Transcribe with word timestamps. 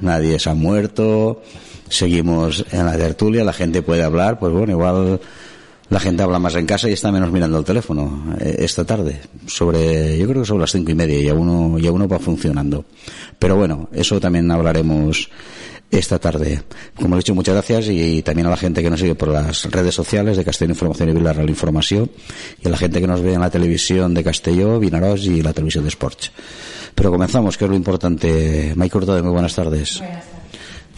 Nadie 0.00 0.38
se 0.38 0.50
ha 0.50 0.54
muerto, 0.54 1.42
seguimos 1.88 2.64
en 2.70 2.86
la 2.86 2.96
tertulia, 2.96 3.44
la 3.44 3.52
gente 3.52 3.82
puede 3.82 4.02
hablar, 4.02 4.38
pues 4.38 4.52
bueno, 4.52 4.72
igual 4.72 5.20
la 5.90 6.00
gente 6.00 6.22
habla 6.22 6.38
más 6.38 6.54
en 6.54 6.66
casa 6.66 6.88
y 6.88 6.92
está 6.92 7.10
menos 7.10 7.32
mirando 7.32 7.58
el 7.58 7.64
teléfono 7.64 8.36
eh, 8.40 8.56
esta 8.58 8.84
tarde, 8.84 9.20
sobre, 9.46 10.18
yo 10.18 10.28
creo 10.28 10.42
que 10.42 10.46
sobre 10.46 10.60
las 10.60 10.72
cinco 10.72 10.90
y 10.90 10.94
media, 10.94 11.18
y 11.18 11.30
uno, 11.30 11.78
ya 11.78 11.90
uno 11.90 12.06
va 12.06 12.18
funcionando. 12.18 12.84
Pero 13.38 13.56
bueno, 13.56 13.88
eso 13.92 14.20
también 14.20 14.50
hablaremos 14.50 15.30
esta 15.90 16.18
tarde. 16.18 16.62
Como 16.94 17.14
he 17.14 17.18
dicho, 17.18 17.34
muchas 17.34 17.54
gracias 17.54 17.88
y, 17.88 18.22
también 18.22 18.46
a 18.46 18.50
la 18.50 18.56
gente 18.56 18.82
que 18.82 18.90
nos 18.90 19.00
sigue 19.00 19.14
por 19.14 19.28
las 19.28 19.64
redes 19.70 19.94
sociales 19.94 20.36
de 20.36 20.44
Castelló 20.44 20.72
Información 20.72 21.08
y 21.08 21.12
Vila 21.12 21.32
Real 21.32 21.48
Información 21.48 22.10
y 22.62 22.68
a 22.68 22.70
la 22.70 22.76
gente 22.76 23.00
que 23.00 23.06
nos 23.06 23.22
ve 23.22 23.34
en 23.34 23.40
la 23.40 23.50
televisión 23.50 24.12
de 24.12 24.22
Castelló, 24.22 24.78
Vinaros 24.78 25.24
y 25.24 25.42
la 25.42 25.52
televisión 25.52 25.84
de 25.84 25.88
Sports. 25.88 26.32
Pero 26.98 27.12
comenzamos, 27.12 27.56
que 27.56 27.64
es 27.64 27.70
lo 27.70 27.76
importante. 27.76 28.74
Mike 28.74 28.98
Hurtado, 28.98 29.22
muy 29.22 29.32
buenas 29.32 29.54
tardes. 29.54 29.98
Buenas 29.98 30.24
tardes. 30.24 30.38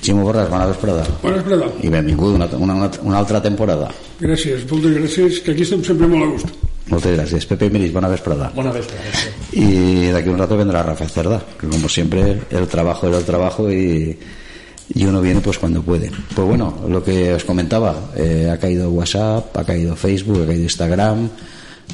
Ximo 0.00 0.24
Borràs, 0.24 0.48
bona 0.48 0.64
vesprada. 0.64 1.04
Bona 1.20 1.36
vesprada. 1.36 1.66
I 1.84 1.90
benvingut 1.92 2.34
una, 2.34 2.46
una, 2.56 2.74
una, 2.74 2.90
una 3.04 3.18
altra 3.18 3.42
temporada. 3.44 3.90
Gràcies, 4.20 4.64
moltes 4.70 4.94
gràcies, 4.96 5.40
que 5.44 5.52
aquí 5.52 5.66
estem 5.66 5.82
sempre 5.84 6.08
molt 6.08 6.24
a 6.24 6.28
gust. 6.32 6.54
Moltes 6.88 7.12
gràcies. 7.18 7.44
Pepe 7.50 7.68
Miris, 7.68 7.92
bona 7.92 8.08
vesprada. 8.08 8.48
Bona 8.56 8.72
vesprada. 8.72 9.12
Sí. 9.12 9.60
Y 9.60 10.06
de 10.06 10.16
aquí 10.16 10.30
un 10.32 10.38
rato 10.40 10.56
vendrá 10.56 10.82
Rafa 10.82 11.06
Cerda, 11.06 11.42
que 11.60 11.68
como 11.68 11.88
siempre 11.88 12.40
el 12.48 12.66
trabajo 12.66 13.10
es 13.10 13.16
el 13.18 13.24
trabajo 13.24 13.70
y, 13.70 14.18
y 14.94 15.04
uno 15.04 15.20
viene 15.20 15.42
pues 15.42 15.58
cuando 15.58 15.82
puede. 15.82 16.10
Pues 16.34 16.48
bueno, 16.48 16.80
lo 16.88 17.04
que 17.04 17.34
os 17.34 17.44
comentaba, 17.44 17.94
eh, 18.16 18.48
ha 18.50 18.56
caído 18.56 18.88
WhatsApp, 18.88 19.54
ha 19.54 19.64
caído 19.64 19.94
Facebook, 19.96 20.44
ha 20.44 20.46
caído 20.46 20.62
Instagram, 20.62 21.28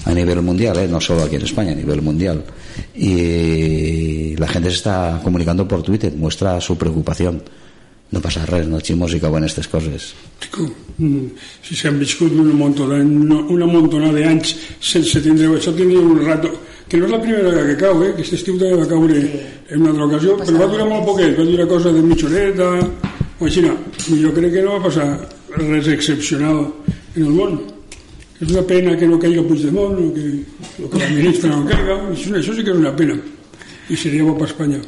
a 0.05 0.15
nivel 0.15 0.43
mundial, 0.43 0.79
¿eh? 0.79 0.89
no 0.89 1.01
solo 1.01 1.23
aquí 1.23 1.37
en 1.37 1.43
España, 1.43 1.73
a 1.73 1.75
nivel 1.75 2.03
mundial. 2.03 2.45
Y 2.95 4.37
la 4.37 4.49
gente 4.49 4.71
se 4.71 4.77
está 4.77 5.21
comunicando 5.23 5.67
por 5.67 5.83
Twitter, 5.83 6.13
muestra 6.15 6.61
su 6.61 6.77
preocupación. 6.77 7.43
No 8.09 8.21
passa 8.23 8.45
res, 8.47 8.69
no 8.71 8.79
ximos 8.79 9.17
i 9.17 9.19
cauen 9.19 9.43
aquestes 9.43 9.67
coses. 9.67 10.13
Mm, 11.03 11.33
si 11.67 11.75
s'han 11.75 11.99
viscut 11.99 12.31
una 12.39 12.55
montona, 12.55 13.01
una 13.03 13.67
montona 13.67 14.13
d'anys 14.15 14.53
sense 14.79 15.19
tindre 15.25 15.49
això, 15.57 15.75
tindre 15.75 15.99
un 15.99 16.21
rato, 16.23 16.53
que 16.87 17.01
no 17.01 17.09
és 17.09 17.11
la 17.17 17.19
primera 17.19 17.51
vegada 17.51 17.67
que 17.67 17.77
cau, 17.81 18.05
eh? 18.05 18.13
que 18.15 18.23
aquest 18.23 18.39
estiu 18.39 18.61
també 18.63 18.79
va 18.79 18.87
caure 18.87 19.19
en 19.19 19.81
una 19.81 19.91
altra 19.91 20.07
ocasió, 20.07 20.37
però 20.39 20.63
va 20.63 20.71
durar 20.71 20.87
molt 20.87 21.11
poquet, 21.11 21.35
va 21.35 21.49
durar 21.51 21.67
cosa 21.67 21.91
de 21.97 22.05
mitja 22.07 22.31
horeta, 22.31 22.71
o 23.41 23.49
així 23.51 23.67
no. 23.67 23.75
Jo 24.07 24.31
crec 24.39 24.55
que 24.55 24.63
no 24.63 24.77
va 24.79 24.87
passar 24.87 25.09
res 25.59 25.91
excepcional 25.91 26.63
en 27.17 27.25
el 27.27 27.35
món. 27.35 27.59
És 28.37 28.51
una 28.53 28.63
pena 28.69 28.97
que 29.01 29.09
no 29.09 29.17
caiga 29.21 29.45
Puigdemont 29.47 29.97
o 29.97 30.11
que, 30.13 30.27
o 30.85 30.91
que 30.93 31.01
la 31.01 31.09
ministra 31.15 31.55
no 31.55 31.65
caiga, 31.69 31.97
això 32.13 32.53
sí 32.53 32.65
que 32.65 32.75
és 32.75 32.83
una 32.83 32.93
pena 32.97 33.17
i 33.89 34.21
bo 34.21 34.35
per 34.35 34.49
Espanya. 34.51 34.81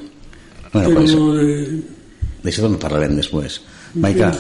Bueno, 0.73 0.89
Però 0.89 1.01
pues, 1.01 1.13
de... 1.15 1.83
D'això 2.45 2.65
també 2.67 2.79
parlarem 2.83 3.17
després. 3.17 3.61
Maica, 3.95 4.33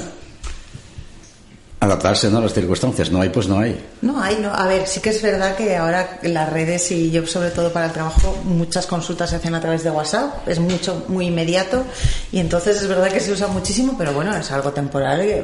adaptarse 1.80 2.30
¿no? 2.30 2.38
a 2.38 2.40
las 2.40 2.52
circunstancias. 2.52 3.10
No 3.10 3.20
hay, 3.20 3.28
pues 3.28 3.46
no 3.48 3.58
hay. 3.58 3.78
No 4.02 4.20
hay, 4.20 4.38
no. 4.40 4.52
A 4.52 4.66
ver, 4.66 4.86
sí 4.86 5.00
que 5.00 5.10
es 5.10 5.22
verdad 5.22 5.56
que 5.56 5.76
ahora 5.76 6.18
las 6.22 6.52
redes 6.52 6.90
y 6.90 7.10
yo 7.10 7.26
sobre 7.26 7.50
todo 7.50 7.72
para 7.72 7.86
el 7.86 7.92
trabajo, 7.92 8.36
muchas 8.44 8.86
consultas 8.86 9.30
se 9.30 9.36
hacen 9.36 9.54
a 9.54 9.60
través 9.60 9.84
de 9.84 9.90
WhatsApp, 9.90 10.48
es 10.48 10.58
mucho, 10.58 11.04
muy 11.08 11.26
inmediato 11.26 11.84
y 12.32 12.38
entonces 12.38 12.82
es 12.82 12.88
verdad 12.88 13.08
que 13.08 13.20
se 13.20 13.32
usa 13.32 13.46
muchísimo, 13.48 13.94
pero 13.96 14.12
bueno, 14.12 14.36
es 14.36 14.50
algo 14.50 14.72
temporal 14.72 15.24
y 15.24 15.34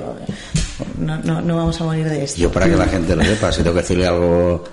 no, 0.98 1.18
no, 1.18 1.40
no 1.40 1.56
vamos 1.56 1.80
a 1.80 1.84
morir 1.84 2.08
de 2.08 2.24
esto. 2.24 2.40
Yo 2.40 2.50
para 2.50 2.66
que 2.66 2.76
la 2.76 2.86
gente 2.86 3.14
lo 3.14 3.22
sepa, 3.22 3.52
si 3.52 3.62
tengo 3.62 3.74
que 3.74 3.82
decirle 3.82 4.06
algo 4.06 4.64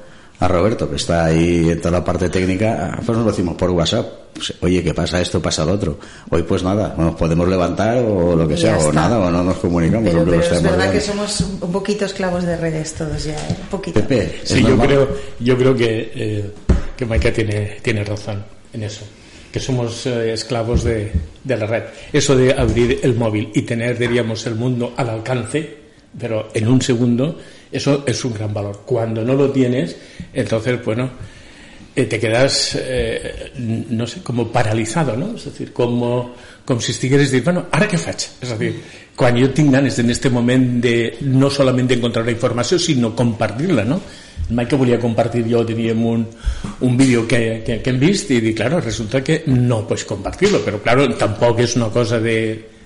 a 0.41 0.47
Roberto, 0.47 0.89
que 0.89 0.95
está 0.95 1.25
ahí 1.25 1.69
en 1.69 1.79
toda 1.79 1.99
la 1.99 2.03
parte 2.03 2.27
técnica, 2.27 2.93
pues 3.05 3.15
nos 3.15 3.25
lo 3.25 3.31
decimos 3.31 3.55
por 3.55 3.69
WhatsApp. 3.69 4.07
Pues, 4.33 4.51
Oye, 4.61 4.83
¿qué 4.83 4.91
pasa 4.91 5.21
esto? 5.21 5.39
Pasa 5.39 5.63
lo 5.63 5.73
otro. 5.73 5.99
Hoy 6.31 6.41
pues 6.41 6.63
nada, 6.63 6.95
nos 6.97 7.13
podemos 7.15 7.47
levantar 7.47 7.99
o 7.99 8.35
lo 8.35 8.47
que 8.47 8.57
sea, 8.57 8.79
o 8.79 8.91
nada, 8.91 9.19
o 9.19 9.29
no 9.29 9.43
nos 9.43 9.57
comunicamos. 9.57 10.09
Pero, 10.09 10.25
pero 10.25 10.41
es 10.41 10.63
verdad 10.63 10.91
que 10.91 10.99
somos 10.99 11.41
un 11.61 11.71
poquito 11.71 12.05
esclavos 12.05 12.43
de 12.43 12.57
redes 12.57 12.93
todos 12.93 13.23
ya, 13.23 13.35
¿eh? 13.35 13.57
un 13.61 13.67
poquito. 13.67 13.99
Pepe, 13.99 14.41
sí, 14.43 14.63
yo 14.63 14.75
creo, 14.79 15.09
yo 15.39 15.55
creo 15.55 15.75
que, 15.75 16.11
eh, 16.15 16.51
que 16.97 17.05
Maika 17.05 17.31
tiene, 17.31 17.77
tiene 17.83 18.03
razón 18.03 18.43
en 18.73 18.83
eso 18.83 19.05
que 19.51 19.59
somos 19.59 20.07
eh, 20.07 20.33
esclavos 20.33 20.83
de, 20.85 21.11
de 21.43 21.57
la 21.57 21.67
red. 21.67 21.83
Eso 22.11 22.35
de 22.35 22.53
abrir 22.53 23.01
el 23.03 23.15
móvil 23.15 23.51
y 23.53 23.61
tener, 23.61 23.99
diríamos, 23.99 24.47
el 24.47 24.55
mundo 24.55 24.93
al 24.97 25.09
alcance, 25.09 25.77
pero 26.17 26.49
en 26.53 26.67
un 26.67 26.81
segundo, 26.81 27.37
eso 27.71 28.03
es 28.05 28.23
un 28.25 28.33
gran 28.33 28.53
valor. 28.53 28.81
Cuando 28.85 29.23
no 29.23 29.33
lo 29.33 29.51
tienes, 29.51 29.95
entonces, 30.33 30.83
bueno, 30.83 31.09
eh, 31.95 32.05
te 32.05 32.19
quedas, 32.19 32.77
eh, 32.79 33.51
no 33.57 34.07
sé, 34.07 34.21
como 34.21 34.47
paralizado, 34.51 35.15
no? 35.17 35.33
És 35.35 35.47
a 35.47 35.51
dir, 35.51 35.71
com, 35.75 35.99
com 36.65 36.79
si 36.79 36.93
estigueres 36.95 37.31
dient, 37.33 37.45
bueno, 37.49 37.65
ara 37.71 37.87
què 37.91 37.99
faig? 37.99 38.27
És 38.39 38.51
a 38.53 38.57
dir, 38.59 38.71
quan 39.17 39.35
jo 39.35 39.49
tinc 39.51 39.73
ganes 39.75 39.99
en 39.99 40.09
este 40.13 40.31
moment 40.31 40.79
de 40.83 40.95
no 41.27 41.49
solament 41.51 41.91
d'encontrar 41.91 42.23
la 42.25 42.35
informació, 42.35 42.79
sinó 42.79 43.11
compartir-la, 43.15 43.83
no? 43.87 43.99
Mai 44.51 44.67
que 44.67 44.75
volia 44.79 44.99
compartir 44.99 45.45
jo, 45.47 45.65
diríem, 45.67 45.99
un, 46.07 46.25
un 46.87 46.97
vídeo 46.97 47.27
que, 47.27 47.61
que, 47.65 47.79
que 47.83 47.91
hem 47.91 47.99
vist 47.99 48.31
i 48.31 48.53
claro, 48.55 48.81
resulta 48.81 49.21
que 49.23 49.43
no 49.47 49.83
pots 49.87 50.07
compartir-lo, 50.07 50.63
però 50.63 50.79
claro, 50.83 51.07
tampoc 51.19 51.59
és 51.63 51.75
una 51.79 51.91
cosa 51.91 52.19
de, 52.23 52.37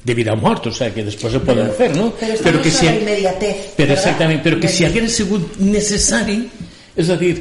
de 0.06 0.14
vida 0.14 0.34
o 0.34 0.38
mort, 0.38 0.68
o 0.68 0.72
sea, 0.72 0.94
que 0.94 1.04
després 1.04 1.34
se 1.34 1.42
poden 1.42 1.72
fer, 1.74 1.90
no? 1.96 2.12
Però, 2.20 2.36
però 2.46 2.62
que 2.62 2.70
si, 2.70 2.86
immediatez, 2.86 3.72
però 3.74 3.96
exactament, 3.96 4.44
però 4.46 4.60
que 4.62 4.70
si 4.70 4.86
hagués 4.86 5.18
sigut 5.18 5.58
necessari, 5.58 6.38
és 6.96 7.10
a 7.10 7.18
dir, 7.18 7.34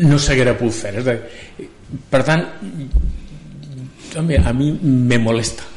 no 0.00 0.16
s'haguera 0.18 0.56
pogut 0.56 0.78
fer. 0.78 0.94
És 1.02 1.10
a 1.10 1.18
dir, 1.18 1.68
per 2.08 2.22
tant, 2.24 2.46
també 4.14 4.40
a 4.40 4.54
mi 4.56 4.70
me 4.80 5.20
molesta. 5.20 5.68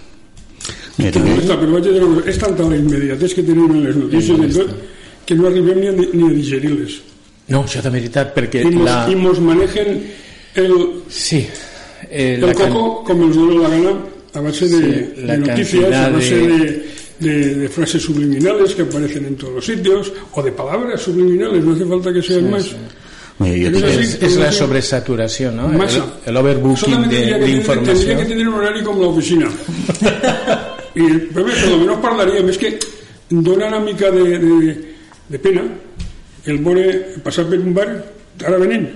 Me 0.95 1.11
molesta, 1.11 1.59
però 1.59 1.75
vaig 1.75 1.89
dir 1.89 2.31
és 2.31 2.39
tanta 2.39 2.69
la 2.71 2.79
immediatez 2.79 3.35
que 3.35 3.43
tenim 3.43 3.75
en 3.75 3.83
les 3.89 3.99
notícies 3.99 4.55
tot, 4.61 4.73
que 5.27 5.35
no 5.35 5.49
arribem 5.51 5.83
ni 5.83 5.91
a, 5.91 5.97
ni 5.99 6.23
a 6.29 6.31
digerir-les. 6.39 6.97
No, 7.51 7.65
això 7.65 7.83
de 7.83 7.91
veritat, 7.91 8.31
perquè... 8.31 8.63
I 8.63 8.71
mos, 8.71 8.87
la... 8.87 8.97
i 9.11 9.19
mos 9.19 9.43
manegen 9.43 9.97
el, 10.55 10.73
sí, 11.11 11.43
eh, 12.07 12.37
el 12.39 12.53
coco 12.55 13.03
can... 13.03 13.07
com 13.11 13.27
els 13.27 13.35
dona 13.35 13.59
la 13.65 13.75
gana 13.75 13.95
a 14.33 14.39
base 14.39 14.67
de, 14.67 15.13
sí, 15.15 15.21
de 15.21 15.37
noticias, 15.37 15.93
a 15.93 16.09
base 16.09 16.35
de, 16.35 16.85
de, 17.19 17.55
de, 17.55 17.69
frases 17.69 18.01
subliminales 18.01 18.73
que 18.73 18.81
aparecen 18.81 19.25
en 19.25 19.35
todos 19.35 19.55
los 19.55 19.65
sitios, 19.65 20.11
o 20.33 20.41
de 20.41 20.51
palabras 20.51 21.01
subliminales, 21.01 21.63
no 21.63 21.73
hace 21.73 21.85
falta 21.85 22.13
que 22.13 22.21
sean 22.21 22.45
sí, 22.45 22.45
más. 22.45 22.63
Sí. 22.63 23.65
es, 23.65 24.21
es, 24.21 24.35
la 24.37 24.51
sobresaturación, 24.51 25.57
¿no? 25.57 25.67
Masa. 25.67 26.05
El, 26.25 26.29
el 26.31 26.37
overbooking 26.37 27.09
de, 27.09 27.39
de 27.39 27.49
información. 27.49 27.97
Tendría 27.97 28.17
que 28.17 28.25
tener 28.25 28.47
un 28.47 28.55
horario 28.55 28.83
com 28.83 28.99
l'oficina. 28.99 29.49
I, 30.93 31.05
però 31.33 31.45
bé, 31.45 31.53
però 31.57 31.77
no 31.81 31.97
parlaríem, 32.01 32.49
és 32.53 32.59
que 32.61 32.75
dona 33.29 33.69
una 33.71 33.79
mica 33.81 34.11
de, 34.13 34.37
de, 34.37 34.73
de 35.29 35.39
pena 35.41 35.63
el 36.45 36.59
veure 36.61 37.17
passar 37.25 37.47
per 37.49 37.57
un 37.57 37.73
bar 37.73 37.87
ara 38.43 38.59
venent 38.61 38.89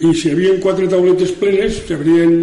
i 0.00 0.14
si 0.16 0.28
hi 0.28 0.32
havia 0.34 0.56
quatre 0.64 0.88
tauletes 0.88 1.32
plenes 1.40 1.82
hi 1.86 1.96
haurien 1.96 2.34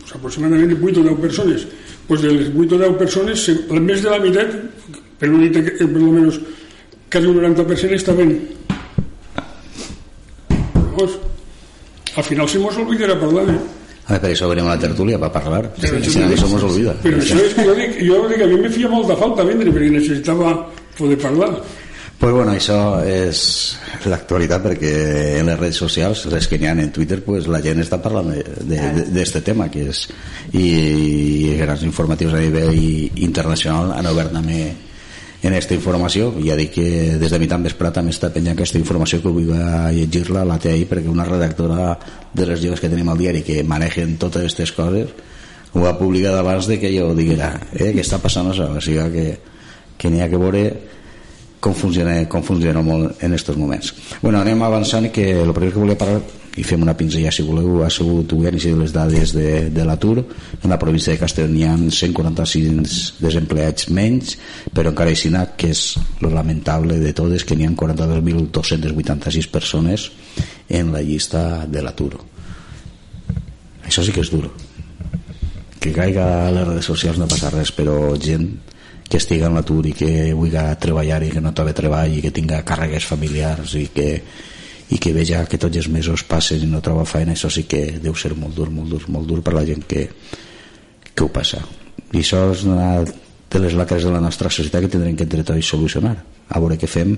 pues, 0.00 0.14
aproximadament 0.18 0.74
8 0.78 1.02
o 1.02 1.06
10 1.10 1.20
persones 1.24 1.66
pues 2.08 2.22
de 2.22 2.32
les 2.32 2.50
8 2.54 2.76
o 2.76 2.80
10 2.84 2.98
persones 3.00 3.46
més 3.80 4.02
de 4.02 4.10
la 4.10 4.20
meitat 4.22 4.56
per 5.18 5.30
no 5.30 5.42
dir 5.42 5.52
que 5.54 5.86
per 5.86 6.00
almenys 6.00 6.40
quasi 7.12 7.28
un 7.28 7.38
90% 7.42 7.98
estaven 7.98 8.34
Vamos, 10.92 11.14
al 12.16 12.24
final 12.24 12.48
se 12.48 12.58
mos 12.60 12.76
olvidarà 12.76 13.18
parlar 13.18 13.46
eh? 13.50 13.60
A 14.02 14.16
ver, 14.16 14.20
per 14.24 14.30
això 14.32 14.48
venim 14.50 14.66
a 14.66 14.74
la 14.74 14.82
tertúlia, 14.82 15.18
per 15.18 15.28
parlar. 15.30 15.60
Però 15.78 15.98
sí, 16.02 16.10
si 16.10 16.20
no, 16.20 16.36
se 16.36 16.48
mos 16.50 16.64
olvida. 16.66 16.92
Però 17.04 17.20
això 17.22 17.36
és 17.38 17.52
que 17.54 17.66
jo 17.68 17.74
dic, 17.78 18.00
jo 18.02 18.16
dic, 18.26 18.40
a 18.42 18.48
mi 18.50 18.56
me 18.64 18.70
feia 18.74 18.90
molta 18.90 19.14
falta 19.16 19.46
vendre, 19.46 19.70
perquè 19.70 19.92
necessitava 19.94 20.56
poder 20.98 21.18
parlar. 21.22 21.52
Pues 22.22 22.34
bueno, 22.34 22.52
això 22.54 23.00
és 23.02 23.38
l'actualitat 24.06 24.62
perquè 24.62 24.90
en 25.40 25.48
les 25.48 25.56
redes 25.58 25.80
socials, 25.80 26.20
les 26.30 26.46
que 26.46 26.54
n'hi 26.54 26.68
ha 26.70 26.74
en 26.78 26.92
Twitter, 26.94 27.16
pues 27.26 27.48
la 27.50 27.58
gent 27.64 27.82
està 27.82 27.98
parlant 27.98 28.28
d'aquest 28.30 29.40
tema 29.42 29.66
que 29.66 29.88
és, 29.90 30.04
i, 30.54 30.62
i 30.62 31.56
grans 31.58 31.82
informatius 31.82 32.36
a 32.38 32.44
nivell 32.44 32.78
internacional 33.26 33.90
han 33.96 34.10
obert 34.12 34.30
també 34.38 34.60
en 35.42 35.50
aquesta 35.50 35.74
informació. 35.74 36.30
Ja 36.46 36.54
dic 36.54 36.70
que 36.76 36.86
des 37.18 37.34
de 37.34 37.42
mi 37.42 37.50
tan 37.50 37.66
vespre 37.66 37.90
també 37.90 38.14
està 38.14 38.30
penjant 38.30 38.54
aquesta 38.54 38.78
informació 38.78 39.18
que 39.18 39.34
vull 39.40 39.50
llegir-la 39.98 40.46
la 40.46 40.62
té 40.62 40.76
ahir 40.76 40.86
perquè 40.94 41.10
una 41.10 41.26
redactora 41.26 41.98
de 42.30 42.50
les 42.52 42.62
joves 42.62 42.78
que 42.78 42.94
tenim 42.94 43.10
al 43.10 43.18
diari 43.18 43.42
que 43.42 43.64
manegen 43.66 44.14
totes 44.22 44.46
aquestes 44.46 44.76
coses 44.78 45.10
ho 45.74 45.90
ha 45.90 45.98
publicat 45.98 46.38
abans 46.38 46.70
de 46.70 46.78
que 46.78 46.94
jo 46.94 47.16
diguera 47.18 47.56
eh, 47.74 47.90
què 47.90 48.06
està 48.06 48.22
passant 48.22 48.54
això? 48.54 48.70
O 48.78 48.80
sigui 48.80 49.10
que, 49.10 49.28
que 49.98 50.14
n'hi 50.14 50.22
ha 50.22 50.30
que 50.30 50.38
veure 50.38 50.66
com 51.62 51.74
funciona, 51.78 52.18
com 52.26 52.42
funciona 52.42 52.82
molt 52.82 53.22
en 53.22 53.36
aquests 53.36 53.56
moments. 53.56 53.92
Bueno, 54.20 54.40
anem 54.42 54.64
avançant 54.66 55.06
que 55.14 55.30
el 55.44 55.52
primer 55.54 55.70
que 55.70 55.78
volia 55.78 55.98
parlar 55.98 56.20
i 56.58 56.64
fem 56.66 56.82
una 56.84 56.96
pinzella 56.98 57.30
si 57.32 57.44
voleu 57.46 57.80
ha 57.86 57.88
sigut 57.88 58.34
de 58.34 58.50
les 58.50 58.92
dades 58.92 59.32
de, 59.32 59.70
de 59.70 59.84
l'atur. 59.86 60.24
En 60.62 60.70
la 60.70 60.78
província 60.78 61.12
de 61.12 61.20
Castelló 61.20 61.54
hi 61.54 61.62
ha 61.64 61.76
146 61.78 63.14
desempleats 63.22 63.88
menys 63.88 64.34
però 64.74 64.90
encara 64.90 65.14
així 65.14 65.30
que 65.56 65.70
és 65.70 65.96
lo 66.20 66.30
lamentable 66.30 66.98
de 66.98 67.12
tot 67.12 67.32
és 67.32 67.44
que 67.44 67.56
n'hi 67.56 67.66
ha 67.66 67.70
42.286 67.70 69.48
persones 69.48 70.10
en 70.68 70.92
la 70.92 71.00
llista 71.00 71.64
de 71.66 71.80
l'atur. 71.80 72.18
Això 73.86 74.02
sí 74.02 74.12
que 74.12 74.20
és 74.20 74.30
duro. 74.30 74.50
Que 75.78 75.92
caiga 75.92 76.48
a 76.48 76.52
les 76.52 76.66
redes 76.66 76.84
socials 76.84 77.18
no 77.18 77.30
passa 77.30 77.50
res 77.54 77.72
però 77.72 78.16
gent 78.18 78.50
que 79.08 79.18
estigui 79.20 79.44
en 79.46 79.56
l'atur 79.58 79.84
i 79.90 79.92
que 79.96 80.10
vulgui 80.36 80.62
treballar 80.80 81.20
i 81.26 81.30
que 81.34 81.42
no 81.44 81.52
trobi 81.56 81.74
treball 81.76 82.16
i 82.16 82.22
que 82.24 82.32
tinga 82.34 82.62
càrregues 82.66 83.06
familiars 83.08 83.74
i 83.80 83.86
que, 83.94 84.08
i 84.92 84.98
que 84.98 85.12
veja 85.16 85.44
que 85.48 85.60
tots 85.60 85.80
els 85.80 85.88
mesos 85.92 86.24
passen 86.28 86.64
i 86.64 86.70
no 86.70 86.82
troba 86.84 87.04
feina, 87.08 87.36
això 87.36 87.50
sí 87.52 87.66
que 87.68 87.98
deu 88.02 88.16
ser 88.16 88.34
molt 88.36 88.56
dur, 88.56 88.70
molt 88.70 88.92
dur, 88.92 89.02
molt 89.08 89.28
dur 89.28 89.42
per 89.44 89.56
la 89.56 89.66
gent 89.68 89.84
que, 89.88 90.08
que 91.14 91.24
ho 91.24 91.30
passa. 91.32 91.62
I 92.12 92.20
això 92.20 92.44
és 92.52 92.64
una 92.68 93.02
de 93.02 93.60
les 93.60 93.74
lacres 93.76 94.04
de 94.04 94.12
la 94.12 94.20
nostra 94.20 94.50
societat 94.50 94.84
que 94.84 94.92
tindrem 94.94 95.16
que 95.16 95.26
entre 95.28 95.44
tots 95.44 95.68
solucionar, 95.74 96.16
a 96.48 96.60
veure 96.60 96.78
què 96.80 96.88
fem 96.88 97.16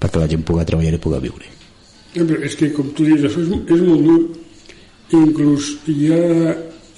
perquè 0.00 0.22
la 0.22 0.30
gent 0.30 0.42
pugui 0.46 0.66
treballar 0.66 0.94
i 0.94 1.02
pugui 1.02 1.22
viure. 1.28 1.50
Ja, 2.14 2.24
però 2.24 2.40
és 2.46 2.56
que, 2.56 2.70
com 2.74 2.90
tu 2.96 3.04
dius, 3.06 3.26
això 3.28 3.42
és, 3.42 3.50
és 3.76 3.82
molt 3.84 4.06
dur. 4.06 4.20
Inclús 5.14 5.68
ja 5.86 6.18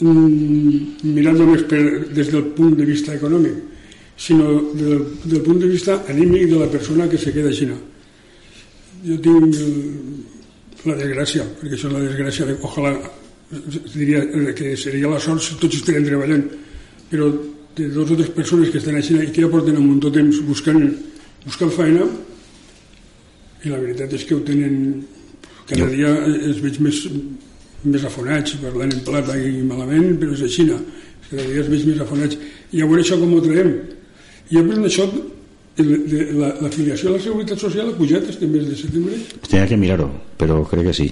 mm, 0.01 1.09
mirant 1.09 1.41
només 1.41 1.65
per, 1.69 1.83
des 2.15 2.31
del 2.33 2.47
punt 2.57 2.77
de 2.79 2.87
vista 2.89 3.13
econòmic, 3.17 3.59
sinó 4.19 4.51
del, 4.75 5.07
del 5.25 5.43
punt 5.43 5.61
de 5.63 5.69
vista 5.71 6.03
anímic 6.09 6.49
de 6.51 6.59
la 6.59 6.71
persona 6.71 7.09
que 7.09 7.19
se 7.19 7.33
queda 7.33 7.49
així. 7.53 7.69
Jo 9.07 9.17
tinc 9.23 9.55
la 10.85 10.97
desgràcia, 10.99 11.45
perquè 11.61 11.79
això 11.79 11.87
és 11.89 11.95
la 11.95 12.03
desgràcia, 12.03 12.49
de, 12.49 12.57
ojalà 12.67 12.93
diria 13.95 14.25
que 14.59 14.75
seria 14.77 15.09
la 15.09 15.21
sort 15.23 15.43
si 15.43 15.55
tots 15.63 15.79
estarem 15.79 16.05
treballant, 16.05 16.43
però 17.09 17.31
de 17.79 17.87
dues 17.95 18.11
o 18.11 18.17
tres 18.19 18.33
persones 18.35 18.73
que 18.75 18.83
estan 18.83 18.99
així 18.99 19.15
i 19.23 19.31
que 19.31 19.45
ja 19.45 19.51
porten 19.53 19.79
un 19.79 19.87
munt 19.87 20.03
de 20.03 20.11
temps 20.19 20.41
buscant, 20.49 20.83
buscant 21.45 21.71
feina 21.71 22.09
i 23.65 23.71
la 23.71 23.79
veritat 23.79 24.13
és 24.19 24.25
que 24.27 24.35
ho 24.35 24.43
tenen 24.47 25.05
cada 25.69 25.87
dia 25.93 26.11
es 26.51 26.59
veig 26.65 26.81
més, 26.83 27.05
més 27.85 28.05
afonats 28.09 28.57
parlant 28.65 28.91
en 28.95 29.05
plata 29.07 29.37
i 29.39 29.63
malament 29.63 30.19
però 30.19 30.35
és 30.35 30.43
així 30.49 30.67
cada 30.67 31.45
dia 31.45 31.63
es 31.63 31.71
veig 31.71 31.87
més 31.87 32.03
afonats. 32.03 32.39
I 32.73 32.83
a 32.83 32.89
veure 32.89 33.05
això 33.05 33.19
com 33.21 33.35
ho 33.37 33.41
traiem 33.45 33.73
i 34.51 34.59
a 34.59 34.65
més 34.65 34.81
d'això, 34.81 35.07
l'afiliació 35.79 37.11
la, 37.11 37.15
a 37.15 37.19
la 37.19 37.23
Seguretat 37.23 37.63
Social 37.63 37.91
ha 37.91 37.97
pujat 37.97 38.29
este 38.33 38.49
mes 38.51 38.67
de 38.67 38.77
setembre? 38.77 39.19
Tenia 39.47 39.69
que 39.71 39.79
mirar-ho, 39.79 40.09
però 40.41 40.63
crec 40.71 40.89
que 40.89 40.95
sí. 40.97 41.09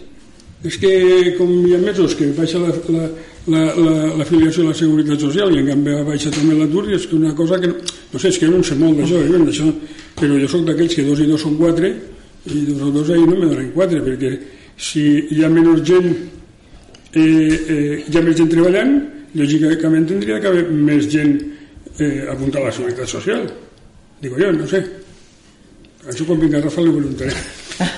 És 0.66 0.78
que 0.80 0.90
com 1.36 1.50
hi 1.68 1.74
ha 1.76 1.78
mesos 1.82 2.16
que 2.18 2.30
baixa 2.34 2.58
l'afiliació 2.58 2.96
la, 2.96 3.04
la, 3.52 3.64
la, 3.76 4.24
a 4.24 4.68
la 4.72 4.74
Seguretat 4.80 5.22
Social 5.22 5.54
i 5.54 5.60
en 5.62 5.70
canvi 5.70 5.96
baixa 6.08 6.32
també 6.34 6.56
l'atur 6.56 6.86
i 6.90 6.96
és 6.96 7.06
que 7.06 7.18
una 7.18 7.34
cosa 7.38 7.60
que 7.62 7.70
no, 7.70 7.76
no 8.12 8.18
sé, 8.18 8.32
és 8.32 8.38
que 8.40 8.50
no 8.50 8.62
sé 8.64 8.78
molt 8.80 8.98
d'això, 8.98 9.20
eh, 9.20 9.42
això, 9.52 9.70
però 10.16 10.38
jo 10.40 10.48
sóc 10.50 10.64
d'aquells 10.66 10.96
que 10.96 11.04
dos 11.06 11.20
i 11.20 11.28
dos 11.28 11.44
són 11.44 11.58
quatre 11.60 11.92
i 12.46 12.62
dos 12.70 12.82
o 12.88 12.90
dos 12.94 13.10
ahir 13.10 13.26
no 13.26 13.36
me 13.36 13.50
donen 13.50 13.70
quatre 13.74 14.00
perquè 14.02 14.32
si 14.78 15.04
hi 15.34 15.44
ha 15.44 15.50
menys 15.52 15.84
gent 15.86 16.08
eh, 16.08 17.20
eh, 17.20 18.04
hi 18.06 18.16
ha 18.16 18.24
més 18.24 18.36
gent 18.38 18.50
treballant 18.50 18.96
lògicament 19.36 20.08
tindria 20.08 20.40
que 20.40 20.50
haver 20.50 20.64
més 20.70 21.08
gent 21.12 21.36
eh, 21.98 22.28
apuntar 22.30 22.62
a 22.62 22.66
la 22.66 22.72
seguretat 22.72 23.06
social. 23.06 23.52
Digo 24.20 24.38
yo, 24.38 24.52
no 24.52 24.66
sé. 24.66 25.06
Això 26.06 26.22
quan 26.22 26.38
vinga 26.38 26.60
Rafa 26.62 26.82
le 26.86 26.92
preguntaré. 26.94 27.32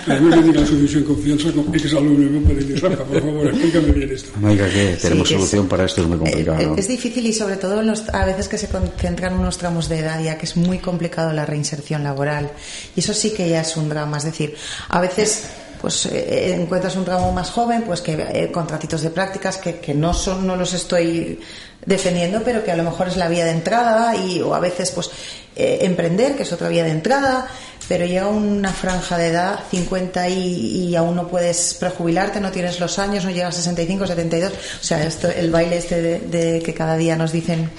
Además 0.09 0.37
de 0.37 0.43
tiene 0.43 0.61
la 0.61 0.67
suficiente 0.67 1.07
confianza 1.07 1.53
con 1.53 1.71
que 1.71 1.77
es 1.77 1.93
alumno 1.93 2.31
me 2.31 2.41
puede 2.41 2.65
decir, 2.65 2.83
Rafa, 2.83 3.05
por 3.05 3.21
favor, 3.21 3.47
explícame 3.47 3.93
bien 3.93 4.11
esto. 4.11 4.31
Amiga, 4.37 4.67
que 4.69 4.97
tenemos 5.01 5.29
sí, 5.29 5.35
solución 5.35 5.65
es, 5.65 5.71
para 5.71 5.85
esto, 5.85 6.01
es 6.03 6.09
muy 6.09 6.19
complicado. 6.19 6.63
¿no? 6.63 6.77
Es 6.77 6.89
difícil 6.89 7.27
y 7.27 7.33
sobre 7.35 7.57
todo 7.57 7.83
los, 7.83 8.09
a 8.09 8.25
veces 8.25 8.49
que 8.49 8.57
se 8.57 8.69
concentran 8.69 9.35
unos 9.35 9.59
tramos 9.59 9.89
de 9.91 9.99
edad 9.99 10.23
ya 10.23 10.39
que 10.39 10.47
es 10.47 10.57
muy 10.57 10.79
complicado 10.79 11.33
la 11.35 11.45
reinserción 11.45 12.03
laboral. 12.03 12.51
Y 12.97 13.01
eso 13.01 13.13
sí 13.13 13.31
que 13.31 13.49
ya 13.51 13.61
es 13.61 13.77
un 13.77 13.91
drama. 13.91 14.17
Es 14.17 14.25
decir, 14.25 14.55
a 14.89 15.01
veces 15.03 15.51
pues 15.81 16.07
eh, 16.07 16.55
encuentras 16.55 16.97
un 16.97 17.05
tramo 17.05 17.31
más 17.33 17.51
joven, 17.51 17.83
pues 17.83 18.01
que 18.01 18.15
eh, 18.15 18.51
contratitos 18.51 19.03
de 19.03 19.11
prácticas 19.11 19.59
que, 19.59 19.77
que 19.77 19.95
no 19.95 20.15
son, 20.15 20.47
no 20.47 20.57
los 20.57 20.73
estoy 20.73 21.39
defendiendo, 21.89 22.43
pero 22.45 22.63
que 22.63 22.71
a 22.71 22.77
lo 22.77 22.85
mejor 22.85 23.09
es 23.09 23.17
la 23.17 23.29
vía 23.29 23.47
de 23.47 23.53
entrada 23.53 24.15
y 24.15 24.43
o 24.43 24.55
a 24.55 24.61
veces 24.61 24.91
pues 24.91 25.11
eh, 25.57 25.79
emprender, 25.83 26.37
que 26.37 26.43
es 26.43 26.53
otra 26.53 26.69
vía 26.69 26.85
de 26.85 26.91
entrada, 26.91 27.49
pero 27.89 28.05
llega 28.05 28.29
una 28.29 28.71
franja 28.71 29.17
de 29.17 29.29
edad 29.29 29.61
50 29.71 30.29
y, 30.29 30.91
y, 30.91 30.97
aún 30.97 31.17
no 31.17 31.27
puedes 31.27 31.73
prejubilarte, 31.81 32.41
no 32.41 32.53
tienes 32.53 32.79
los 32.79 32.99
años, 32.99 33.25
no 33.25 33.31
llegas 33.31 33.55
a 33.55 33.59
65, 33.59 34.07
72, 34.07 34.53
o 34.53 34.85
sea, 34.85 35.03
esto, 35.03 35.31
el 35.31 35.51
baile 35.51 35.79
este 35.79 36.03
de, 36.03 36.19
de 36.21 36.63
que 36.63 36.75
cada 36.75 36.99
día 36.99 37.17
nos 37.17 37.33
dicen 37.33 37.71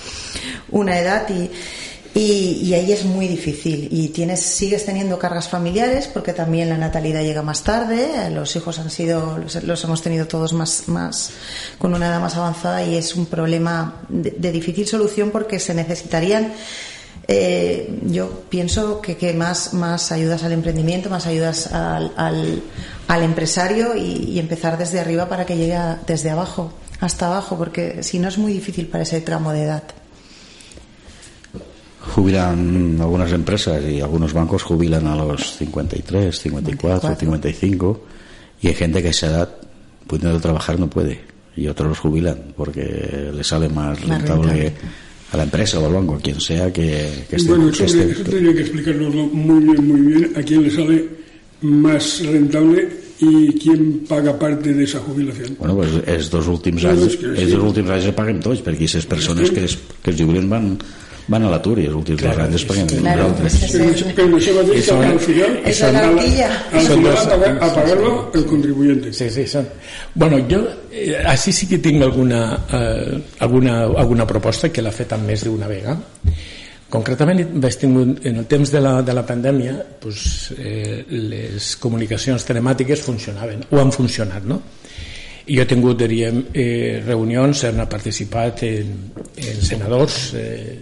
una 0.72 0.98
edad 0.98 1.30
y 1.30 1.52
y, 2.16 2.60
y, 2.64 2.74
ahí 2.74 2.92
es 2.92 3.06
muy 3.06 3.28
difícil. 3.28 3.88
Y 3.92 4.10
tienes, 4.10 4.42
sigues 4.42 4.86
teniendo 4.86 5.20
cargas 5.20 5.48
familiares 5.48 6.08
porque 6.08 6.34
también 6.34 6.70
la 6.70 6.78
natalidad 6.78 7.22
llega 7.22 7.42
más 7.44 7.64
tarde. 7.64 8.30
Los 8.32 8.56
hijos 8.56 8.80
han 8.80 8.90
sido, 8.90 9.38
los, 9.38 9.64
los 9.64 9.84
hemos 9.84 10.02
tenido 10.02 10.26
todos 10.28 10.54
más, 10.54 10.88
más, 10.88 11.32
con 11.78 11.94
una 11.94 12.08
edad 12.08 12.20
más 12.20 12.36
avanzada 12.36 12.84
y 12.84 12.96
es 12.96 13.16
un 13.16 13.28
problema 13.28 14.02
de, 14.10 14.52
difícil 14.52 14.88
solución 14.88 15.30
porque 15.30 15.60
se 15.60 15.74
necesitarían 15.74 16.54
eh, 17.32 18.00
yo 18.06 18.42
pienso 18.50 19.02
que, 19.02 19.16
que, 19.16 19.34
más, 19.34 19.76
más 19.76 20.12
ayudas 20.12 20.44
al 20.44 20.52
emprendimiento, 20.52 21.12
más 21.12 21.28
ayudas 21.28 21.72
al, 21.72 22.12
al, 22.18 22.64
al 23.08 23.24
empresario 23.24 23.96
y, 23.96 24.40
empezar 24.40 24.80
desde 24.80 25.00
arriba 25.00 25.30
para 25.30 25.46
que 25.46 25.56
llegue 25.56 25.78
desde 26.08 26.32
abajo 26.32 26.74
hasta 27.00 27.28
abajo, 27.28 27.56
porque 27.56 28.02
si 28.02 28.18
no 28.18 28.28
es 28.28 28.40
muy 28.40 28.52
difícil 28.52 28.88
para 28.88 29.04
ese 29.04 29.22
tramo 29.22 29.52
de 29.52 29.64
edad 29.64 29.84
jubilan 32.10 32.98
algunas 33.00 33.32
empresas 33.32 33.84
y 33.84 34.02
algunos 34.02 34.34
bancos 34.34 34.64
jubilan 34.64 35.08
a 35.08 35.16
los 35.16 35.58
53, 35.58 36.38
54, 36.38 37.16
55 37.16 38.06
y 38.62 38.68
hay 38.68 38.74
gente 38.74 39.02
que 39.02 39.08
a 39.08 39.12
esa 39.12 39.28
edad 39.28 39.50
pudiendo 40.08 40.40
trabajar 40.40 40.80
no 40.80 40.90
puede 40.90 41.22
y 41.56 41.68
otros 41.68 41.90
los 41.90 42.00
jubilan 42.00 42.54
porque 42.56 43.32
le 43.34 43.44
sale 43.44 43.70
más, 43.70 44.00
más 44.06 44.22
rentable, 44.22 44.54
rentable, 44.54 44.74
a 45.32 45.38
la 45.38 45.44
empresa 45.44 45.80
o 45.80 45.86
al 45.86 45.94
banco, 45.94 46.16
a 46.16 46.20
quien 46.20 46.40
sea 46.40 46.72
que, 46.74 47.26
que 47.30 47.36
esté. 47.36 47.50
Bueno, 47.50 47.70
eso, 47.70 47.80
que 47.80 47.86
esté, 47.86 48.12
eso 48.12 48.24
tendría 48.24 48.54
que 48.54 48.62
explicarnoslo 48.62 49.28
muy 49.28 49.64
bien, 49.64 49.88
muy 49.88 50.02
bien, 50.02 50.34
a 50.36 50.42
quién 50.42 50.64
le 50.64 50.72
sale 50.72 51.08
más 51.62 52.26
rentable 52.26 53.10
i 53.20 53.52
quién 53.60 54.06
paga 54.08 54.38
parte 54.40 54.74
de 54.74 54.84
esa 54.84 55.00
jubilación. 55.00 55.58
Bueno, 55.60 55.76
pues 55.76 55.92
els 56.08 56.30
dos 56.32 56.48
últims 56.48 56.86
anys, 56.88 57.18
no, 57.20 57.34
els 57.36 57.52
dos 57.52 57.66
últims 57.68 57.92
anys 57.92 58.08
se 58.08 58.14
paguen 58.16 58.40
tots, 58.40 58.62
perquè 58.64 58.88
aquestes 58.88 59.08
persones 59.12 59.52
que 59.52 59.66
es, 59.68 59.76
que 59.76 60.14
es 60.14 60.22
jubilen 60.22 60.48
van 60.52 60.70
van 61.30 61.46
a 61.46 61.52
l'atur 61.54 61.78
i 61.80 61.86
els 61.88 61.96
últims 61.96 62.22
claro, 62.24 62.36
dos 62.36 62.46
anys 62.48 62.58
es 62.60 62.66
paguen 62.70 62.88
claro, 62.90 63.28
nosaltres. 63.30 63.58
Però 64.18 64.28
això 64.40 64.56
va 64.58 64.64
dir 64.68 64.84
que 64.84 64.96
al 64.98 65.20
final 65.26 65.58
és 65.72 65.82
la 65.86 65.92
garantilla. 65.96 66.52
Al 66.74 66.88
final 66.90 67.50
a 67.50 67.72
pagar-lo 67.76 68.14
el 68.34 68.46
contribuyente. 68.50 69.14
Sí, 69.14 69.30
sí, 69.30 69.48
son. 69.48 69.68
Bueno, 70.16 70.42
jo 70.50 70.64
eh, 70.92 71.20
així 71.30 71.54
sí 71.54 71.70
que 71.70 71.78
tinc 71.84 72.02
alguna, 72.04 72.42
eh, 72.74 73.20
alguna, 73.46 73.84
alguna 74.06 74.26
proposta 74.28 74.72
que 74.74 74.82
l'ha 74.82 74.96
fet 74.96 75.14
amb 75.14 75.30
més 75.30 75.46
d'una 75.46 75.70
vegada. 75.70 76.00
Concretament, 76.90 77.44
vaig 77.62 77.76
tingut, 77.78 78.24
en 78.26 78.42
el 78.42 78.46
temps 78.50 78.72
de 78.74 78.80
la, 78.82 78.96
de 79.06 79.14
la 79.14 79.22
pandèmia 79.22 79.76
pues, 80.02 80.50
eh, 80.58 81.04
les 81.06 81.76
comunicacions 81.78 82.46
telemàtiques 82.48 83.04
funcionaven, 83.06 83.68
o 83.70 83.78
han 83.78 83.94
funcionat, 83.94 84.48
no? 84.50 84.64
I 85.50 85.58
jo 85.58 85.64
he 85.64 85.70
tingut, 85.70 85.98
diríem, 86.02 86.48
eh, 86.54 87.02
reunions, 87.06 87.62
han 87.70 87.84
participat 87.90 88.64
en, 88.66 88.90
en 89.38 89.62
senadors, 89.66 90.18
eh, 90.38 90.80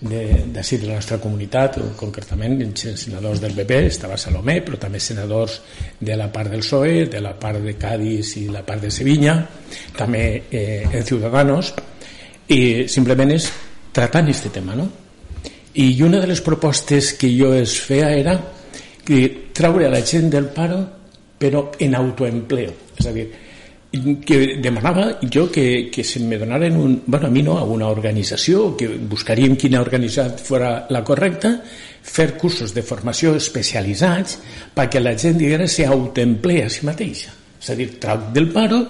d'ací 0.00 0.76
de, 0.76 0.82
de 0.82 0.88
la 0.88 0.96
nostra 0.96 1.18
comunitat, 1.20 1.76
concretament 2.00 2.56
senadors 2.76 3.40
del 3.42 3.52
PP, 3.56 3.80
estava 3.90 4.16
Salomé, 4.16 4.60
però 4.64 4.78
també 4.80 5.00
senadors 5.00 5.58
de 6.00 6.16
la 6.16 6.30
part 6.32 6.50
del 6.50 6.64
PSOE, 6.64 7.06
de 7.12 7.20
la 7.20 7.34
part 7.38 7.60
de 7.60 7.76
Cádiz 7.76 8.36
i 8.40 8.46
la 8.48 8.64
part 8.66 8.82
de 8.82 8.90
Sevilla, 8.90 9.36
també 9.96 10.24
eh, 10.50 10.86
en 10.88 11.04
Ciudadanos, 11.04 11.74
i 12.48 12.88
simplement 12.88 13.30
és 13.36 13.50
tratant 13.92 14.30
aquest 14.30 14.50
tema, 14.54 14.74
no? 14.74 14.88
I 15.74 15.92
una 16.02 16.18
de 16.18 16.26
les 16.26 16.40
propostes 16.42 17.12
que 17.14 17.28
jo 17.30 17.52
es 17.54 17.76
feia 17.78 18.10
era 18.16 18.34
que 19.04 19.50
traure 19.54 19.86
a 19.86 19.92
la 19.92 20.00
gent 20.06 20.30
del 20.32 20.48
paro 20.50 20.80
però 21.40 21.70
en 21.80 21.94
autoempleo 21.96 22.72
és 23.00 23.06
a 23.08 23.12
dir, 23.14 23.28
que 23.90 24.56
demanava 24.62 25.18
jo 25.26 25.50
que, 25.50 25.90
que 25.90 26.04
se 26.04 26.20
me 26.20 26.38
donaren 26.38 26.76
un, 26.76 27.02
bueno, 27.06 27.26
a 27.26 27.30
mi 27.30 27.42
no, 27.42 27.58
a 27.58 27.64
una 27.64 27.88
organització 27.90 28.76
que 28.78 28.86
buscaríem 28.86 29.56
quina 29.58 29.80
organització 29.82 30.38
fora 30.46 30.86
la 30.94 31.02
correcta 31.02 31.56
fer 32.02 32.36
cursos 32.38 32.70
de 32.74 32.84
formació 32.86 33.34
especialitzats 33.34 34.38
perquè 34.76 35.02
la 35.02 35.16
gent 35.18 35.40
diguera 35.42 35.66
se 35.66 35.86
autoemplea 35.86 36.68
a 36.68 36.70
si 36.70 36.86
mateixa. 36.86 37.34
És 37.60 37.72
a 37.72 37.76
dir, 37.76 37.90
trau 38.00 38.30
del 38.32 38.48
paro 38.54 38.84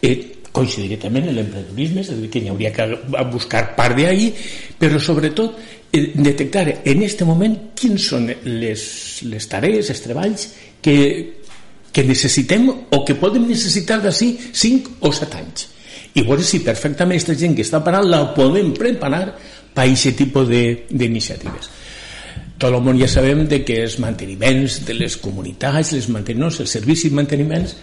eh, 0.00 0.14
coincidiria 0.54 1.02
també 1.02 1.24
en 1.24 1.34
l'emprendedorisme 1.34 2.04
és 2.04 2.12
a 2.14 2.18
dir, 2.20 2.30
que 2.30 2.40
n'hi 2.40 2.52
hauria 2.52 2.70
que 2.72 2.86
buscar 3.32 3.66
part 3.74 3.98
d'ahí 3.98 4.30
però 4.78 5.00
sobretot 5.02 5.58
eh, 5.90 6.12
detectar 6.14 6.68
en 6.76 7.02
aquest 7.02 7.26
moment 7.26 7.56
quins 7.74 8.06
són 8.14 8.30
les, 8.46 8.84
les 9.26 9.50
tarees, 9.50 9.90
els 9.90 10.04
treballs 10.06 10.46
que, 10.84 10.96
que 11.94 12.04
necessitem 12.04 12.66
o 12.68 13.04
que 13.06 13.16
podem 13.20 13.46
necessitar 13.46 14.00
d'ací 14.02 14.34
5 14.50 14.98
o 15.00 15.12
7 15.14 15.40
anys. 15.40 15.68
I 16.14 16.26
veure 16.26 16.42
si 16.46 16.60
perfectament 16.66 17.18
aquesta 17.18 17.38
gent 17.38 17.54
que 17.56 17.64
està 17.66 17.80
parant 17.86 18.06
la 18.06 18.26
podem 18.34 18.74
preparar 18.74 19.24
per 19.74 19.86
a 19.86 19.88
aquest 19.88 20.18
tipus 20.18 20.50
d'iniciatives 20.50 21.72
tot 22.58 22.70
el 22.70 22.82
món 22.84 22.98
ja 22.98 23.08
sabem 23.10 23.44
de 23.50 23.62
que 23.66 23.80
els 23.82 23.98
manteniments 24.02 24.78
de 24.86 24.94
les 24.94 25.16
comunitats, 25.18 25.92
les 25.92 26.06
manteniments, 26.08 26.60
els 26.62 26.74
servicis 26.76 27.10
i 27.10 27.14
manteniments, 27.14 27.74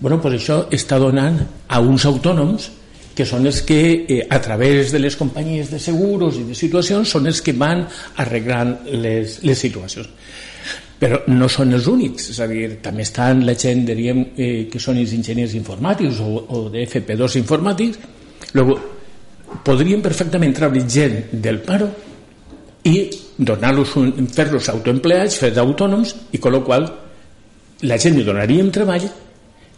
bueno, 0.00 0.18
pues 0.20 0.40
això 0.40 0.64
està 0.74 0.98
donant 1.00 1.38
a 1.68 1.80
uns 1.80 2.04
autònoms 2.08 2.70
que 3.16 3.24
són 3.24 3.46
els 3.48 3.62
que 3.64 3.78
eh, 4.02 4.18
a 4.28 4.40
través 4.44 4.90
de 4.92 5.00
les 5.00 5.16
companyies 5.16 5.70
de 5.72 5.78
seguros 5.80 6.36
i 6.36 6.44
de 6.44 6.58
situacions 6.58 7.08
són 7.08 7.30
els 7.30 7.40
que 7.40 7.54
van 7.56 7.86
arreglant 8.20 8.74
les, 8.92 9.38
les 9.46 9.62
situacions 9.62 10.10
però 10.98 11.20
no 11.28 11.48
són 11.52 11.74
els 11.76 11.86
únics, 11.92 12.30
és 12.32 12.40
a 12.40 12.46
dir, 12.48 12.78
també 12.82 13.04
estan 13.04 13.44
la 13.44 13.54
gent, 13.54 13.84
diríem, 13.88 14.22
eh, 14.36 14.68
que 14.72 14.80
són 14.80 14.96
els 14.96 15.12
enginyers 15.12 15.54
informàtics 15.58 16.20
o, 16.24 16.30
o 16.48 16.68
de 16.72 16.86
FP2 16.86 17.36
informàtics, 17.42 17.98
Luego, 18.56 18.78
podrien 19.64 20.02
perfectament 20.02 20.54
treure 20.56 20.82
gent 20.88 21.16
del 21.44 21.60
paro 21.64 21.88
i 22.86 22.94
donar-los 23.36 23.94
fer-los 24.32 24.70
autoempleats, 24.72 25.38
fer 25.42 25.50
d'autònoms 25.54 26.14
i 26.32 26.40
con 26.40 26.54
lo 26.54 26.62
qual 26.64 26.86
la 27.84 27.98
gent 28.00 28.16
li 28.16 28.24
donaríem 28.24 28.70
treball 28.72 29.04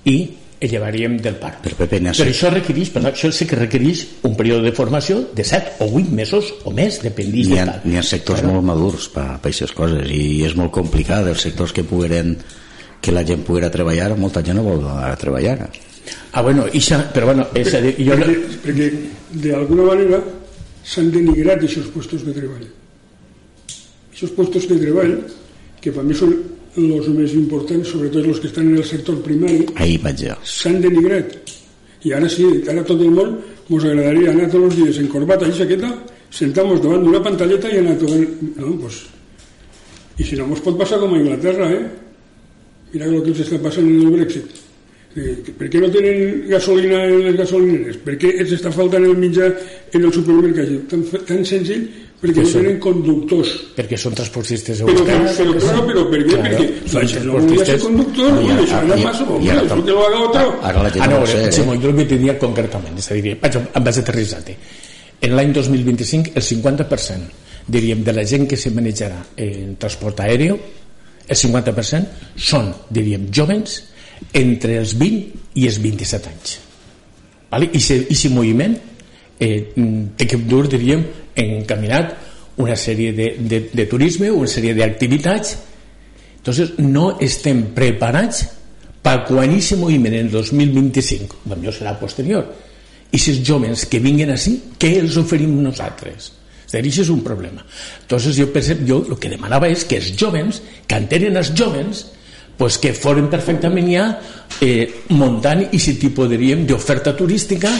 i 0.06 0.16
llevaríem 0.60 1.16
del 1.22 1.36
paro. 1.38 1.60
Però, 1.62 1.76
Pepe, 1.78 2.00
Però 2.02 2.26
això 2.26 2.50
requereix, 2.50 2.90
per 2.90 3.02
això 3.06 3.30
sí 3.30 3.46
que 3.46 3.56
requereix 3.56 4.04
un 4.26 4.34
període 4.36 4.64
de 4.66 4.72
formació 4.74 5.20
de 5.34 5.44
7 5.44 5.76
o 5.84 5.90
8 6.00 6.10
mesos 6.10 6.52
o 6.64 6.72
més, 6.74 6.98
dependís 7.02 7.52
ha, 7.54 7.66
tal. 7.68 7.80
n'hi 7.84 7.98
ha 8.00 8.02
sectors 8.02 8.42
Però- 8.42 8.56
molt 8.56 8.66
madurs 8.66 9.06
per 9.14 9.22
a 9.22 9.34
aquestes 9.36 9.70
coses 9.72 10.10
i 10.10 10.42
és 10.48 10.56
molt 10.58 10.72
complicat 10.74 11.26
els 11.30 11.40
sectors 11.46 11.72
que 11.72 11.84
pogueren 11.86 12.36
que 13.00 13.12
la 13.14 13.22
gent 13.24 13.44
poguera 13.46 13.70
treballar 13.70 14.16
molta 14.18 14.42
gent 14.42 14.58
no 14.58 14.64
vol 14.66 14.82
anar 14.82 15.12
a 15.12 15.16
treballar 15.16 15.70
Ah, 16.32 16.40
bueno, 16.40 16.64
ixa, 16.72 17.02
però 17.12 17.26
bueno, 17.26 17.46
és 17.54 17.68
a 17.76 17.80
dir, 17.84 17.92
jo... 18.00 18.14
perquè, 18.16 18.36
perquè 18.64 18.86
d'alguna 19.44 19.84
manera 19.90 20.18
s'han 20.82 21.10
denigrat 21.12 21.58
aquests 21.60 21.90
puestos 21.92 22.24
de 22.24 22.32
treball 22.32 22.64
aquests 24.10 24.34
puestos 24.34 24.66
de 24.70 24.78
treball 24.80 25.12
que 25.82 25.92
per 25.94 26.02
mi 26.02 26.16
són 26.16 26.32
els 26.76 27.08
més 27.14 27.34
importants 27.38 27.88
sobretot 27.92 28.26
els 28.26 28.40
que 28.40 28.50
estan 28.50 28.68
en 28.68 28.76
el 28.82 28.84
sector 28.84 29.16
primari 29.24 29.66
ahir 29.76 29.98
vaig 30.04 30.24
jo 30.24 30.36
s'han 30.44 30.80
denigrat 30.84 31.38
i 32.04 32.12
ara 32.14 32.28
sí, 32.30 32.46
ara 32.70 32.84
tot 32.86 33.00
el 33.00 33.10
món 33.10 33.38
ens 33.68 33.84
agradaria 33.84 34.30
anar 34.32 34.50
tots 34.52 34.70
els 34.70 34.76
dies 34.82 35.00
en 35.02 35.08
corbata 35.12 35.48
i 35.48 35.56
jaqueta 35.56 35.90
sentar-nos 36.30 36.82
davant 36.84 37.04
d'una 37.04 37.22
pantalleta 37.24 37.72
i 37.72 37.80
anar 37.80 37.96
tocant 37.98 38.24
no, 38.60 38.76
pues, 38.82 39.02
i 40.18 40.24
si 40.24 40.36
no 40.36 40.46
ens 40.48 40.62
pot 40.64 40.78
passar 40.78 41.00
com 41.02 41.14
a 41.14 41.20
Inglaterra 41.20 41.70
eh? 41.72 41.84
mira 42.92 43.10
el 43.10 43.22
que 43.22 43.34
els 43.34 43.44
està 43.46 43.60
passant 43.64 43.88
en 43.88 44.00
el 44.06 44.16
Brexit 44.16 44.64
Eh, 45.16 45.34
per 45.56 45.70
què 45.72 45.80
no 45.80 45.88
tenen 45.90 46.42
gasolina 46.50 46.98
en 47.08 47.22
les 47.24 47.36
gasolineres? 47.38 47.96
Per 48.04 48.14
què 48.20 48.34
els 48.42 48.52
està 48.54 48.70
faltant 48.74 49.06
el 49.06 49.16
mitjà 49.18 49.48
en 49.96 50.04
el 50.04 50.12
supermercat? 50.12 50.74
Tan, 50.90 51.04
tan 51.30 51.40
senzill 51.48 51.86
perquè 52.20 52.42
no 52.42 52.48
Això. 52.48 52.58
tenen 52.58 52.78
conductors 52.82 53.50
perquè 53.76 53.96
són 53.96 54.14
transportistes 54.18 54.80
però, 54.82 54.86
però, 54.90 55.14
europeus. 55.14 55.36
però, 55.38 55.52
però, 55.54 55.84
però 55.86 56.02
per 56.10 56.20
què? 56.26 56.34
Claro, 56.34 56.58
perquè 56.58 56.88
són 56.88 57.00
la 57.00 57.06
gent 57.12 57.24
no 57.28 57.32
volia 57.38 57.64
ser 57.68 57.78
conductor, 57.84 58.32
No, 58.32 58.40
no, 58.40 58.42
i 58.42 58.70
anar 58.70 58.98
i- 58.98 59.04
massa, 59.04 59.24
això 59.24 59.68
tam- 59.68 59.84
que 59.84 59.90
lo 59.92 60.06
haga 60.06 60.18
otro. 60.28 60.58
ara 60.62 60.82
la 60.82 60.90
gent 60.90 61.02
Ah, 61.04 61.06
no 61.06 61.16
no, 61.18 61.22
ho 61.22 61.26
sé 61.26 61.44
eh? 61.48 61.52
Simó, 61.52 61.74
jo 61.80 61.88
el 61.90 61.96
que 61.96 62.04
tenia 62.04 62.38
concretament, 62.38 62.98
és 62.98 63.10
a 63.10 63.14
dir, 63.14 63.36
vaig, 63.40 63.56
em 63.56 63.84
vaig 63.84 63.98
aterrissar-te. 64.02 64.56
En 65.20 65.36
l'any 65.36 65.52
2025, 65.52 66.30
el 66.34 66.42
50%, 66.42 67.30
diríem, 67.68 68.02
de 68.04 68.12
la 68.12 68.24
gent 68.24 68.48
que 68.48 68.56
se 68.56 68.70
manejarà 68.70 69.18
en 69.36 69.76
transport 69.76 70.20
aeri, 70.20 70.48
el 71.28 71.36
50% 71.36 72.08
són, 72.36 72.72
diríem, 72.90 73.28
jovens 73.32 73.84
entre 74.32 74.78
els 74.78 74.96
20 74.98 75.34
i 75.54 75.66
els 75.66 75.78
27 75.82 76.28
anys. 76.28 76.58
Vale? 77.50 77.70
I 77.72 77.78
aquest 77.78 78.30
moviment 78.34 78.76
eh, 79.38 79.72
té 80.16 80.26
que 80.26 80.36
dur, 80.36 80.66
diríem, 80.68 81.04
encaminat 81.44 82.14
una 82.58 82.74
sèrie 82.76 83.12
de, 83.14 83.32
de, 83.38 83.62
de 83.72 83.86
turisme, 83.86 84.30
una 84.34 84.50
sèrie 84.50 84.74
d'activitats 84.74 85.56
Entonces, 86.48 86.78
no 86.78 87.18
estem 87.20 87.58
preparats 87.76 88.46
per 89.04 89.18
quan 89.28 89.50
aquest 89.52 89.76
moviment 89.76 90.14
en 90.14 90.26
el 90.26 90.30
2025, 90.32 91.42
potser 91.44 91.74
serà 91.76 91.92
posterior, 92.00 92.46
i 93.12 93.20
si 93.20 93.34
els 93.34 93.42
joves 93.44 93.84
que 93.90 94.00
vinguin 94.00 94.32
així, 94.32 94.54
què 94.80 94.94
els 95.02 95.18
oferim 95.20 95.58
nosaltres? 95.60 96.30
És 96.64 96.72
dir, 96.72 96.88
això 96.88 97.04
és 97.04 97.10
un 97.12 97.20
problema. 97.24 97.64
Entonces, 98.00 98.36
jo, 98.40 98.48
pense, 98.52 98.78
jo 98.88 99.02
el 99.08 99.16
que 99.20 99.28
demanava 99.32 99.68
és 99.72 99.84
que 99.88 100.00
els 100.00 100.08
joves, 100.16 100.62
que 100.88 100.96
entenen 101.00 101.36
els 101.40 101.52
joves, 101.56 102.06
pues 102.58 102.76
que 102.82 102.90
foren 102.92 103.28
perfectament 103.30 103.86
ja 103.92 104.04
eh, 104.60 105.04
muntant 105.14 105.62
aquest 105.68 106.00
tipus, 106.02 106.26
diríem, 106.28 106.64
d'oferta 106.66 107.12
turística 107.16 107.70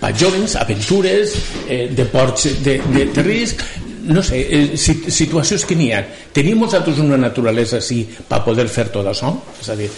per 0.00 0.14
joves, 0.16 0.54
aventures, 0.56 1.34
eh, 1.68 1.86
deports 1.92 2.48
de, 2.64 2.78
de, 2.94 3.04
de 3.12 3.22
risc, 3.26 3.60
no 4.08 4.22
sé, 4.22 4.40
eh, 4.48 4.76
sit- 4.80 5.10
situacions 5.12 5.64
que 5.68 5.76
n'hi 5.76 5.90
ha. 5.92 6.00
Tenim 6.32 6.60
nosaltres 6.64 6.98
una 7.02 7.18
naturalesa 7.20 7.76
així 7.82 8.02
per 8.28 8.40
poder 8.46 8.68
fer 8.72 8.88
tot 8.94 9.06
això? 9.10 9.34
És 9.60 9.68
a 9.68 9.76
dir, 9.76 9.90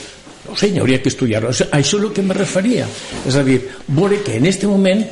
no 0.49 0.57
sé, 0.57 0.71
hi 0.73 0.79
hauria 0.81 0.99
que 1.05 1.11
estudiar-ho. 1.13 1.51
Això 1.53 1.69
és 1.79 1.93
el 1.95 2.11
que 2.17 2.23
me 2.25 2.35
referia. 2.35 2.87
És 3.29 3.37
a 3.37 3.43
dir, 3.45 3.61
veure 3.89 4.19
que 4.25 4.37
en 4.41 4.47
aquest 4.49 4.65
moment 4.65 5.05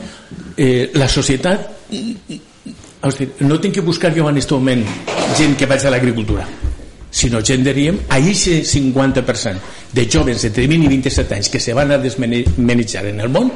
eh, 0.56 0.90
la 0.94 1.06
societat 1.08 1.70
Hosti, 3.06 3.28
no 3.46 3.60
tinc 3.60 3.75
que 3.76 3.84
buscar 3.84 4.10
jo 4.16 4.25
en 4.26 4.34
aquest 4.40 4.50
moment 4.56 4.80
gent 5.36 5.54
que 5.60 5.66
vaig 5.70 5.84
a 5.86 5.92
l'agricultura 5.92 6.46
sinó 7.10 7.40
gent 7.42 7.64
diríem 7.64 7.98
a 8.08 8.16
aquest 8.16 8.48
50% 8.75 9.56
de 9.92 10.08
joves 10.10 10.42
de 10.42 10.50
20 10.50 10.84
i 10.84 10.88
27 10.88 11.34
anys 11.34 11.48
que 11.48 11.60
se 11.60 11.72
van 11.75 11.90
a 11.92 11.98
desmanejar 11.98 13.06
en 13.06 13.20
el 13.20 13.28
món 13.28 13.50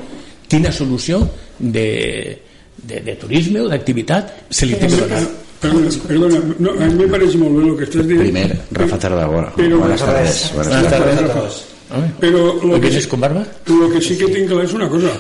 quina 0.49 0.73
solució 0.73 1.29
de, 1.59 2.41
de, 2.83 3.01
de 3.01 3.15
turisme 3.17 3.61
o 3.61 3.69
d'activitat 3.69 4.47
se 4.51 4.67
li 4.67 4.75
té 4.75 4.87
que 4.89 4.97
donar 4.97 5.23
Perdona, 5.61 5.91
perdona, 6.09 6.39
no, 6.59 6.71
a 6.73 6.87
mi 6.89 6.95
me 6.95 7.09
parece 7.13 7.37
molt 7.37 7.53
bé 7.59 7.67
el 7.69 7.75
que 7.77 7.85
estàs 7.85 8.07
dient. 8.09 8.23
primer 8.23 8.61
Rafa 8.73 8.97
Tarragona 8.99 9.51
Però- 9.59 9.79
buenas 9.79 10.01
tardes 10.01 10.51
buenas 10.55 10.73
Buenas 10.73 10.91
tardes. 10.91 11.17
tardes 11.29 11.65
a 11.91 12.21
Però 12.21 12.41
lo 12.65 12.75
¿Hoy 12.77 12.81
que, 12.81 13.09
con 13.09 13.21
barba? 13.21 13.45
lo 13.67 13.91
que 13.93 14.01
sí 14.01 14.17
que 14.17 14.29
tinc 14.29 14.49
clar 14.49 14.65
és 14.65 14.73
una 14.73 14.89
cosa, 14.89 15.11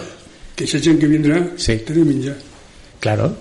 que 0.56 0.64
aquesta 0.64 0.78
gent 0.80 0.98
que 1.00 1.06
vindrà 1.08 1.42
Sí. 1.58 1.76
té 1.84 1.92
de 1.92 2.04
menjar. 2.04 2.36
Claro. 3.00 3.34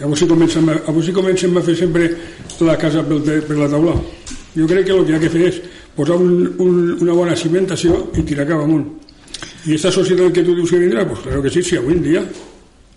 Llavors 0.00 0.24
si 0.24 0.26
comencem 0.26 0.68
a, 0.68 0.74
llavors 0.80 1.06
si 1.06 1.14
comencem 1.14 1.56
a 1.56 1.62
fer 1.62 1.76
sempre 1.78 2.10
la 2.66 2.76
casa 2.80 3.04
pel, 3.06 3.22
per 3.22 3.58
la 3.58 3.70
taula. 3.70 3.94
Jo 4.54 4.66
crec 4.70 4.86
que 4.88 4.94
el 4.94 5.04
que 5.04 5.14
hi 5.14 5.16
ha 5.16 5.22
que 5.22 5.30
fer 5.30 5.48
és 5.48 5.60
posar 5.94 6.18
un, 6.18 6.54
un, 6.62 6.78
una 7.04 7.14
bona 7.14 7.36
cimentació 7.38 8.08
i 8.18 8.24
tirar 8.26 8.48
cap 8.48 8.64
amunt. 8.64 8.86
I 9.64 9.74
aquesta 9.74 9.92
societat 9.94 10.34
que 10.34 10.44
tu 10.44 10.54
dius 10.56 10.70
que 10.70 10.80
vindrà, 10.82 11.06
pues 11.08 11.22
claro 11.24 11.42
que 11.42 11.50
sí, 11.50 11.62
si 11.62 11.78
avui 11.78 11.94
en 11.94 12.02
dia, 12.02 12.24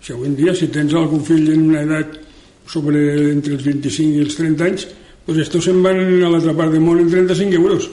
si 0.02 0.12
avui 0.12 0.28
en 0.28 0.36
dia, 0.36 0.54
si 0.54 0.68
tens 0.74 0.94
algun 0.94 1.22
fill 1.24 1.46
en 1.54 1.68
una 1.70 1.84
edat 1.86 2.18
sobre 2.68 3.00
entre 3.30 3.54
els 3.56 3.64
25 3.64 4.18
i 4.18 4.24
els 4.26 4.36
30 4.36 4.66
anys, 4.66 4.86
pues 5.24 5.38
estos 5.44 5.64
se'n 5.64 5.80
van 5.84 5.98
a 6.02 6.30
l'altra 6.32 6.54
part 6.56 6.74
del 6.74 6.84
món 6.84 7.00
en 7.00 7.10
35 7.10 7.56
euros. 7.56 7.88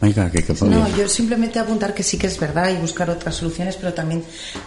Maica, 0.00 0.30
¿qué, 0.30 0.44
qué 0.44 0.54
No, 0.62 0.88
yo 0.96 1.08
simplemente 1.08 1.58
apuntar 1.58 1.92
que 1.92 2.04
sí 2.04 2.16
que 2.16 2.28
es 2.28 2.38
verdad 2.38 2.70
y 2.70 2.76
buscar 2.76 3.10
otras 3.10 3.34
soluciones, 3.34 3.74
pero 3.74 3.92
también 3.92 4.22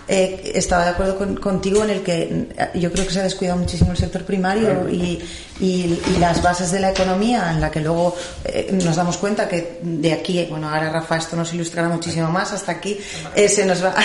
eh, 0.08 0.52
estaba 0.56 0.84
de 0.84 0.90
acuerdo 0.90 1.18
con- 1.18 1.38
contigo 1.38 1.86
en 1.86 1.90
el 1.90 2.02
que 2.02 2.48
eh, 2.58 2.70
yo 2.76 2.92
creo 2.92 3.06
que 3.08 3.14
se 3.14 3.22
ha 3.22 3.24
descuidado 3.24 3.58
muchísimo 3.58 3.92
el 3.92 3.98
sector 3.98 4.24
primario 4.26 4.90
y, 4.90 5.22
y- 5.62 6.02
y 6.14 6.20
las 6.20 6.42
bases 6.44 6.72
de 6.72 6.82
la 6.82 6.92
economía, 6.92 7.50
en 7.52 7.62
la 7.62 7.72
que 7.72 7.80
luego 7.80 8.14
eh, 8.44 8.72
nos 8.84 8.98
damos 8.98 9.16
cuenta 9.18 9.48
que 9.48 9.80
de 9.82 10.12
aquí, 10.12 10.46
bueno, 10.50 10.68
ahora 10.70 10.90
Rafa 10.92 11.16
esto 11.16 11.38
nos 11.38 11.54
ilustrará 11.54 11.88
muchísimo 11.88 12.30
más, 12.30 12.52
hasta 12.52 12.74
aquí 12.74 12.98
eh, 13.34 13.48
se, 13.48 13.66
nos 13.66 13.82
va, 13.82 13.96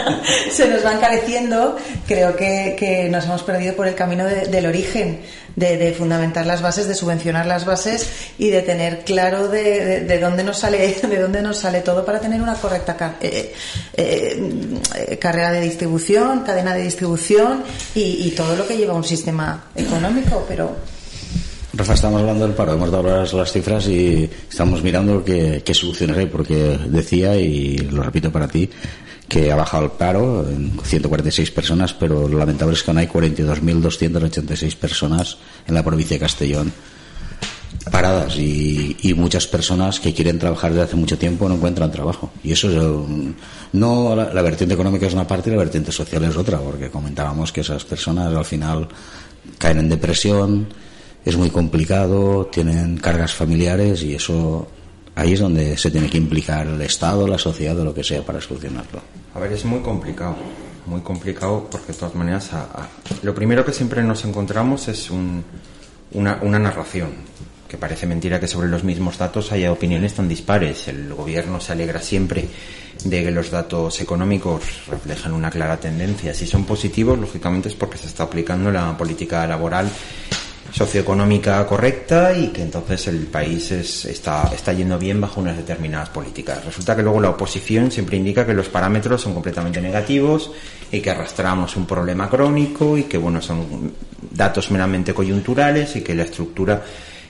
se 0.52 0.68
nos 0.68 0.84
va 0.86 0.92
encareciendo, 0.94 1.76
creo 2.06 2.36
que, 2.36 2.76
que 2.78 3.08
nos 3.08 3.24
hemos 3.24 3.42
perdido 3.42 3.74
por 3.74 3.88
el 3.88 3.96
camino 3.96 4.24
de- 4.24 4.46
del 4.46 4.66
origen, 4.66 5.20
de, 5.56 5.92
fundamentar 5.94 6.46
las 6.46 6.60
bases, 6.62 6.86
de 6.86 6.94
subvencionar 6.94 7.46
las 7.46 7.64
bases 7.64 8.06
y 8.38 8.50
de 8.50 8.60
tener 8.62 9.04
claro 9.04 9.48
de, 9.48 9.62
de- 9.84 10.00
de 10.00 10.18
dónde 10.20 10.44
nos 10.44 10.58
sale 10.58 10.76
de 11.02 11.18
dónde 11.18 11.40
nos 11.42 11.58
sale 11.58 11.80
todo 11.80 12.04
para 12.04 12.20
tener 12.20 12.40
una 12.42 12.54
correcta 12.54 12.96
ca- 12.96 13.16
eh, 13.22 13.54
eh, 13.96 14.78
eh, 15.08 15.16
carrera 15.18 15.50
de 15.52 15.62
distribución, 15.62 16.40
cadena 16.44 16.74
de 16.74 16.82
distribución 16.82 17.62
y, 17.94 18.26
y 18.26 18.30
todo 18.36 18.54
lo 18.54 18.66
que 18.68 18.76
lleva 18.76 18.92
un 18.94 19.04
sistema 19.04 19.64
económico, 19.74 20.44
pero 20.46 20.76
Rafa, 21.72 21.92
estamos 21.94 22.20
hablando 22.20 22.46
del 22.46 22.54
paro, 22.54 22.72
hemos 22.72 22.90
dado 22.90 23.22
las 23.36 23.52
cifras 23.52 23.86
y 23.88 24.30
estamos 24.50 24.82
mirando 24.82 25.22
qué, 25.22 25.62
qué 25.64 25.74
soluciones 25.74 26.16
hay, 26.16 26.24
porque 26.26 26.78
decía, 26.86 27.36
y 27.36 27.76
lo 27.78 28.02
repito 28.02 28.32
para 28.32 28.48
ti, 28.48 28.70
que 29.28 29.50
ha 29.50 29.56
bajado 29.56 29.84
el 29.84 29.90
paro 29.92 30.48
en 30.48 30.78
146 30.82 31.50
personas, 31.50 31.92
pero 31.94 32.28
lo 32.28 32.38
lamentable 32.38 32.74
es 32.74 32.82
que 32.82 32.90
aún 32.90 32.98
hay 32.98 33.08
42.286 33.08 34.76
personas 34.76 35.38
en 35.66 35.74
la 35.74 35.84
provincia 35.84 36.16
de 36.16 36.20
Castellón 36.20 36.72
paradas 37.90 38.36
y, 38.38 39.14
muchas 39.16 39.46
personas 39.46 40.00
que 40.00 40.12
quieren 40.12 40.38
trabajar 40.38 40.72
desde 40.72 40.84
hace 40.84 40.96
mucho 40.96 41.18
tiempo 41.18 41.48
no 41.48 41.54
encuentran 41.54 41.90
trabajo. 41.90 42.30
Y 42.42 42.52
eso 42.52 42.68
es 42.68 42.76
no 43.72 44.14
la, 44.14 44.32
la, 44.32 44.42
vertiente 44.42 44.74
económica 44.74 45.06
es 45.06 45.14
una 45.14 45.26
parte 45.26 45.48
y 45.48 45.52
la 45.52 45.58
vertiente 45.58 45.90
social 45.90 46.22
es 46.24 46.36
otra, 46.36 46.58
porque 46.58 46.90
comentábamos 46.90 47.52
que 47.52 47.62
esas 47.62 47.84
personas 47.84 48.34
al 48.34 48.44
final 48.44 48.88
caen 49.58 49.78
en 49.78 49.88
depresión, 49.88 50.66
es 51.24 51.36
muy 51.36 51.50
complicado, 51.50 52.46
tienen 52.46 52.98
cargas 52.98 53.32
familiares 53.32 54.02
y 54.02 54.14
eso 54.14 54.68
ahí 55.16 55.32
es 55.32 55.40
donde 55.40 55.76
se 55.76 55.90
tiene 55.90 56.08
que 56.08 56.18
implicar 56.18 56.66
el 56.66 56.80
Estado, 56.82 57.26
la 57.26 57.38
sociedad 57.38 57.76
o 57.80 57.84
lo 57.84 57.92
que 57.92 58.04
sea 58.04 58.24
para 58.24 58.40
solucionarlo. 58.40 59.00
A 59.34 59.40
ver, 59.40 59.52
es 59.52 59.64
muy 59.64 59.80
complicado, 59.80 60.36
muy 60.86 61.00
complicado 61.00 61.66
porque 61.70 61.92
de 61.92 61.98
todas 61.98 62.14
maneras 62.14 62.50
lo 63.22 63.34
primero 63.34 63.64
que 63.64 63.72
siempre 63.72 64.02
nos 64.04 64.24
encontramos 64.24 64.86
es 64.88 65.10
un, 65.10 65.42
una, 66.12 66.38
una 66.42 66.58
narración 66.58 67.10
que 67.66 67.76
parece 67.76 68.06
mentira 68.06 68.38
que 68.38 68.46
sobre 68.46 68.68
los 68.68 68.84
mismos 68.84 69.18
datos 69.18 69.50
haya 69.50 69.72
opiniones 69.72 70.14
tan 70.14 70.28
dispares. 70.28 70.86
El 70.86 71.12
gobierno 71.14 71.60
se 71.60 71.72
alegra 71.72 72.00
siempre 72.00 72.48
de 73.04 73.24
que 73.24 73.30
los 73.30 73.50
datos 73.50 74.00
económicos 74.00 74.62
reflejan 74.88 75.32
una 75.32 75.50
clara 75.50 75.78
tendencia. 75.78 76.32
Si 76.32 76.46
son 76.46 76.64
positivos, 76.64 77.18
lógicamente 77.18 77.68
es 77.68 77.74
porque 77.74 77.98
se 77.98 78.06
está 78.06 78.24
aplicando 78.24 78.70
la 78.70 78.96
política 78.96 79.46
laboral 79.46 79.90
socioeconómica 80.72 81.66
correcta 81.66 82.36
y 82.36 82.48
que 82.48 82.62
entonces 82.62 83.08
el 83.08 83.26
país 83.26 83.70
es, 83.72 84.04
está, 84.04 84.50
está 84.54 84.72
yendo 84.72 84.98
bien 84.98 85.20
bajo 85.20 85.40
unas 85.40 85.56
determinadas 85.56 86.10
políticas. 86.10 86.64
Resulta 86.64 86.94
que 86.94 87.02
luego 87.02 87.20
la 87.20 87.30
oposición 87.30 87.90
siempre 87.90 88.16
indica 88.16 88.44
que 88.44 88.54
los 88.54 88.68
parámetros 88.68 89.22
son 89.22 89.34
completamente 89.34 89.80
negativos 89.80 90.50
y 90.90 91.00
que 91.00 91.10
arrastramos 91.10 91.76
un 91.76 91.86
problema 91.86 92.28
crónico 92.28 92.96
y 92.98 93.04
que 93.04 93.18
bueno 93.18 93.40
son 93.40 93.92
datos 94.30 94.70
meramente 94.70 95.14
coyunturales 95.14 95.96
y 95.96 96.02
que 96.02 96.14
la 96.14 96.24
estructura 96.24 96.82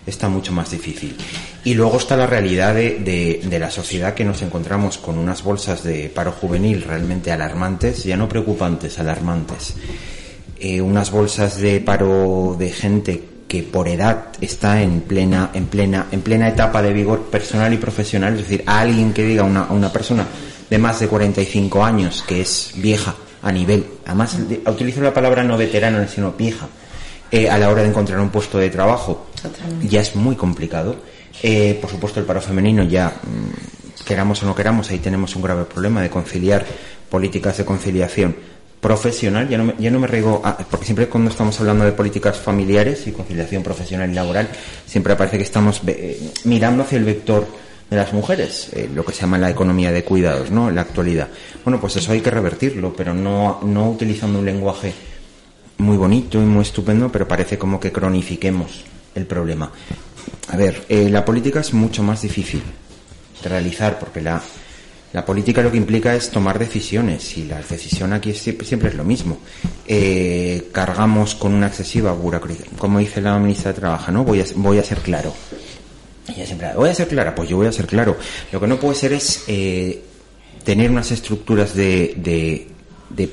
está 0.07 0.29
mucho 0.29 0.53
más 0.53 0.71
difícil. 0.71 1.17
Y 1.65 1.75
luego 1.75 1.99
está 1.99 2.17
la 2.17 2.27
realidad 2.27 2.75
de, 2.75 2.99
de, 3.01 3.41
de, 3.45 3.59
la 3.59 3.71
sociedad 3.71 4.15
que 4.15 4.25
nos 4.25 4.41
encontramos 4.43 4.99
con 4.99 5.19
unas 5.19 5.43
bolsas 5.43 5.83
de 5.83 6.09
paro 6.09 6.31
juvenil 6.31 6.83
realmente 6.83 7.33
alarmantes, 7.33 8.05
ya 8.05 8.17
no 8.17 8.29
preocupantes, 8.29 8.99
alarmantes. 9.01 9.75
Eh, 10.59 10.81
unas 10.81 11.11
bolsas 11.11 11.59
de 11.59 11.81
paro 11.81 12.57
de 12.59 12.71
gente 12.71 13.23
que 13.47 13.63
por 13.63 13.89
edad 13.89 14.29
está 14.41 14.83
en 14.83 15.03
plena, 15.03 15.51
en 15.55 15.67
plena, 15.67 16.07
en 16.11 16.23
plena 16.23 16.49
etapa 16.49 16.83
de 16.83 16.93
vigor 16.93 17.25
personal 17.25 17.73
y 17.73 17.77
profesional, 17.77 18.35
es 18.35 18.41
decir, 18.41 18.65
a 18.67 18.81
alguien 18.81 19.13
que 19.13 19.25
diga 19.25 19.45
una, 19.45 19.65
a 19.65 19.73
una 19.73 19.93
persona 19.93 20.27
de 20.69 20.79
más 20.79 20.99
de 20.99 21.09
45 21.09 21.85
años 21.85 22.25
que 22.27 22.41
es 22.41 22.73
vieja 22.77 23.15
a 23.43 23.53
nivel, 23.53 23.87
además 24.05 24.37
utilizo 24.67 25.01
la 25.01 25.15
palabra 25.15 25.45
no 25.45 25.57
veterano, 25.57 26.07
sino 26.09 26.33
vieja, 26.33 26.67
eh, 27.31 27.49
a 27.49 27.59
la 27.59 27.71
hora 27.71 27.83
de 27.83 27.89
encontrar 27.89 28.19
un 28.21 28.31
puesto 28.31 28.59
de 28.59 28.71
trabajo 28.71 29.27
Totalmente. 29.41 29.89
ya 29.89 30.01
es 30.01 30.17
muy 30.17 30.37
complicado. 30.37 30.97
Eh, 31.43 31.79
por 31.81 31.91
supuesto, 31.91 32.19
el 32.19 32.27
paro 32.27 32.41
femenino 32.41 32.83
ya, 32.85 33.09
mmm, 33.09 34.05
queramos 34.05 34.43
o 34.43 34.47
no 34.47 34.55
queramos, 34.55 34.91
ahí 34.91 34.99
tenemos 34.99 35.37
un 35.37 35.43
grave 35.43 35.65
problema 35.65 36.01
de 36.01 36.09
conciliar 36.09 36.65
políticas 37.11 37.59
de 37.59 37.65
conciliación 37.65 38.37
profesional, 38.81 39.49
ya 39.49 39.59
no 39.59 39.65
me, 39.65 39.75
ya 39.79 39.91
no 39.91 39.99
me 39.99 40.07
riego, 40.07 40.41
a, 40.45 40.59
porque 40.59 40.85
siempre 40.85 41.09
cuando 41.09 41.31
estamos 41.31 41.59
hablando 41.61 41.85
de 41.85 41.93
políticas 41.93 42.39
familiares 42.39 43.07
y 43.07 43.13
conciliación 43.13 43.63
profesional 43.63 44.11
y 44.11 44.15
laboral, 44.15 44.49
siempre 44.87 45.17
parece 45.17 45.39
que 45.39 45.45
estamos 45.45 45.81
eh, 45.87 46.31
mirando 46.45 46.83
hacia 46.83 46.99
el 46.99 47.05
vector 47.05 47.47
de 47.91 47.97
las 47.97 48.13
mujeres, 48.13 48.71
eh, 48.73 48.89
lo 48.93 49.05
que 49.05 49.13
se 49.13 49.23
llama 49.23 49.39
la 49.39 49.51
economía 49.51 49.93
de 49.93 50.05
cuidados, 50.05 50.51
¿no? 50.51 50.69
En 50.69 50.75
la 50.75 50.83
actualidad. 50.83 51.29
Bueno, 51.65 51.81
pues 51.81 51.97
eso 51.97 52.13
hay 52.13 52.21
que 52.21 52.31
revertirlo, 52.31 52.95
pero 52.95 53.15
no, 53.15 53.61
no 53.63 53.91
utilizando 53.91 54.39
un 54.41 54.45
lenguaje 54.45 54.93
muy 55.79 55.97
bonito 55.97 56.41
y 56.41 56.45
muy 56.45 56.63
estupendo, 56.63 57.11
pero 57.11 57.29
parece 57.29 57.59
como 57.59 57.79
que 57.79 57.93
cronifiquemos 57.93 58.85
el 59.15 59.27
problema. 59.27 59.71
A 60.49 60.57
ver, 60.57 60.85
eh, 60.89 61.09
la 61.11 61.25
política 61.25 61.61
es 61.61 61.73
mucho 61.75 62.03
más 62.03 62.23
difícil 62.23 62.63
de 63.43 63.49
realizar 63.49 63.99
porque 63.99 64.21
la, 64.21 64.43
la 65.17 65.25
política 65.25 65.63
lo 65.63 65.71
que 65.71 65.79
implica 65.79 66.15
es 66.15 66.29
tomar 66.29 66.59
decisiones 66.59 67.39
y 67.39 67.45
la 67.45 67.63
decisión 67.63 68.13
aquí 68.13 68.33
es 68.33 68.39
siempre, 68.39 68.91
es 68.91 68.95
lo 68.95 69.03
mismo. 69.03 69.39
Eh, 69.87 70.69
cargamos 70.73 71.35
con 71.35 71.55
una 71.55 71.69
excesiva 71.69 72.13
burocracia, 72.13 72.67
como 72.77 72.99
dice 72.99 73.23
la 73.23 73.39
ministra 73.39 73.73
de 73.73 73.81
Trabajo, 73.81 74.13
¿no? 74.13 74.25
Voy 74.25 74.43
a, 74.43 74.45
voy 74.57 74.77
a 74.77 74.85
ser 74.85 74.99
claro. 74.99 75.33
Voy 76.77 76.91
a 76.91 76.95
ser 76.95 77.09
clara, 77.09 77.35
pues 77.35 77.49
yo 77.49 77.57
voy 77.57 77.67
a 77.67 77.73
ser 77.73 77.87
claro. 77.87 78.19
Lo 78.53 78.61
que 78.61 78.67
no 78.67 78.79
puede 78.79 78.95
ser 78.95 79.15
es 79.15 79.45
eh, 79.47 80.03
tener 80.63 80.91
unas 80.91 81.11
estructuras 81.11 81.75
de, 81.75 82.13
de 83.09 83.31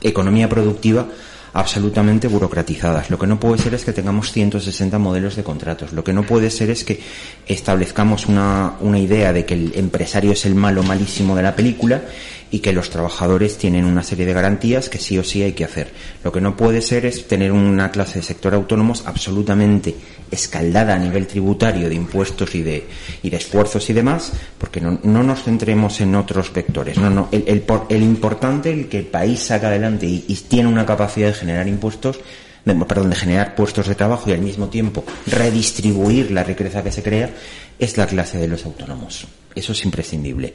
economía 0.00 0.48
productiva 0.48 1.08
absolutamente 1.52 2.28
burocratizadas. 2.28 3.10
Lo 3.10 3.18
que 3.18 3.26
no 3.26 3.40
puede 3.40 3.62
ser 3.62 3.74
es 3.74 3.84
que 3.84 3.92
tengamos 3.92 4.32
160 4.32 4.98
modelos 4.98 5.36
de 5.36 5.42
contratos. 5.42 5.92
Lo 5.92 6.04
que 6.04 6.12
no 6.12 6.22
puede 6.24 6.50
ser 6.50 6.70
es 6.70 6.84
que 6.84 7.00
establezcamos 7.46 8.26
una, 8.26 8.74
una 8.80 8.98
idea 8.98 9.32
de 9.32 9.44
que 9.44 9.54
el 9.54 9.72
empresario 9.74 10.32
es 10.32 10.46
el 10.46 10.54
malo 10.54 10.82
malísimo 10.82 11.34
de 11.36 11.42
la 11.42 11.56
película 11.56 12.02
y 12.50 12.60
que 12.60 12.72
los 12.72 12.90
trabajadores 12.90 13.58
tienen 13.58 13.84
una 13.84 14.02
serie 14.02 14.24
de 14.26 14.32
garantías 14.32 14.88
que 14.88 14.98
sí 14.98 15.18
o 15.18 15.24
sí 15.24 15.42
hay 15.42 15.52
que 15.52 15.64
hacer. 15.64 15.92
Lo 16.24 16.32
que 16.32 16.40
no 16.40 16.56
puede 16.56 16.80
ser 16.80 17.04
es 17.06 17.28
tener 17.28 17.52
una 17.52 17.90
clase 17.90 18.20
de 18.20 18.24
sector 18.24 18.54
autónomos 18.54 19.04
absolutamente 19.06 19.94
escaldada 20.30 20.94
a 20.94 20.98
nivel 20.98 21.26
tributario 21.26 21.88
de 21.88 21.94
impuestos 21.94 22.54
y 22.54 22.62
de, 22.62 22.86
y 23.22 23.34
esfuerzos 23.34 23.88
y 23.90 23.92
demás, 23.92 24.32
porque 24.58 24.80
no, 24.80 24.98
no 25.02 25.22
nos 25.22 25.42
centremos 25.42 26.00
en 26.00 26.14
otros 26.14 26.52
vectores. 26.52 26.98
No, 26.98 27.10
no, 27.10 27.28
el, 27.32 27.44
el, 27.46 27.64
el 27.88 28.02
importante, 28.02 28.72
el 28.72 28.88
que 28.88 28.98
el 28.98 29.06
país 29.06 29.40
saca 29.40 29.68
adelante 29.68 30.06
y, 30.06 30.24
y 30.28 30.34
tiene 30.34 30.68
una 30.68 30.86
capacidad 30.86 31.28
de 31.28 31.34
generar 31.34 31.68
impuestos, 31.68 32.20
de, 32.64 32.74
perdón, 32.74 33.10
de 33.10 33.16
generar 33.16 33.54
puestos 33.54 33.88
de 33.88 33.94
trabajo 33.94 34.28
y 34.28 34.32
al 34.32 34.40
mismo 34.40 34.68
tiempo 34.68 35.04
redistribuir 35.26 36.30
la 36.30 36.44
riqueza 36.44 36.82
que 36.82 36.92
se 36.92 37.02
crea, 37.02 37.30
es 37.78 37.96
la 37.96 38.06
clase 38.06 38.38
de 38.38 38.48
los 38.48 38.64
autónomos. 38.64 39.26
Eso 39.54 39.72
es 39.72 39.84
imprescindible. 39.84 40.54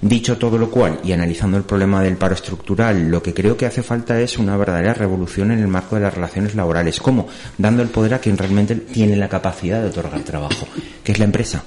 Dicho 0.00 0.38
todo 0.38 0.58
lo 0.58 0.70
cual, 0.70 1.00
y 1.02 1.10
analizando 1.10 1.56
el 1.56 1.64
problema 1.64 2.02
del 2.02 2.16
paro 2.16 2.34
estructural, 2.34 3.10
lo 3.10 3.20
que 3.20 3.34
creo 3.34 3.56
que 3.56 3.66
hace 3.66 3.82
falta 3.82 4.20
es 4.20 4.38
una 4.38 4.56
verdadera 4.56 4.94
revolución 4.94 5.50
en 5.50 5.58
el 5.58 5.66
marco 5.66 5.96
de 5.96 6.02
las 6.02 6.14
relaciones 6.14 6.54
laborales. 6.54 7.00
¿Cómo? 7.00 7.26
Dando 7.56 7.82
el 7.82 7.88
poder 7.88 8.14
a 8.14 8.20
quien 8.20 8.38
realmente 8.38 8.76
tiene 8.76 9.16
la 9.16 9.28
capacidad 9.28 9.82
de 9.82 9.88
otorgar 9.88 10.20
trabajo, 10.20 10.68
que 11.02 11.12
es 11.12 11.18
la 11.18 11.24
empresa. 11.24 11.64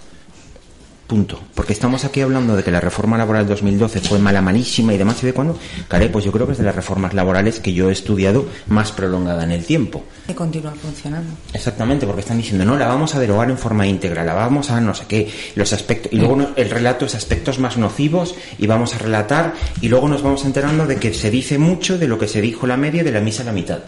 Punto. 1.11 1.41
Porque 1.55 1.73
estamos 1.73 2.05
aquí 2.05 2.21
hablando 2.21 2.55
de 2.55 2.63
que 2.63 2.71
la 2.71 2.79
reforma 2.79 3.17
laboral 3.17 3.45
2012 3.45 3.99
fue 3.99 4.17
mala, 4.17 4.41
malísima 4.41 4.93
y 4.93 4.97
demás. 4.97 5.21
¿Y 5.21 5.25
de 5.25 5.33
cuándo? 5.33 5.59
Caray, 5.89 6.07
pues 6.07 6.23
yo 6.23 6.31
creo 6.31 6.45
que 6.45 6.53
es 6.53 6.57
de 6.57 6.63
las 6.63 6.73
reformas 6.73 7.13
laborales 7.13 7.59
que 7.59 7.73
yo 7.73 7.89
he 7.89 7.91
estudiado 7.91 8.45
más 8.67 8.93
prolongada 8.93 9.43
en 9.43 9.51
el 9.51 9.65
tiempo. 9.65 10.05
Y 10.29 10.31
continúa 10.31 10.71
funcionando. 10.71 11.29
Exactamente, 11.51 12.05
porque 12.05 12.21
están 12.21 12.37
diciendo, 12.37 12.63
no, 12.63 12.77
la 12.77 12.87
vamos 12.87 13.13
a 13.13 13.19
derogar 13.19 13.49
en 13.49 13.57
forma 13.57 13.85
íntegra, 13.85 14.23
la 14.23 14.33
vamos 14.33 14.71
a 14.71 14.79
no 14.79 14.95
sé 14.95 15.03
qué, 15.05 15.29
los 15.55 15.73
aspectos. 15.73 16.13
Y 16.13 16.15
luego 16.15 16.51
el 16.55 16.69
relato 16.69 17.03
es 17.03 17.13
aspectos 17.13 17.59
más 17.59 17.75
nocivos 17.75 18.33
y 18.57 18.65
vamos 18.65 18.95
a 18.95 18.99
relatar 18.99 19.53
y 19.81 19.89
luego 19.89 20.07
nos 20.07 20.23
vamos 20.23 20.45
enterando 20.45 20.87
de 20.87 20.95
que 20.95 21.13
se 21.13 21.29
dice 21.29 21.57
mucho 21.57 21.97
de 21.97 22.07
lo 22.07 22.17
que 22.17 22.29
se 22.29 22.39
dijo 22.39 22.67
la 22.67 22.77
media 22.77 23.03
de 23.03 23.11
la 23.11 23.19
misa 23.19 23.43
a 23.43 23.47
la 23.47 23.51
mitad. 23.51 23.79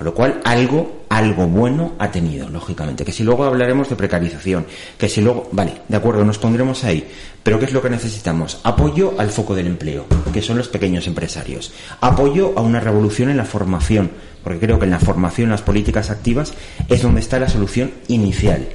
Con 0.00 0.06
lo 0.06 0.14
cual, 0.14 0.40
algo, 0.44 1.04
algo 1.10 1.46
bueno 1.46 1.92
ha 1.98 2.10
tenido, 2.10 2.48
lógicamente. 2.48 3.04
Que 3.04 3.12
si 3.12 3.22
luego 3.22 3.44
hablaremos 3.44 3.90
de 3.90 3.96
precarización, 3.96 4.64
que 4.96 5.10
si 5.10 5.20
luego, 5.20 5.50
vale, 5.52 5.82
de 5.86 5.96
acuerdo, 5.98 6.24
nos 6.24 6.38
pondremos 6.38 6.84
ahí. 6.84 7.06
Pero 7.42 7.58
¿qué 7.58 7.66
es 7.66 7.74
lo 7.74 7.82
que 7.82 7.90
necesitamos? 7.90 8.60
Apoyo 8.64 9.12
al 9.18 9.28
foco 9.28 9.54
del 9.54 9.66
empleo, 9.66 10.06
que 10.32 10.40
son 10.40 10.56
los 10.56 10.68
pequeños 10.68 11.06
empresarios. 11.06 11.74
Apoyo 12.00 12.54
a 12.56 12.62
una 12.62 12.80
revolución 12.80 13.28
en 13.28 13.36
la 13.36 13.44
formación, 13.44 14.10
porque 14.42 14.60
creo 14.60 14.78
que 14.78 14.86
en 14.86 14.92
la 14.92 15.00
formación, 15.00 15.50
las 15.50 15.60
políticas 15.60 16.08
activas, 16.08 16.54
es 16.88 17.02
donde 17.02 17.20
está 17.20 17.38
la 17.38 17.50
solución 17.50 17.90
inicial. 18.08 18.68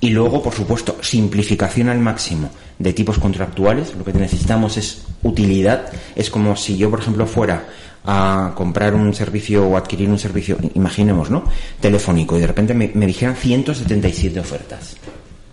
Y 0.00 0.10
luego, 0.10 0.42
por 0.42 0.54
supuesto, 0.54 0.96
simplificación 1.02 1.88
al 1.90 1.98
máximo 1.98 2.50
de 2.78 2.92
tipos 2.94 3.18
contractuales. 3.18 3.94
Lo 3.94 4.04
que 4.04 4.12
necesitamos 4.14 4.78
es 4.78 5.02
utilidad. 5.22 5.90
Es 6.16 6.30
como 6.30 6.56
si 6.56 6.78
yo, 6.78 6.90
por 6.90 7.00
ejemplo, 7.00 7.26
fuera 7.26 7.66
a 8.04 8.52
comprar 8.54 8.94
un 8.94 9.12
servicio 9.14 9.66
o 9.66 9.76
adquirir 9.76 10.08
un 10.08 10.18
servicio, 10.18 10.56
imaginemos, 10.74 11.30
¿no? 11.30 11.44
Telefónico 11.80 12.36
y 12.38 12.40
de 12.40 12.46
repente 12.46 12.72
me, 12.72 12.90
me 12.94 13.06
dijeran 13.06 13.36
177 13.36 14.40
ofertas. 14.40 14.96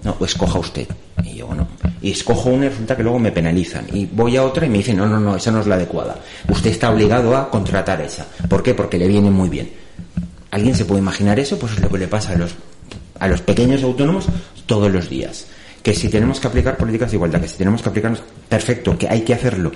No, 0.04 0.16
o 0.18 0.26
escoja 0.26 0.60
usted. 0.60 0.88
Y 1.24 1.36
yo, 1.36 1.48
bueno, 1.48 1.68
y 2.02 2.12
escojo 2.12 2.50
una 2.50 2.68
y 2.68 2.70
resulta 2.70 2.96
que 2.96 3.04
luego 3.04 3.20
me 3.20 3.32
penalizan. 3.32 3.88
Y 3.92 4.06
voy 4.06 4.38
a 4.38 4.44
otra 4.44 4.66
y 4.66 4.70
me 4.70 4.78
dicen, 4.78 4.96
no, 4.96 5.08
no, 5.08 5.20
no, 5.20 5.36
esa 5.36 5.52
no 5.52 5.60
es 5.60 5.68
la 5.68 5.76
adecuada. 5.76 6.20
Usted 6.48 6.70
está 6.70 6.90
obligado 6.92 7.36
a 7.36 7.50
contratar 7.50 8.00
esa. 8.02 8.26
¿Por 8.48 8.64
qué? 8.64 8.74
Porque 8.74 8.98
le 8.98 9.08
viene 9.08 9.30
muy 9.30 9.50
bien. 9.50 9.70
¿Alguien 10.52 10.76
se 10.76 10.86
puede 10.86 11.02
imaginar 11.02 11.40
eso? 11.40 11.60
Pues 11.60 11.74
es 11.74 11.80
lo 11.82 11.90
que 11.90 11.98
le 11.98 12.08
pasa 12.08 12.32
a 12.32 12.38
los, 12.38 12.56
a 13.20 13.28
los 13.28 13.42
pequeños 13.42 13.84
autónomos 13.84 14.28
todos 14.66 14.92
los 14.92 15.10
días 15.10 15.48
que 15.88 15.94
si 15.94 16.10
tenemos 16.10 16.42
que 16.42 16.48
aplicar 16.48 16.76
políticas 16.76 17.12
de 17.12 17.16
igualdad, 17.16 17.40
que 17.40 17.48
si 17.48 17.56
tenemos 17.56 17.82
que 17.82 17.88
aplicarnos, 17.88 18.22
perfecto, 18.50 18.98
que 18.98 19.08
hay 19.08 19.22
que 19.22 19.34
hacerlo, 19.34 19.72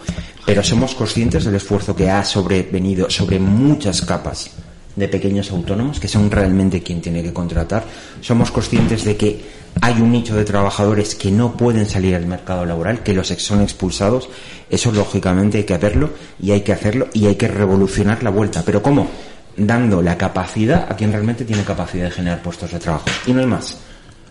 pero 0.46 0.62
somos 0.62 0.94
conscientes 0.94 1.46
del 1.46 1.56
esfuerzo 1.56 1.96
que 1.96 2.10
ha 2.10 2.22
sobrevenido 2.26 3.10
sobre 3.10 3.40
muchas 3.40 4.02
capas 4.02 4.52
de 4.96 5.08
pequeños 5.08 5.52
autónomos, 5.52 6.02
que 6.02 6.10
son 6.10 6.30
realmente 6.30 6.84
quien 6.84 7.02
tiene 7.02 7.24
que 7.24 7.32
contratar. 7.32 7.86
Somos 8.20 8.52
conscientes 8.52 9.06
de 9.06 9.16
que 9.16 9.42
hay 9.80 10.02
un 10.02 10.12
nicho 10.12 10.36
de 10.36 10.44
trabajadores 10.44 11.16
que 11.16 11.32
no 11.32 11.56
pueden 11.56 11.88
salir 11.88 12.16
al 12.16 12.26
mercado 12.26 12.66
laboral, 12.66 13.04
que 13.04 13.14
los 13.14 13.28
son 13.28 13.62
expulsados. 13.62 14.28
Eso 14.70 14.92
lógicamente 14.92 15.60
hay 15.60 15.64
que 15.64 15.78
verlo 15.78 16.10
y 16.42 16.52
hay 16.52 16.62
que 16.62 16.74
hacerlo 16.74 17.08
y 17.14 17.28
hay 17.28 17.36
que 17.36 17.48
revolucionar 17.48 18.22
la 18.22 18.32
vuelta. 18.32 18.64
Pero 18.66 18.82
¿cómo? 18.82 19.10
Dando 19.58 20.02
la 20.02 20.18
capacidad 20.18 20.88
a 20.90 20.96
quien 20.96 21.12
realmente 21.12 21.46
tiene 21.46 21.64
capacidad 21.64 22.06
de 22.06 22.12
generar 22.12 22.42
puestos 22.42 22.72
de 22.72 22.80
trabajo. 22.80 23.06
Y 23.28 23.34
no 23.34 23.42
hay 23.42 23.48
más. 23.48 23.78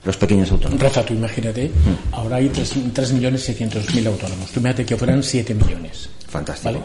Los 0.04 0.16
pequeños 0.16 0.50
autónomos. 0.50 0.82
Rafa, 0.82 1.04
tú 1.04 1.12
imagínate, 1.12 1.68
mm. 1.68 2.14
ahora 2.14 2.36
hay 2.36 2.48
3.600.000 2.48 4.06
autónomos. 4.06 4.50
Tú 4.50 4.60
imagínate 4.60 4.86
que 4.86 4.96
fueran 4.96 5.22
7 5.22 5.54
millones. 5.54 6.08
Fantástico. 6.26 6.72
¿vale? 6.72 6.84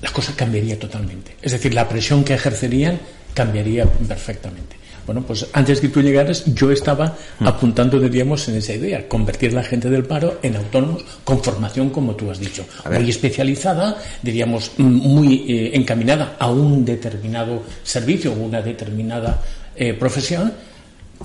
La 0.00 0.10
cosa 0.10 0.32
cambiaría 0.36 0.78
totalmente. 0.78 1.36
Es 1.42 1.52
decir, 1.52 1.74
la 1.74 1.88
presión 1.88 2.22
que 2.22 2.34
ejercerían 2.34 3.00
cambiaría 3.34 3.84
perfectamente. 3.84 4.76
Bueno, 5.06 5.22
pues 5.22 5.46
antes 5.52 5.80
que 5.80 5.88
tú 5.88 6.00
llegaras, 6.00 6.44
yo 6.46 6.70
estaba 6.70 7.16
mm. 7.38 7.46
apuntando, 7.46 8.00
diríamos, 8.00 8.48
en 8.48 8.56
esa 8.56 8.72
idea, 8.72 9.06
convertir 9.08 9.52
a 9.52 9.56
la 9.56 9.62
gente 9.62 9.90
del 9.90 10.04
paro 10.04 10.38
en 10.42 10.56
autónomos 10.56 11.04
con 11.24 11.42
formación, 11.42 11.90
como 11.90 12.14
tú 12.14 12.30
has 12.30 12.38
dicho, 12.38 12.64
muy 12.90 13.10
especializada, 13.10 13.98
diríamos, 14.22 14.72
muy 14.78 15.44
eh, 15.48 15.70
encaminada 15.74 16.36
a 16.38 16.50
un 16.50 16.84
determinado 16.84 17.62
servicio 17.82 18.32
o 18.32 18.36
una 18.36 18.62
determinada 18.62 19.40
eh, 19.76 19.92
profesión, 19.94 20.52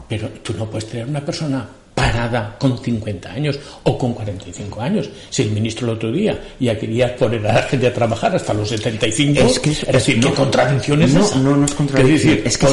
pero 0.07 0.29
tú 0.43 0.53
no 0.53 0.69
puedes 0.69 0.87
tener 0.89 1.07
una 1.07 1.21
persona 1.21 1.67
parada 2.11 2.55
con 2.57 2.77
50 2.77 3.31
años 3.31 3.59
o 3.83 3.97
con 3.97 4.13
45 4.13 4.81
años. 4.81 5.09
Si 5.29 5.43
el 5.43 5.51
ministro 5.51 5.87
el 5.87 5.95
otro 5.95 6.11
día 6.11 6.39
ya 6.59 6.77
quería 6.77 7.15
poner 7.15 7.45
a 7.47 7.53
la 7.53 7.63
gente 7.63 7.87
a 7.87 7.93
trabajar 7.93 8.35
hasta 8.35 8.53
los 8.53 8.69
75, 8.69 9.41
es, 9.41 9.59
que 9.59 9.71
es, 9.71 9.85
decir, 9.85 10.19
¿qué 10.19 10.31
contradicción 10.33 11.01
es 11.01 11.13
no, 11.13 11.35
No, 11.37 11.57
no 11.57 11.65
es 11.65 11.73
contradicción. 11.73 12.39
Es, 12.43 12.57
que 12.57 12.67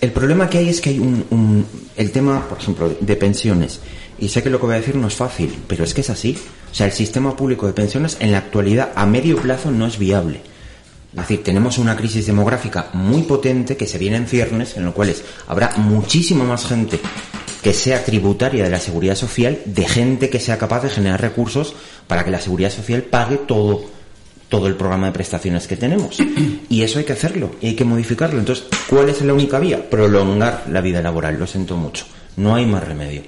el 0.00 0.12
problema 0.12 0.48
que 0.48 0.58
hay 0.58 0.68
es 0.68 0.80
que 0.80 0.90
hay 0.90 0.98
un, 0.98 1.66
el 1.96 2.10
tema, 2.10 2.46
por 2.48 2.58
ejemplo, 2.58 2.94
de 2.98 3.16
pensiones. 3.16 3.80
Y 4.18 4.28
sé 4.28 4.42
que 4.42 4.50
lo 4.50 4.60
que 4.60 4.66
voy 4.66 4.74
a 4.74 4.78
decir 4.78 4.96
no 4.96 5.08
es 5.08 5.14
fácil, 5.14 5.54
pero 5.66 5.84
es 5.84 5.94
que 5.94 6.02
es 6.02 6.10
así. 6.10 6.36
O 6.70 6.74
sea, 6.74 6.86
el 6.86 6.92
sistema 6.92 7.34
público 7.34 7.66
de 7.66 7.72
pensiones 7.72 8.18
en 8.20 8.32
la 8.32 8.38
actualidad 8.38 8.90
a 8.94 9.06
medio 9.06 9.36
plazo 9.36 9.70
no 9.70 9.86
es 9.86 9.98
viable. 9.98 10.42
Es 11.12 11.16
decir, 11.16 11.42
tenemos 11.42 11.78
una 11.78 11.96
crisis 11.96 12.26
demográfica 12.26 12.90
muy 12.92 13.22
potente 13.22 13.76
que 13.76 13.86
se 13.86 13.98
viene 13.98 14.16
en 14.16 14.28
ciernes, 14.28 14.76
en 14.76 14.84
lo 14.84 14.94
cual 14.94 15.12
habrá 15.48 15.72
muchísima 15.76 16.44
más 16.44 16.66
gente 16.66 17.00
que 17.62 17.72
sea 17.72 18.04
tributaria 18.04 18.64
de 18.64 18.70
la 18.70 18.80
seguridad 18.80 19.14
social, 19.14 19.58
de 19.64 19.86
gente 19.86 20.30
que 20.30 20.40
sea 20.40 20.58
capaz 20.58 20.82
de 20.82 20.90
generar 20.90 21.20
recursos 21.20 21.74
para 22.06 22.24
que 22.24 22.30
la 22.30 22.40
seguridad 22.40 22.70
social 22.70 23.02
pague 23.02 23.36
todo, 23.36 23.84
todo 24.48 24.66
el 24.66 24.76
programa 24.76 25.06
de 25.06 25.12
prestaciones 25.12 25.66
que 25.66 25.76
tenemos. 25.76 26.18
Y 26.68 26.82
eso 26.82 26.98
hay 26.98 27.04
que 27.04 27.12
hacerlo, 27.12 27.52
y 27.60 27.68
hay 27.68 27.74
que 27.74 27.84
modificarlo. 27.84 28.38
Entonces, 28.38 28.66
¿cuál 28.88 29.08
es 29.08 29.20
la 29.22 29.34
única 29.34 29.58
vía? 29.58 29.88
Prolongar 29.90 30.64
la 30.70 30.80
vida 30.80 31.02
laboral, 31.02 31.38
lo 31.38 31.46
siento 31.46 31.76
mucho. 31.76 32.06
No 32.36 32.54
hay 32.54 32.64
más 32.64 32.86
remedio. 32.86 33.22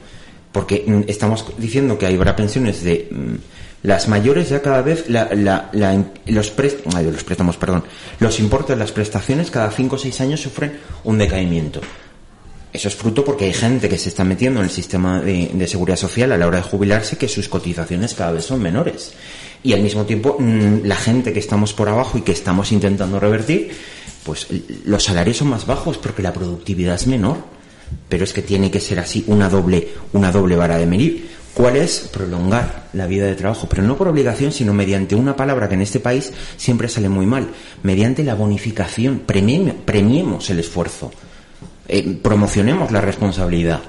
Porque 0.52 0.84
mm, 0.86 1.02
estamos 1.08 1.46
diciendo 1.58 1.98
que 1.98 2.06
habrá 2.06 2.36
pensiones 2.36 2.82
de 2.82 3.08
mm, 3.10 3.34
las 3.82 4.08
mayores 4.08 4.48
ya 4.48 4.62
cada 4.62 4.82
vez 4.82 5.08
la, 5.08 5.28
la, 5.32 5.70
los, 6.26 6.50
préstamos, 6.50 7.56
perdón, 7.56 7.84
los 8.20 8.38
importes 8.38 8.76
de 8.76 8.76
las 8.76 8.92
prestaciones 8.92 9.50
cada 9.50 9.70
5 9.70 9.96
o 9.96 9.98
6 9.98 10.20
años 10.20 10.40
sufren 10.40 10.78
un 11.04 11.18
decaimiento. 11.18 11.80
Eso 12.72 12.88
es 12.88 12.94
fruto 12.94 13.22
porque 13.22 13.44
hay 13.44 13.52
gente 13.52 13.88
que 13.88 13.98
se 13.98 14.08
está 14.08 14.24
metiendo 14.24 14.61
en 14.61 14.64
el 14.64 14.70
sistema 14.70 15.20
de, 15.20 15.68
seguridad 15.68 15.96
social 15.96 16.32
a 16.32 16.38
la 16.38 16.46
hora 16.46 16.56
de 16.56 16.62
jubilarse 16.62 17.18
que 17.18 17.28
sus 17.28 17.48
cotizaciones 17.48 18.14
cada 18.14 18.32
vez 18.32 18.46
son 18.46 18.62
menores. 18.62 19.12
Y 19.62 19.74
al 19.74 19.82
mismo 19.82 20.04
tiempo, 20.04 20.37
mm, 20.38 20.85
la 20.85 20.96
gente 20.96 21.35
que 21.35 21.38
estamos 21.38 21.74
por 21.74 21.90
abajo 21.90 22.16
y 22.16 22.22
que 22.22 22.32
estamos 22.32 22.72
intentando 22.72 23.20
revertir, 23.20 23.72
pues 24.24 24.46
los 24.87 25.04
salarios 25.04 25.37
son 25.37 25.48
más 25.48 25.66
bajos 25.66 25.98
porque 25.98 26.22
la 26.22 26.32
productividad 26.32 26.94
es 26.94 27.06
menor. 27.06 27.38
Pero 28.08 28.24
es 28.24 28.32
que 28.32 28.40
tiene 28.40 28.70
que 28.70 28.80
ser 28.80 28.98
así 29.00 29.22
una 29.26 29.50
doble, 29.50 29.88
una 30.14 30.32
doble 30.32 30.56
vara 30.56 30.78
de 30.78 30.87
medir. 30.87 31.28
¿Cuál 31.52 31.76
es? 31.76 32.08
Prolongar 32.11 32.88
la 32.94 33.06
vida 33.06 33.26
de 33.26 33.35
trabajo, 33.35 33.68
pero 33.68 33.82
no 33.82 33.98
por 33.98 34.08
obligación, 34.08 34.50
sino 34.50 34.72
mediante 34.72 35.14
una 35.14 35.37
palabra 35.37 35.68
que 35.68 35.74
en 35.74 35.82
este 35.82 36.00
país 36.00 36.32
siempre 36.56 36.88
sale 36.88 37.11
muy 37.11 37.26
mal, 37.26 37.48
mediante 37.82 38.24
la 38.24 38.35
bonificación, 38.35 39.20
premiemos 39.26 40.48
el 40.48 40.61
esfuerzo. 40.61 41.12
Eh, 41.94 42.18
promocionemos 42.22 42.90
la 42.90 43.02
responsabilidad. 43.02 43.83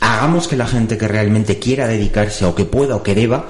Hagamos 0.00 0.48
que 0.48 0.56
la 0.56 0.66
gente 0.66 0.98
que 0.98 1.06
realmente 1.06 1.60
quiera 1.60 1.86
dedicarse 1.86 2.44
o 2.44 2.52
que 2.52 2.64
pueda 2.64 2.96
o 2.96 3.04
que 3.04 3.14
deba, 3.14 3.46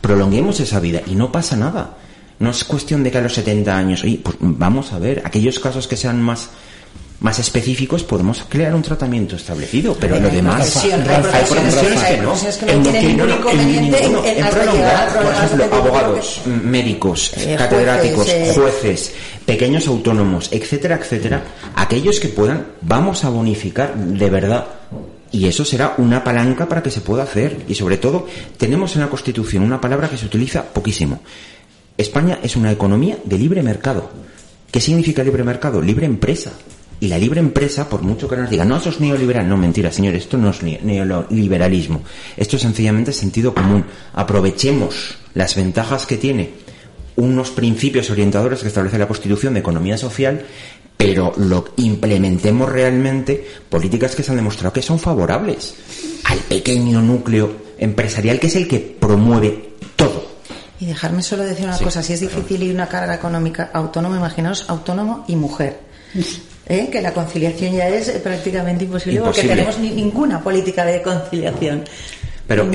prolonguemos 0.00 0.60
esa 0.60 0.78
vida 0.78 1.02
y 1.04 1.16
no 1.16 1.32
pasa 1.32 1.56
nada. 1.56 1.98
No 2.38 2.50
es 2.50 2.62
cuestión 2.62 3.02
de 3.02 3.10
que 3.10 3.18
a 3.18 3.20
los 3.20 3.34
70 3.34 3.76
años, 3.76 4.04
oye, 4.04 4.20
pues 4.22 4.36
vamos 4.38 4.92
a 4.92 5.00
ver, 5.00 5.22
aquellos 5.24 5.58
casos 5.58 5.88
que 5.88 5.96
sean 5.96 6.22
más 6.22 6.50
más 7.20 7.38
específicos 7.38 8.04
podemos 8.04 8.44
crear 8.48 8.74
un 8.74 8.82
tratamiento 8.82 9.36
establecido, 9.36 9.96
pero 9.98 10.20
lo 10.20 10.28
demás 10.28 10.76
hay 10.84 10.90
profesiones 10.92 12.04
que 12.04 12.16
no, 12.18 12.34
en 12.68 13.16
no 13.16 14.24
en 14.24 14.46
prolongar, 14.46 15.12
por 15.14 15.32
ejemplo, 15.32 15.64
abogados, 15.76 16.40
médicos, 16.46 17.32
catedráticos, 17.56 18.30
jueces, 18.54 19.12
pequeños 19.44 19.88
autónomos, 19.88 20.48
etcétera, 20.52 20.96
etcétera, 20.96 21.42
aquellos 21.74 22.20
que 22.20 22.28
puedan, 22.28 22.66
vamos 22.82 23.24
a 23.24 23.30
bonificar 23.30 23.96
de 23.96 24.30
verdad 24.30 24.66
y 25.30 25.46
eso 25.46 25.64
será 25.64 25.94
una 25.98 26.24
palanca 26.24 26.68
para 26.68 26.82
que 26.82 26.90
se 26.90 27.00
pueda 27.00 27.22
hacer. 27.24 27.64
Y 27.68 27.74
sobre 27.74 27.98
todo, 27.98 28.26
tenemos 28.56 28.94
en 28.94 29.02
la 29.02 29.10
Constitución 29.10 29.62
una 29.62 29.80
palabra 29.80 30.08
que 30.08 30.16
se 30.16 30.26
utiliza 30.26 30.64
poquísimo. 30.64 31.20
España 31.98 32.38
es 32.42 32.56
una 32.56 32.72
economía 32.72 33.18
de 33.24 33.38
libre 33.38 33.62
mercado. 33.62 34.10
¿Qué 34.70 34.80
significa 34.80 35.24
libre 35.24 35.44
mercado? 35.44 35.82
Libre 35.82 36.06
empresa. 36.06 36.52
Y 37.00 37.08
la 37.08 37.18
libre 37.18 37.40
empresa, 37.40 37.88
por 37.88 38.02
mucho 38.02 38.28
que 38.28 38.36
nos 38.36 38.50
digan, 38.50 38.68
no, 38.68 38.76
eso 38.76 38.88
es 38.88 39.00
neoliberal. 39.00 39.48
No, 39.48 39.56
mentira, 39.56 39.92
señores, 39.92 40.24
esto 40.24 40.36
no 40.36 40.50
es 40.50 40.62
neoliberalismo. 40.62 42.02
Esto 42.36 42.56
es 42.56 42.62
sencillamente 42.62 43.12
sentido 43.12 43.54
común. 43.54 43.84
Aprovechemos 44.14 45.16
las 45.34 45.54
ventajas 45.54 46.06
que 46.06 46.16
tiene 46.16 46.50
unos 47.14 47.50
principios 47.50 48.10
orientadores 48.10 48.60
que 48.60 48.68
establece 48.68 48.98
la 48.98 49.08
Constitución 49.08 49.54
de 49.54 49.60
economía 49.60 49.96
social, 49.98 50.44
pero 50.96 51.32
lo 51.36 51.66
implementemos 51.76 52.68
realmente 52.68 53.46
políticas 53.68 54.16
que 54.16 54.22
se 54.22 54.32
han 54.32 54.36
demostrado 54.36 54.72
que 54.72 54.82
son 54.82 54.98
favorables 54.98 55.74
al 56.24 56.38
pequeño 56.40 57.00
núcleo 57.00 57.68
empresarial 57.78 58.40
que 58.40 58.48
es 58.48 58.56
el 58.56 58.66
que 58.66 58.80
promueve 58.80 59.74
todo. 59.96 60.26
Y 60.80 60.86
dejarme 60.86 61.22
solo 61.22 61.44
decir 61.44 61.66
una 61.66 61.78
cosa, 61.78 62.02
si 62.02 62.12
es 62.12 62.20
difícil 62.20 62.62
y 62.62 62.70
una 62.70 62.88
carga 62.88 63.14
económica 63.14 63.70
autónoma, 63.72 64.16
imaginaos 64.16 64.68
autónomo 64.68 65.24
y 65.26 65.36
mujer. 65.36 65.80
¿Eh? 66.68 66.88
que 66.90 67.00
la 67.00 67.12
conciliación 67.12 67.74
ya 67.74 67.88
es 67.88 68.10
prácticamente 68.10 68.84
imposible, 68.84 69.20
porque 69.20 69.42
tenemos 69.42 69.78
ninguna 69.78 70.40
política 70.40 70.84
de 70.84 71.02
conciliación. 71.02 71.84
Pero, 72.46 72.66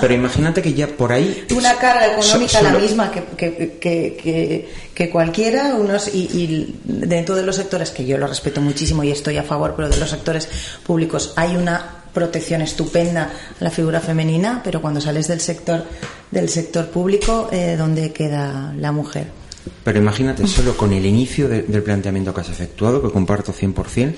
pero 0.00 0.14
imagínate 0.14 0.62
que 0.62 0.72
ya 0.72 0.86
por 0.86 1.12
ahí... 1.12 1.44
Una 1.54 1.74
carga 1.74 2.14
económica 2.14 2.62
la 2.62 2.70
misma 2.70 3.10
que, 3.10 3.22
que, 3.36 3.76
que, 3.78 4.68
que, 4.94 5.10
cualquiera, 5.10 5.74
unos 5.74 6.08
y, 6.08 6.20
y, 6.32 6.80
dentro 6.84 7.34
de 7.34 7.42
los 7.42 7.56
sectores, 7.56 7.90
que 7.90 8.06
yo 8.06 8.16
lo 8.16 8.26
respeto 8.26 8.62
muchísimo 8.62 9.04
y 9.04 9.10
estoy 9.10 9.36
a 9.36 9.42
favor, 9.42 9.74
pero 9.76 9.90
de 9.90 9.98
los 9.98 10.08
sectores 10.08 10.48
públicos 10.86 11.34
hay 11.36 11.54
una 11.54 12.04
protección 12.14 12.62
estupenda 12.62 13.30
a 13.60 13.64
la 13.64 13.70
figura 13.70 14.00
femenina, 14.00 14.62
pero 14.64 14.80
cuando 14.80 15.02
sales 15.02 15.28
del 15.28 15.40
sector, 15.40 15.84
del 16.30 16.48
sector 16.48 16.86
público, 16.86 17.50
eh, 17.52 17.76
¿dónde 17.76 18.10
queda 18.10 18.72
la 18.78 18.90
mujer? 18.90 19.43
Pero 19.82 19.98
imagínate, 19.98 20.46
solo 20.46 20.76
con 20.76 20.92
el 20.92 21.06
inicio 21.06 21.48
del 21.48 21.82
planteamiento 21.82 22.34
que 22.34 22.40
has 22.40 22.50
efectuado, 22.50 23.02
que 23.02 23.10
comparto 23.10 23.52
100%, 23.52 24.14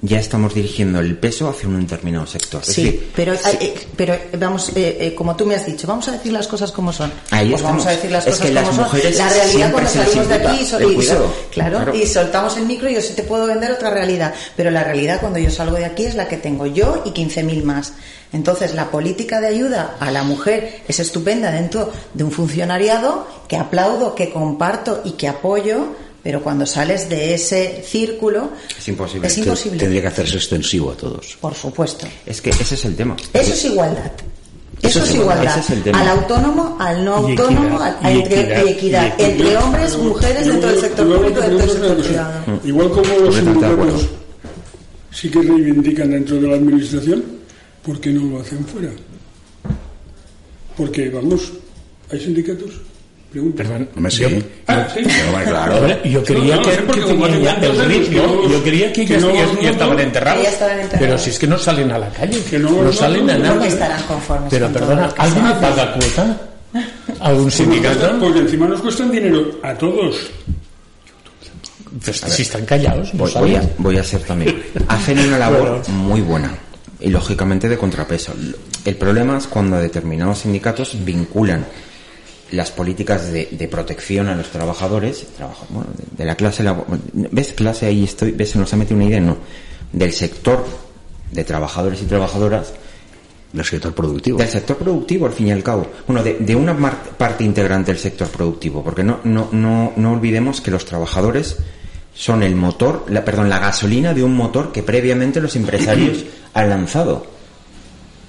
ya 0.00 0.18
estamos 0.18 0.54
dirigiendo 0.54 1.00
el 1.00 1.16
peso 1.16 1.48
hacia 1.48 1.68
un 1.68 1.80
determinado 1.80 2.26
sector. 2.26 2.64
Sí, 2.64 3.10
pero, 3.14 3.34
eh, 3.34 3.74
pero 3.96 4.16
vamos, 4.38 4.70
eh, 4.70 4.96
eh, 5.00 5.14
como 5.14 5.34
tú 5.34 5.44
me 5.44 5.56
has 5.56 5.66
dicho, 5.66 5.86
vamos 5.86 6.06
a 6.08 6.12
decir 6.12 6.32
las 6.32 6.46
cosas 6.46 6.70
como 6.70 6.92
son. 6.92 7.12
Ahí 7.30 7.50
pues 7.50 7.62
vamos 7.62 7.84
a 7.86 7.90
decir 7.90 8.10
las 8.10 8.26
es 8.26 8.34
cosas 8.36 8.46
que 8.46 8.54
como 8.54 8.66
las 8.66 8.76
son. 8.76 8.84
Mujeres 8.84 9.18
la 9.18 9.28
realidad 9.28 9.72
cuando 9.72 9.90
salimos 9.90 10.28
de 10.28 10.34
aquí 10.34 10.66
y, 10.80 11.52
claro, 11.52 11.94
y 11.94 12.06
soltamos 12.06 12.56
el 12.56 12.66
micro 12.66 12.88
y 12.88 12.94
yo 12.94 13.00
sí 13.00 13.14
te 13.14 13.24
puedo 13.24 13.46
vender 13.46 13.72
otra 13.72 13.90
realidad, 13.90 14.34
pero 14.56 14.70
la 14.70 14.84
realidad 14.84 15.20
cuando 15.20 15.38
yo 15.38 15.50
salgo 15.50 15.76
de 15.76 15.84
aquí 15.84 16.04
es 16.04 16.14
la 16.14 16.28
que 16.28 16.36
tengo 16.36 16.66
yo 16.66 17.02
y 17.04 17.10
15.000 17.10 17.64
más. 17.64 17.92
Entonces, 18.32 18.74
la 18.74 18.90
política 18.90 19.40
de 19.40 19.48
ayuda 19.48 19.96
a 20.00 20.10
la 20.10 20.22
mujer 20.22 20.82
es 20.86 21.00
estupenda 21.00 21.50
dentro 21.50 21.90
de 22.12 22.24
un 22.24 22.30
funcionariado 22.30 23.26
que 23.48 23.56
aplaudo, 23.56 24.14
que 24.14 24.30
comparto 24.30 25.00
y 25.04 25.12
que 25.12 25.28
apoyo, 25.28 25.94
pero 26.22 26.42
cuando 26.42 26.66
sales 26.66 27.08
de 27.08 27.34
ese 27.34 27.82
círculo 27.86 28.50
es 28.76 28.88
imposible. 28.88 29.28
Es 29.28 29.38
imposible. 29.38 29.78
Tendría 29.78 30.02
que 30.02 30.08
hacerse 30.08 30.36
extensivo 30.36 30.90
a 30.90 30.96
todos. 30.96 31.38
Por 31.40 31.54
supuesto. 31.54 32.06
Es 32.26 32.40
que 32.40 32.50
ese 32.50 32.74
es 32.74 32.84
el 32.84 32.96
tema. 32.96 33.16
Eso 33.32 33.52
es 33.52 33.64
igualdad. 33.64 34.12
Eso, 34.82 35.02
es 35.02 35.14
igualdad. 35.14 35.60
al 35.92 36.08
autónomo, 36.08 36.76
al 36.78 37.04
no 37.04 37.14
autónomo, 37.16 37.80
a, 37.80 37.98
entre, 38.12 38.70
equidad, 38.70 39.12
entre 39.20 39.56
hombres, 39.56 39.96
mujeres 39.96 40.46
dentro 40.46 40.70
del 40.70 40.80
sector 40.80 41.06
público, 41.06 41.40
dentro 41.40 41.58
del 41.58 41.70
sector 41.70 42.02
privado. 42.04 42.60
Igual 42.64 42.90
como 42.90 43.18
los 43.24 43.34
sindicatos 43.34 44.08
sí 45.10 45.28
que 45.30 45.42
reivindican 45.42 46.10
dentro 46.10 46.36
de 46.36 46.46
la 46.46 46.54
administración, 46.54 47.24
¿por 47.84 48.00
qué 48.00 48.10
no 48.10 48.30
lo 48.30 48.40
hacen 48.40 48.64
fuera? 48.64 48.90
Porque, 50.76 51.10
vamos, 51.10 51.52
hay 52.10 52.20
sindicatos 52.20 52.80
Pregunta. 53.30 53.62
Perdón, 53.62 53.88
Home, 53.96 54.10
sí. 54.10 54.22
yo, 54.22 54.28
Ah, 54.68 54.86
sí. 54.94 55.00
Pero, 55.04 55.44
claro. 55.50 56.02
Yo 56.04 56.24
creía 56.24 56.56
No, 56.56 56.62
no, 56.62 56.68
que, 56.68 56.74
sé 56.76 56.82
que 56.86 57.00
tenían 57.02 57.42
ya 57.42 57.52
el 57.60 57.84
ritmo, 57.84 58.22
no- 58.22 58.48
yo 58.48 58.62
creía 58.62 58.92
que, 58.92 59.04
que 59.04 59.14
ya, 59.14 59.20
no- 59.20 59.34
ya- 59.34 59.46
no- 59.46 59.60
ya 59.60 59.70
estaban 59.70 59.96
no- 59.96 60.02
enterrados. 60.02 60.42
ya 60.42 60.48
estaban 60.48 60.78
enterrados. 60.80 60.98
Pero 61.06 61.18
si 61.18 61.30
es 61.30 61.38
que 61.38 61.46
no 61.46 61.58
salen 61.58 61.90
a 61.90 61.98
la 61.98 62.08
calle, 62.08 62.42
Que 62.48 62.58
no- 62.58 62.70
no, 62.70 62.82
no- 62.84 62.92
salen 62.92 63.26
no- 63.26 63.32
a 63.32 63.36
no- 63.36 63.44
nada. 63.54 63.66
estarán 63.66 64.02
conformes 64.04 64.48
Pero 64.50 64.68
perdona, 64.72 65.12
¿alguien 65.18 65.44
me 65.44 65.52
paga 65.56 65.92
cuota? 65.92 66.40
¿Algún 67.20 67.50
sindicato? 67.50 68.18
Porque 68.18 68.38
encima 68.40 68.66
nos 68.66 68.80
cuestan 68.80 69.10
dinero 69.10 69.58
a 69.62 69.74
todos. 69.74 70.16
Pues 72.04 72.16
si 72.20 72.42
están 72.42 72.64
callados, 72.66 73.12
no 73.14 73.24
Voy, 73.24 73.32
voy 73.34 73.54
a, 73.56 73.62
voy 73.78 73.96
a 73.98 74.04
ser 74.04 74.22
también. 74.22 74.62
Hacen 74.88 75.18
una 75.18 75.38
labor 75.38 75.88
muy 75.88 76.20
buena 76.20 76.54
y 77.00 77.08
lógicamente 77.08 77.68
de 77.68 77.78
contrapeso. 77.78 78.34
El 78.84 78.96
problema 78.96 79.38
es 79.38 79.46
cuando 79.46 79.78
determinados 79.78 80.38
sindicatos 80.40 80.96
vinculan 81.04 81.64
las 82.52 82.70
políticas 82.70 83.30
de, 83.32 83.48
de 83.52 83.68
protección 83.68 84.28
a 84.28 84.34
los 84.34 84.48
trabajadores, 84.50 85.26
trabajo, 85.36 85.66
bueno, 85.70 85.90
de, 85.96 86.04
de 86.16 86.24
la 86.24 86.34
clase 86.34 86.62
labo- 86.62 86.86
¿Ves 87.12 87.52
clase 87.52 87.86
ahí 87.86 88.04
estoy? 88.04 88.32
¿Ves? 88.32 88.50
Se 88.50 88.58
nos 88.58 88.72
ha 88.72 88.76
metido 88.76 88.96
una 88.96 89.04
idea, 89.06 89.20
no. 89.20 89.36
Del 89.92 90.12
sector 90.12 90.64
de 91.32 91.44
trabajadores 91.44 92.00
y 92.02 92.06
trabajadoras 92.06 92.72
Del 93.52 93.64
sector 93.64 93.94
productivo. 93.94 94.38
del 94.38 94.48
sector 94.48 94.76
productivo, 94.78 95.26
al 95.26 95.32
fin 95.32 95.48
y 95.48 95.52
al 95.52 95.62
cabo. 95.62 95.86
Bueno, 96.06 96.22
de, 96.22 96.34
de 96.38 96.56
una 96.56 96.74
parte 97.18 97.44
integrante 97.44 97.92
del 97.92 98.00
sector 98.00 98.28
productivo, 98.28 98.82
porque 98.82 99.02
no, 99.04 99.20
no, 99.24 99.48
no, 99.52 99.92
no 99.96 100.12
olvidemos 100.12 100.60
que 100.60 100.70
los 100.70 100.84
trabajadores 100.86 101.56
son 102.14 102.42
el 102.42 102.56
motor, 102.56 103.04
la, 103.08 103.24
perdón, 103.24 103.48
la 103.48 103.58
gasolina 103.58 104.12
de 104.14 104.22
un 104.24 104.34
motor 104.34 104.72
que 104.72 104.82
previamente 104.82 105.40
los 105.40 105.54
empresarios 105.56 106.24
han 106.54 106.68
lanzado. 106.70 107.26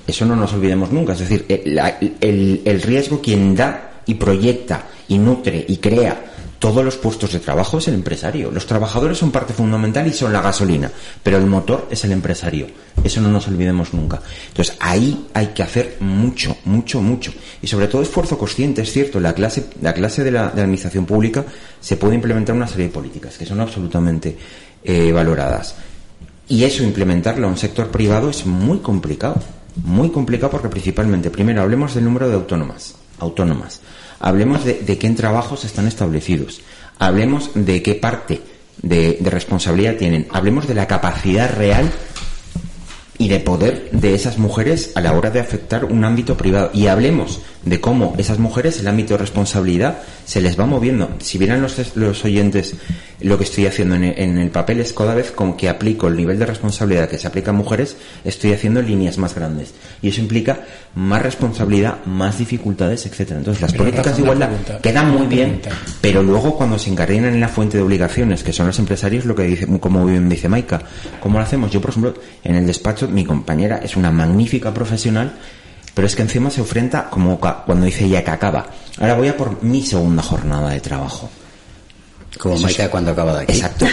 Eso 0.06 0.26
no 0.26 0.36
nos 0.36 0.54
olvidemos 0.54 0.92
nunca. 0.92 1.14
Es 1.14 1.20
decir, 1.20 1.46
el, 1.50 1.78
el- 2.22 2.62
el 2.66 2.82
riesgo 2.82 3.22
quien 3.22 3.56
da 3.56 3.89
y 4.06 4.16
proyecta 4.16 4.88
y 5.08 5.18
nutre 5.18 5.66
y 5.68 5.78
crea 5.78 6.30
todos 6.60 6.84
los 6.84 6.98
puestos 6.98 7.32
de 7.32 7.40
trabajo 7.40 7.78
es 7.78 7.88
el 7.88 7.94
empresario. 7.94 8.52
Los 8.52 8.68
trabajadores 8.68 9.18
son 9.18 9.32
parte 9.32 9.54
fundamental 9.54 10.06
y 10.06 10.12
son 10.12 10.34
la 10.34 10.42
gasolina, 10.42 10.92
pero 11.24 11.38
el 11.38 11.46
motor 11.46 11.88
es 11.90 12.04
el 12.04 12.12
empresario. 12.12 12.68
Eso 13.02 13.22
no 13.22 13.30
nos 13.30 13.48
olvidemos 13.48 13.94
nunca. 13.94 14.22
Entonces 14.50 14.76
ahí 14.82 15.28
hay 15.34 15.48
que 15.48 15.64
hacer 15.64 15.96
mucho, 16.02 16.58
mucho, 16.66 17.02
mucho. 17.02 17.32
Y 17.62 17.68
sobre 17.68 17.88
todo 17.88 18.02
esfuerzo 18.02 18.38
consciente, 18.38 18.82
es 18.82 18.92
cierto, 18.92 19.22
la 19.22 19.34
clase, 19.34 19.70
la 19.82 19.94
clase 19.94 20.24
de 20.24 20.32
la, 20.32 20.50
de 20.50 20.58
la 20.58 20.64
administración 20.64 21.06
pública 21.06 21.46
se 21.80 21.96
puede 21.96 22.16
implementar 22.16 22.54
una 22.54 22.68
serie 22.68 22.88
de 22.88 22.94
políticas 22.94 23.38
que 23.38 23.46
son 23.46 23.62
absolutamente 23.62 24.38
eh, 24.84 25.14
valoradas. 25.14 25.76
Y 26.50 26.66
eso, 26.66 26.84
implementarlo 26.84 27.48
a 27.48 27.50
un 27.52 27.58
sector 27.58 27.90
privado 27.90 28.30
es 28.30 28.46
muy 28.46 28.80
complicado. 28.80 29.42
Muy 29.86 30.10
complicado 30.10 30.52
porque 30.52 30.68
principalmente, 30.68 31.30
primero, 31.30 31.62
hablemos 31.62 31.96
del 31.96 32.04
número 32.04 32.28
de 32.28 32.36
autónomas. 32.36 32.96
Autónomas. 33.20 33.82
Hablemos 34.20 34.66
de, 34.66 34.98
qué 34.98 35.10
trabajos 35.12 35.66
están 35.66 35.88
establecidos. 35.88 36.62
Hablemos 36.98 37.52
de 37.54 37.82
qué 37.82 37.96
parte 37.96 38.42
de 38.82 39.18
responsabilidad 39.24 39.96
tienen. 39.96 40.28
Hablemos 40.32 40.68
de 40.68 40.76
la 40.76 40.88
capacidad 40.88 41.54
real 41.56 41.90
y 43.20 43.28
de 43.28 43.40
poder 43.42 43.90
de 43.92 44.16
esas 44.16 44.38
mujeres 44.38 44.94
a 44.96 45.02
la 45.02 45.14
hora 45.14 45.30
de 45.30 45.42
afectar 45.42 45.86
un 45.86 46.04
ámbito 46.04 46.38
privado. 46.38 46.72
Y 46.74 46.88
hablemos 46.88 47.42
de 47.64 47.82
cómo 47.82 48.16
esas 48.18 48.40
mujeres, 48.40 48.80
el 48.80 48.88
ámbito 48.88 49.14
de 49.14 49.20
responsabilidad, 49.20 50.00
se 50.26 50.42
les 50.42 50.60
va 50.60 50.66
moviendo. 50.66 51.10
Si 51.20 51.38
vieran 51.38 51.62
los, 51.62 51.96
los 51.96 52.24
oyentes 52.26 52.76
lo 53.22 53.38
que 53.38 53.44
estoy 53.44 53.66
haciendo 53.66 53.96
en 53.96 54.06
el, 54.06 54.20
en 54.20 54.38
el 54.38 54.50
papel 54.50 54.80
es 54.80 54.94
cada 54.94 55.14
vez 55.14 55.32
como 55.32 55.58
que 55.58 55.68
aplico 55.68 56.08
el 56.08 56.16
nivel 56.16 56.40
de 56.40 56.46
responsabilidad 56.46 57.10
que 57.10 57.18
se 57.18 57.28
aplica 57.28 57.52
a 57.52 57.54
mujeres, 57.54 57.98
estoy 58.24 58.54
haciendo 58.54 58.82
líneas 58.82 59.18
más 59.18 59.36
grandes. 59.36 59.74
Y 60.02 60.10
eso 60.10 60.22
implica 60.22 60.62
más 60.96 61.22
responsabilidad, 61.22 62.06
más 62.06 62.38
dificultades, 62.38 63.06
etcétera. 63.06 63.40
Entonces 63.40 63.62
las 63.62 63.72
Pero, 63.72 63.84
políticas 63.84 64.16
de 64.16 64.22
igualdad 64.24 64.48
pregunta. 64.48 64.80
quedan 64.82 65.12
muy 65.12 65.28
bien, 65.28 65.62
pero 66.02 66.24
luego 66.24 66.56
cuando 66.56 66.80
se 66.80 66.90
encardinan 66.90 67.34
en 67.34 67.42
la 67.42 67.50
fuente 67.50 67.78
de 67.78 67.84
obligaciones, 67.84 68.44
que 68.44 68.54
son 68.54 68.68
los 68.68 68.80
empresarios, 68.80 69.26
lo 69.26 69.36
que 69.36 69.44
dice, 69.44 69.68
como 69.80 70.06
bien 70.06 70.30
dice 70.30 70.48
Maika, 70.48 70.82
¿cómo 71.20 71.38
lo 71.40 71.44
hacemos? 71.44 71.72
Yo, 71.72 71.82
por 71.82 71.92
ejemplo, 71.92 72.14
en 72.44 72.56
el 72.56 72.66
despacho, 72.66 73.08
mi 73.08 73.26
compañera 73.26 73.82
es 73.84 73.98
una 73.98 74.12
magnífica 74.12 74.74
profesional, 74.74 75.34
pero 76.00 76.08
es 76.08 76.16
que 76.16 76.22
encima 76.22 76.50
se 76.50 76.62
enfrenta 76.62 77.10
como 77.10 77.38
ca- 77.42 77.64
cuando 77.66 77.86
dice 77.86 78.06
ella 78.06 78.24
que 78.24 78.32
acaba. 78.32 78.68
Ahora 79.02 79.16
voy 79.16 79.28
a 79.28 79.36
por 79.36 79.62
mi 79.62 79.86
segunda 79.86 80.24
jornada 80.24 80.70
de 80.70 80.80
trabajo. 80.80 81.30
Como 82.40 82.58
Maika 82.58 82.90
cuando 82.90 83.12
acaba 83.12 83.34
de 83.36 83.44
aquí. 83.44 83.52
Exacto. 83.52 83.86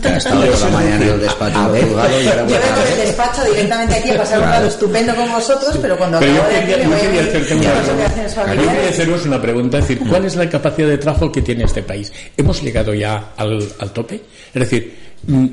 Que 0.00 0.08
ha 0.08 0.16
estado 0.16 0.42
toda 0.42 0.58
la 0.70 0.70
mañana 0.70 0.96
en 1.04 1.10
el 1.12 1.20
despacho 1.20 1.58
A 1.58 1.68
ver. 1.68 1.86
y 1.86 1.90
ahora 1.92 2.46
Yo 2.46 2.46
vengo 2.46 2.80
del 2.88 3.06
despacho 3.06 3.44
directamente 3.44 3.94
aquí 3.94 4.10
a 4.10 4.16
pasar 4.16 4.38
un 4.40 4.44
rato 4.46 4.66
estupendo 4.68 5.14
con 5.16 5.30
vosotros, 5.32 5.78
pero 5.82 5.98
cuando 5.98 6.18
Pero 6.20 6.32
yo 6.32 6.40
acabo 6.40 6.54
de 6.54 6.60
quería, 6.60 6.76
aquí 6.76 6.82
yo 6.84 6.88
me 6.88 6.96
voy 6.96 7.04
a 7.04 7.10
quería 7.10 7.22
hacerte 7.28 7.54
una 7.54 7.72
pregunta. 7.74 8.54
Yo 8.54 8.70
quería 8.70 8.88
haceros 8.88 9.26
una 9.26 9.42
pregunta, 9.42 9.78
es 9.80 9.88
decir, 9.88 10.08
¿cuál 10.08 10.24
es 10.24 10.36
la 10.36 10.48
capacidad 10.48 10.88
de 10.88 10.96
trabajo 10.96 11.30
que 11.30 11.42
tiene 11.42 11.64
este 11.64 11.82
país? 11.82 12.10
¿Hemos 12.38 12.62
llegado 12.62 12.94
ya 12.94 13.32
al, 13.36 13.68
al 13.80 13.90
tope? 13.92 14.14
Es 14.54 14.60
decir, 14.60 15.09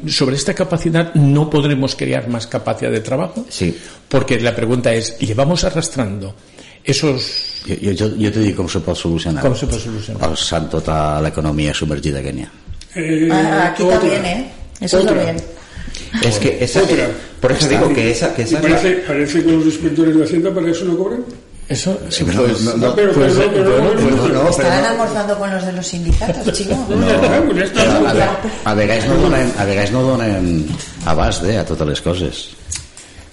sobre 0.08 0.36
esta 0.36 0.54
capacidad 0.54 1.14
no 1.16 1.50
podremos 1.50 1.96
crear 1.96 2.28
más 2.30 2.48
capacidad 2.48 2.92
de 2.92 3.02
trabajo? 3.02 3.46
Sí. 3.50 3.76
Porque 4.08 4.40
la 4.40 4.56
pregunta 4.56 4.94
es, 4.94 5.18
¿llevamos 5.20 5.64
arrastrando 5.64 6.34
esos... 6.84 7.62
Jo, 7.68 7.76
jo, 8.00 8.10
jo 8.16 8.32
dic 8.40 8.56
com 8.56 8.70
se 8.72 8.80
pot 8.80 8.96
solucionar. 8.96 9.44
Com 9.44 9.52
se 9.60 9.68
pot 9.68 9.82
solucionar? 9.82 10.24
Alçant 10.30 10.70
tota 10.72 11.20
l'economia 11.20 11.74
submergida 11.76 12.22
que 12.24 12.32
n'hi 12.32 12.46
ha. 12.46 12.52
Eh, 12.96 13.28
Ah, 13.30 13.68
Aquí 13.74 13.84
otra. 13.84 14.00
también, 14.00 14.26
¿eh? 14.26 14.52
Eso 14.80 15.02
Otra. 15.02 15.14
bien. 15.22 15.36
Es 16.24 16.40
que 16.40 16.58
esa, 16.64 16.82
Otra. 16.84 17.10
por 17.42 17.52
eso 17.52 17.68
digo 17.68 17.92
que 17.94 18.10
esa, 18.12 18.34
que 18.34 18.44
esa 18.44 18.62
parece, 18.62 19.04
parece 19.06 19.44
que 19.44 19.52
los 19.52 19.66
inspectores 19.66 20.16
de 20.16 20.24
Hacienda 20.24 20.54
para 20.54 20.72
eso 20.72 20.86
no 20.86 20.96
cobran. 20.98 21.26
Eso, 21.70 22.00
Sí, 22.10 22.24
pero 22.26 22.44
pues, 22.46 22.62
no- 22.62 22.78
no- 22.78 22.96
pero, 22.96 23.12
pues, 23.12 23.34
pero, 23.34 23.44
eh, 23.44 23.52
pero, 23.54 23.70
bueno, 23.72 23.90
pero, 23.96 24.08
pues, 24.08 24.22
pero- 24.30 24.44
no, 24.44 24.50
Estarán 24.50 24.84
però- 24.84 24.90
almorzando 24.92 25.38
con 25.38 25.52
los 25.52 25.66
de 25.66 25.72
los 25.74 25.88
sindicatos, 25.88 26.54
chico. 26.58 26.76
No. 26.90 27.08
Però 27.08 28.08
a, 28.08 28.72
a 28.72 28.74
vegades 28.74 29.06
no 29.08 29.16
donen, 29.16 29.52
a 29.58 29.66
vegades 29.66 29.92
no 29.92 30.02
donen 30.02 30.68
abast 31.06 31.44
eh, 31.44 31.58
a 31.58 31.66
totes 31.66 31.88
les 31.88 32.02
coses. 32.02 32.50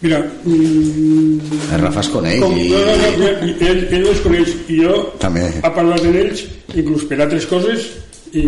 Mira, 0.01 0.19
mm, 0.45 1.39
El 1.75 1.81
Rafa 1.81 2.01
es 2.01 2.09
coneix 2.13 2.41
com, 2.43 2.53
i... 2.59 2.69
no, 2.69 2.79
no, 2.79 3.07
no, 3.23 3.29
ell, 3.55 3.87
ell 3.89 4.07
els 4.11 4.21
coneix 4.21 4.51
i 4.69 4.81
jo 4.83 4.97
També. 5.23 5.47
ha 5.63 5.71
parlat 5.73 6.03
amb 6.05 6.19
ells 6.21 6.43
inclús 6.75 7.07
per 7.09 7.23
altres 7.25 7.47
coses 7.49 7.87
i 8.37 8.43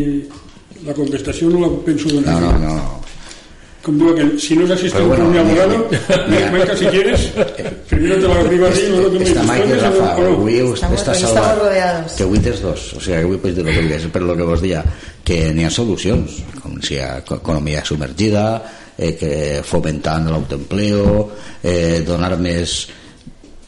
la 0.85 0.93
contestació 0.93 1.49
no 1.49 1.63
la 1.63 1.71
penso 1.87 2.11
donar 2.13 2.35
No, 2.43 2.53
no, 2.59 2.75
no. 2.75 3.01
Aquell, 4.13 4.39
si 4.41 4.57
no 4.57 4.65
es 4.65 4.71
asistente 4.73 4.97
Pero 4.97 5.09
bueno, 5.09 5.25
con 5.25 5.33
mira, 5.33 5.63
abogado 5.65 5.89
mira. 6.29 6.51
Maika, 6.53 6.77
si 6.77 6.85
quieres 6.87 7.21
primero 7.89 8.17
te 8.17 8.29
la 8.29 8.45
digo 8.45 8.67
a 8.67 8.71
ti 8.71 8.81
y 8.81 8.91
luego 8.91 9.09
tú 9.09 9.19
me 9.19 9.25
dices. 9.25 9.83
Rafa, 9.83 10.13
avui 10.17 10.61
us 10.63 10.75
Estamos- 10.75 11.01
està 11.01 11.15
salvat. 11.15 11.29
estamos 11.37 11.59
rodeados. 11.59 12.13
Que 12.13 12.23
avui 12.25 12.39
tens 12.41 12.61
dos, 12.63 12.93
o 12.95 13.01
sigui, 13.01 13.17
avui 13.23 13.37
pots 13.39 13.55
dir 13.57 13.67
el 13.67 13.75
que 13.75 13.81
vulguis, 13.83 14.07
per 14.13 14.23
lo 14.23 14.37
que 14.37 14.43
vos 14.43 14.61
dia, 14.63 14.83
que 15.25 15.53
n'hi 15.55 15.65
ha 15.65 15.71
solucions, 15.71 16.43
com 16.63 16.81
si 16.83 16.95
hi 16.95 17.01
ha 17.01 17.23
co- 17.25 17.37
economia 17.37 17.85
submergida, 17.85 18.63
eh, 18.99 19.15
que 19.17 19.63
fomentant 19.65 20.29
l'autoempleo, 20.31 21.31
eh, 21.63 22.03
donar 22.07 22.37
més 22.39 22.89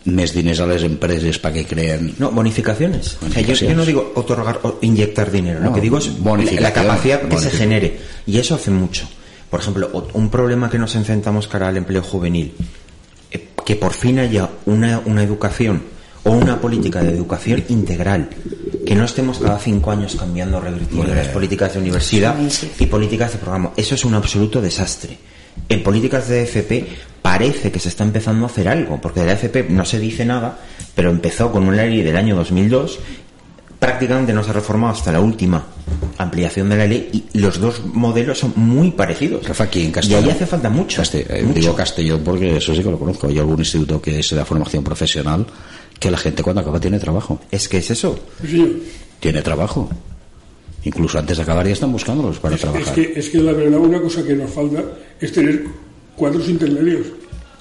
més 0.08 0.32
diners 0.32 0.60
a 0.60 0.66
les 0.66 0.82
empreses 0.86 1.36
para 1.38 1.52
que 1.52 1.66
creen 1.66 2.14
No, 2.18 2.30
bonificaciones. 2.30 3.18
Yo, 3.44 3.52
yo 3.52 3.74
no 3.74 3.84
digo 3.84 4.12
otorgar 4.14 4.58
o 4.62 4.78
inyectar 4.80 5.30
dinero, 5.30 5.58
lo 5.60 5.66
No, 5.66 5.74
que 5.74 5.82
digo 5.82 5.98
es 5.98 6.08
bonificación, 6.18 6.62
la 6.62 6.72
capacidad 6.72 7.28
que 7.28 7.36
se 7.38 7.50
genere. 7.50 7.98
Y 8.26 8.38
eso 8.38 8.54
hace 8.54 8.70
mucho. 8.70 9.06
Por 9.50 9.60
ejemplo, 9.60 9.90
un 10.12 10.30
problema 10.30 10.68
que 10.68 10.78
nos 10.78 10.94
enfrentamos 10.94 11.48
cara 11.48 11.68
al 11.68 11.76
empleo 11.76 12.02
juvenil, 12.02 12.54
eh, 13.30 13.48
que 13.64 13.76
por 13.76 13.92
fin 13.92 14.18
haya 14.18 14.50
una, 14.66 15.00
una 15.04 15.22
educación 15.22 15.82
o 16.24 16.32
una 16.32 16.60
política 16.60 17.02
de 17.02 17.10
educación 17.10 17.64
integral, 17.68 18.28
que 18.86 18.94
no 18.94 19.04
estemos 19.04 19.38
cada 19.38 19.58
cinco 19.58 19.90
años 19.90 20.16
cambiando, 20.16 20.60
revirtiendo 20.60 21.14
las 21.14 21.28
políticas 21.28 21.74
de 21.74 21.80
universidad 21.80 22.36
y 22.78 22.86
políticas 22.86 23.32
de 23.32 23.38
programa. 23.38 23.72
Eso 23.76 23.94
es 23.94 24.04
un 24.04 24.14
absoluto 24.14 24.60
desastre. 24.60 25.16
En 25.68 25.82
políticas 25.82 26.28
de 26.28 26.42
FP 26.42 26.86
parece 27.22 27.72
que 27.72 27.78
se 27.78 27.88
está 27.88 28.04
empezando 28.04 28.44
a 28.44 28.48
hacer 28.48 28.68
algo, 28.68 29.00
porque 29.00 29.20
de 29.20 29.26
la 29.26 29.32
FP 29.32 29.66
no 29.70 29.84
se 29.84 29.98
dice 29.98 30.24
nada, 30.24 30.58
pero 30.94 31.10
empezó 31.10 31.50
con 31.50 31.64
una 31.64 31.84
ley 31.84 32.02
del 32.02 32.16
año 32.16 32.36
2002 32.36 32.98
prácticamente 33.78 34.32
no 34.32 34.42
se 34.42 34.50
ha 34.50 34.54
reformado 34.54 34.94
hasta 34.94 35.12
la 35.12 35.20
última 35.20 35.64
ampliación 36.18 36.68
de 36.68 36.76
la 36.76 36.86
ley 36.86 37.08
y 37.32 37.38
los 37.38 37.60
dos 37.60 37.84
modelos 37.86 38.38
son 38.38 38.52
muy 38.56 38.90
parecidos. 38.90 39.46
Rafa, 39.46 39.64
aquí 39.64 39.82
en 39.82 39.88
y 39.88 39.92
Castellón. 39.92 40.24
ahí 40.24 40.30
hace 40.30 40.46
falta 40.46 40.68
mucho. 40.68 41.00
Caste- 41.02 41.26
eh, 41.28 41.42
mucho. 41.42 41.60
Digo 41.60 41.74
Castellón 41.74 42.22
porque 42.24 42.56
eso 42.56 42.74
sí 42.74 42.82
que 42.82 42.90
lo 42.90 42.98
conozco. 42.98 43.28
Hay 43.28 43.38
algún 43.38 43.58
instituto 43.58 44.00
que 44.02 44.22
se 44.22 44.34
da 44.34 44.44
formación 44.44 44.82
profesional 44.82 45.46
que 45.98 46.10
la 46.10 46.18
gente 46.18 46.42
cuando 46.42 46.60
acaba 46.62 46.80
tiene 46.80 46.98
trabajo. 46.98 47.40
Es 47.50 47.68
que 47.68 47.78
es 47.78 47.90
eso. 47.90 48.18
Sí. 48.44 48.82
Tiene 49.20 49.42
trabajo. 49.42 49.88
Incluso 50.84 51.18
antes 51.18 51.36
de 51.36 51.42
acabar 51.42 51.66
ya 51.66 51.72
están 51.72 51.92
buscándolos 51.92 52.38
para 52.38 52.54
Es, 52.54 52.64
es 52.64 52.70
trabajar. 52.70 52.94
que, 52.94 53.12
es 53.16 53.28
que 53.30 53.38
la 53.38 53.52
verdad 53.52 53.78
una 53.80 54.00
cosa 54.00 54.24
que 54.24 54.34
nos 54.34 54.50
falta 54.50 54.82
es 55.20 55.32
tener 55.32 55.64
cuadros 56.16 56.48
intermedios. 56.48 57.06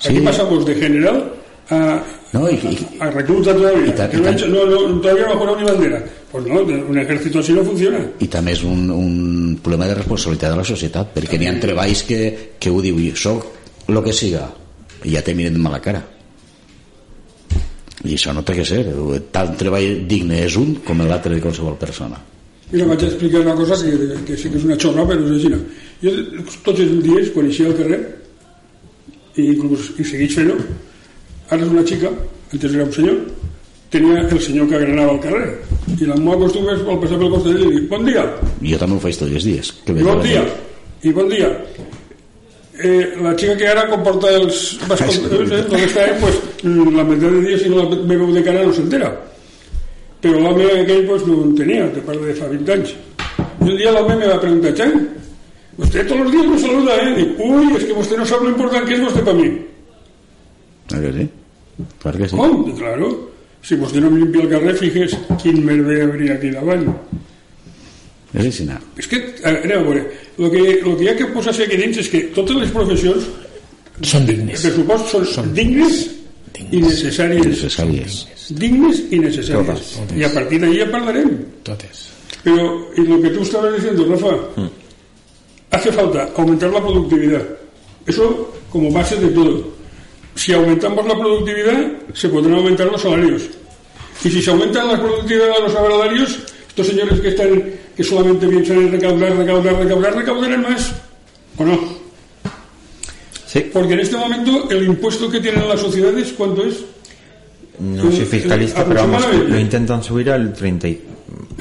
Aquí 0.04 0.18
Sí. 0.18 0.22
pasamos 0.22 0.66
de 0.66 0.76
general 0.76 1.32
a, 1.70 2.04
No, 2.34 2.50
y- 2.50 2.56
y- 2.56 2.98
a 3.00 3.10
recluta 3.12 3.54
todavía. 3.54 3.88
y 3.88 3.92
ta- 3.96 4.10
Que 4.10 4.18
y 4.18 4.22
no, 4.22 4.36
ta- 4.36 4.48
no, 4.48 4.66
no, 4.66 5.02
todavía 5.02 5.30
jurado 5.36 5.58
ni 5.60 5.64
bandera. 5.64 6.04
Pues 6.32 6.46
no, 6.46 6.62
un 6.62 6.98
ejército 6.98 7.40
así 7.40 7.54
no 7.54 7.64
funciona. 7.64 8.00
i 8.20 8.28
també 8.28 8.52
és 8.54 8.64
un, 8.64 8.90
un 8.92 9.60
problema 9.64 9.88
de 9.88 9.96
responsabilitat 9.96 10.52
de 10.52 10.58
la 10.58 10.64
societat 10.68 11.14
perquè 11.16 11.40
n'hi 11.40 11.48
ha 11.48 11.60
treballs 11.60 12.04
que, 12.04 12.20
que 12.60 12.70
ho 12.70 12.82
diu 12.82 13.00
soc 13.16 13.46
el 13.88 14.04
que 14.04 14.12
siga 14.14 14.50
i 15.04 15.12
ja 15.16 15.22
te 15.24 15.34
miren 15.36 15.54
de 15.54 15.60
mala 15.60 15.80
cara 15.82 16.04
I 18.06 18.14
això 18.14 18.32
no 18.34 18.44
té 18.46 18.54
que 18.54 18.64
ser. 18.66 18.84
Tant 19.34 19.56
treball 19.58 20.04
digne 20.08 20.44
és 20.46 20.56
un 20.60 20.76
com 20.86 21.00
l'altre 21.02 21.34
de 21.36 21.42
qualsevol 21.42 21.78
persona. 21.82 22.20
Mira, 22.72 22.86
vaig 22.86 23.02
explicar 23.08 23.42
una 23.42 23.56
cosa 23.56 23.76
que, 23.84 24.20
que 24.28 24.38
sí 24.38 24.50
que 24.52 24.58
és 24.60 24.64
una 24.68 24.78
xorra, 24.78 25.04
però 25.08 25.24
és 25.26 25.32
així. 25.40 25.50
Jo 26.04 26.12
tots 26.64 26.80
els 26.84 27.02
dies, 27.04 27.32
quan 27.34 27.48
eixia 27.50 27.68
al 27.72 27.76
carrer, 27.80 28.00
i 29.38 29.48
inclús 29.56 29.90
i 29.98 30.04
segueix 30.06 30.36
fent-ho, 30.36 30.58
ara 31.50 31.64
és 31.64 31.72
una 31.72 31.84
xica, 31.88 32.12
antes 32.54 32.74
era 32.74 32.86
un 32.86 32.94
senyor, 32.94 33.20
tenia 33.92 34.24
el 34.24 34.42
senyor 34.42 34.68
que 34.70 34.76
agranava 34.76 35.12
al 35.16 35.20
carrer. 35.24 35.52
I 35.98 36.08
la 36.08 36.18
meva 36.20 36.42
costum 36.44 36.68
és 36.74 36.82
al 36.84 37.00
passar 37.02 37.20
pel 37.20 37.32
costat 37.32 37.54
i 37.56 37.70
dir, 37.72 37.84
bon 37.92 38.08
dia, 38.08 38.26
Jo 38.62 38.80
també 38.82 38.98
ho 38.98 39.04
faig 39.04 39.20
tots 39.20 39.32
els 39.32 39.48
dies. 39.48 39.72
Que 39.86 39.96
i 39.96 40.08
bon 40.08 40.24
dia, 40.24 40.44
i 41.04 41.14
bon 41.16 41.30
dia. 41.32 41.52
Eh, 42.78 43.16
la 43.24 43.34
xica 43.34 43.56
que 43.58 43.70
ara 43.72 43.88
comporta 43.90 44.30
els 44.38 44.78
vasconcelos, 44.86 45.50
eh, 45.50 45.86
està 45.88 46.04
ell, 46.06 46.20
pues, 46.22 46.36
mm, 46.64 46.92
la 46.96 47.06
meitat 47.08 47.32
de 47.32 47.42
dies 47.48 47.64
si 47.64 47.70
no 47.70 47.84
la 47.84 47.96
me 47.96 48.18
veu 48.18 48.34
de 48.34 48.44
cara 48.44 48.66
no 48.66 48.74
s'entera. 48.74 49.10
Però 50.22 50.40
l'home 50.42 50.66
aquell 50.82 51.06
pues, 51.08 51.26
no 51.26 51.38
ho 51.38 51.44
entenia, 51.46 51.88
te 51.94 52.02
parlo 52.02 52.26
de 52.26 52.36
fa 52.36 52.48
20 52.52 52.74
anys. 52.74 52.94
I 53.62 53.70
un 53.70 53.78
dia 53.78 53.92
l'home 53.92 54.16
me 54.16 54.28
va 54.28 54.40
preguntar, 54.42 54.76
Chan, 54.76 54.94
vostè 55.78 56.06
tots 56.06 56.22
els 56.22 56.32
dies 56.32 56.48
me 56.52 56.60
saluda, 56.60 57.00
eh? 57.02 57.16
Dic, 57.18 57.40
ui, 57.40 57.74
és 57.78 57.86
que 57.86 57.98
vostè 57.98 58.18
no 58.18 58.26
sap 58.26 58.42
lo 58.42 58.50
important 58.50 58.86
que 58.86 58.94
és 58.94 59.02
vostè 59.02 59.24
per 59.26 59.36
mi. 59.38 59.50
Ah, 60.94 61.00
que 61.02 61.12
sí? 61.14 61.30
Clar 62.02 62.18
que 62.18 62.30
sí. 62.30 62.36
Com? 62.36 62.64
Claro. 62.78 63.10
Si 63.68 63.76
vostè 63.76 64.00
no 64.00 64.08
em 64.08 64.20
limpia 64.22 64.44
el 64.46 64.50
carrer, 64.50 64.76
fixes 64.80 65.18
quin 65.42 65.64
merder 65.66 66.04
hauria 66.06 66.36
aquí 66.38 66.50
davant. 66.54 66.86
És 68.34 68.46
així, 68.46 68.66
no? 68.68 68.78
És 69.00 69.08
que, 69.10 69.18
a- 69.44 69.50
anem 69.64 69.80
a 69.80 69.84
veure, 69.84 70.04
el 70.38 70.52
que, 70.52 70.62
el 70.80 70.96
que 70.98 71.04
hi 71.04 71.10
ha 71.10 71.16
que 71.18 71.28
posar-se 71.34 71.64
aquí 71.66 71.78
dins 71.80 71.98
és 72.04 72.10
que 72.12 72.22
totes 72.36 72.56
les 72.60 72.72
professions, 72.72 73.28
Són 74.04 74.26
dignes. 74.28 74.62
per 74.62 74.72
supost, 74.76 75.16
són, 75.34 75.54
dignes 75.58 76.04
i 76.72 76.82
necessàries. 76.84 77.46
Necessàries. 77.48 78.18
Dignes 78.50 79.02
y 79.12 79.20
necesarias. 79.20 79.98
Y 80.16 80.24
a 80.24 80.34
partir 80.34 80.62
de 80.62 80.68
ahí 80.68 80.78
ya 80.78 80.92
parlarem. 80.92 81.32
Totes. 81.64 82.10
Pero, 82.44 82.88
y 82.96 83.02
lo 83.02 83.22
que 83.22 83.30
tú 83.32 83.42
estabas 83.42 83.74
diciendo, 83.76 84.06
Rafa, 84.08 84.38
hace 85.72 85.92
falta 85.92 86.30
aumentar 86.38 86.72
la 86.72 86.80
productividad. 86.82 87.44
Eso 88.06 88.54
como 88.70 88.92
base 88.92 89.16
de 89.18 89.28
todo. 89.30 89.76
Si 90.38 90.54
aumentamos 90.54 91.06
la 91.08 91.18
productividad, 91.18 91.88
se 92.14 92.30
podrán 92.30 92.54
aumentar 92.54 92.86
los 92.88 93.02
salarios. 93.02 93.50
Y 94.24 94.30
si 94.30 94.40
se 94.40 94.52
aumenta 94.52 94.84
la 94.84 95.00
productividad 95.00 95.48
de 95.56 95.62
los 95.64 95.74
salarios, 95.74 96.40
estos 96.70 96.88
señores 96.88 97.20
que 97.20 97.30
están, 97.30 97.64
que 97.96 98.04
solamente 98.04 98.48
piensan 98.48 98.78
en 98.78 98.92
recaudar, 98.92 99.36
recaudar, 99.36 99.76
recaudar, 99.76 100.16
recaudarán 100.16 100.62
más. 100.62 100.94
¿O 101.58 101.66
no? 101.66 101.80
Sí, 103.48 103.62
Porque 103.74 103.94
en 103.94 104.02
este 104.02 104.16
momento 104.16 104.70
el 104.70 104.86
impuesto 104.86 105.28
que 105.28 105.40
tienen 105.40 105.68
las 105.68 105.80
sociedades, 105.80 106.32
¿cuánto 106.38 106.66
es? 106.66 106.84
no 107.80 108.12
soy 108.12 108.26
fiscalista, 108.26 108.86
pero 108.86 109.02
vamos, 109.02 109.26
lo 109.48 109.60
intentan 109.60 110.04
subir 110.04 110.30
al 110.30 110.54
30 110.54 110.88
y... 110.88 111.02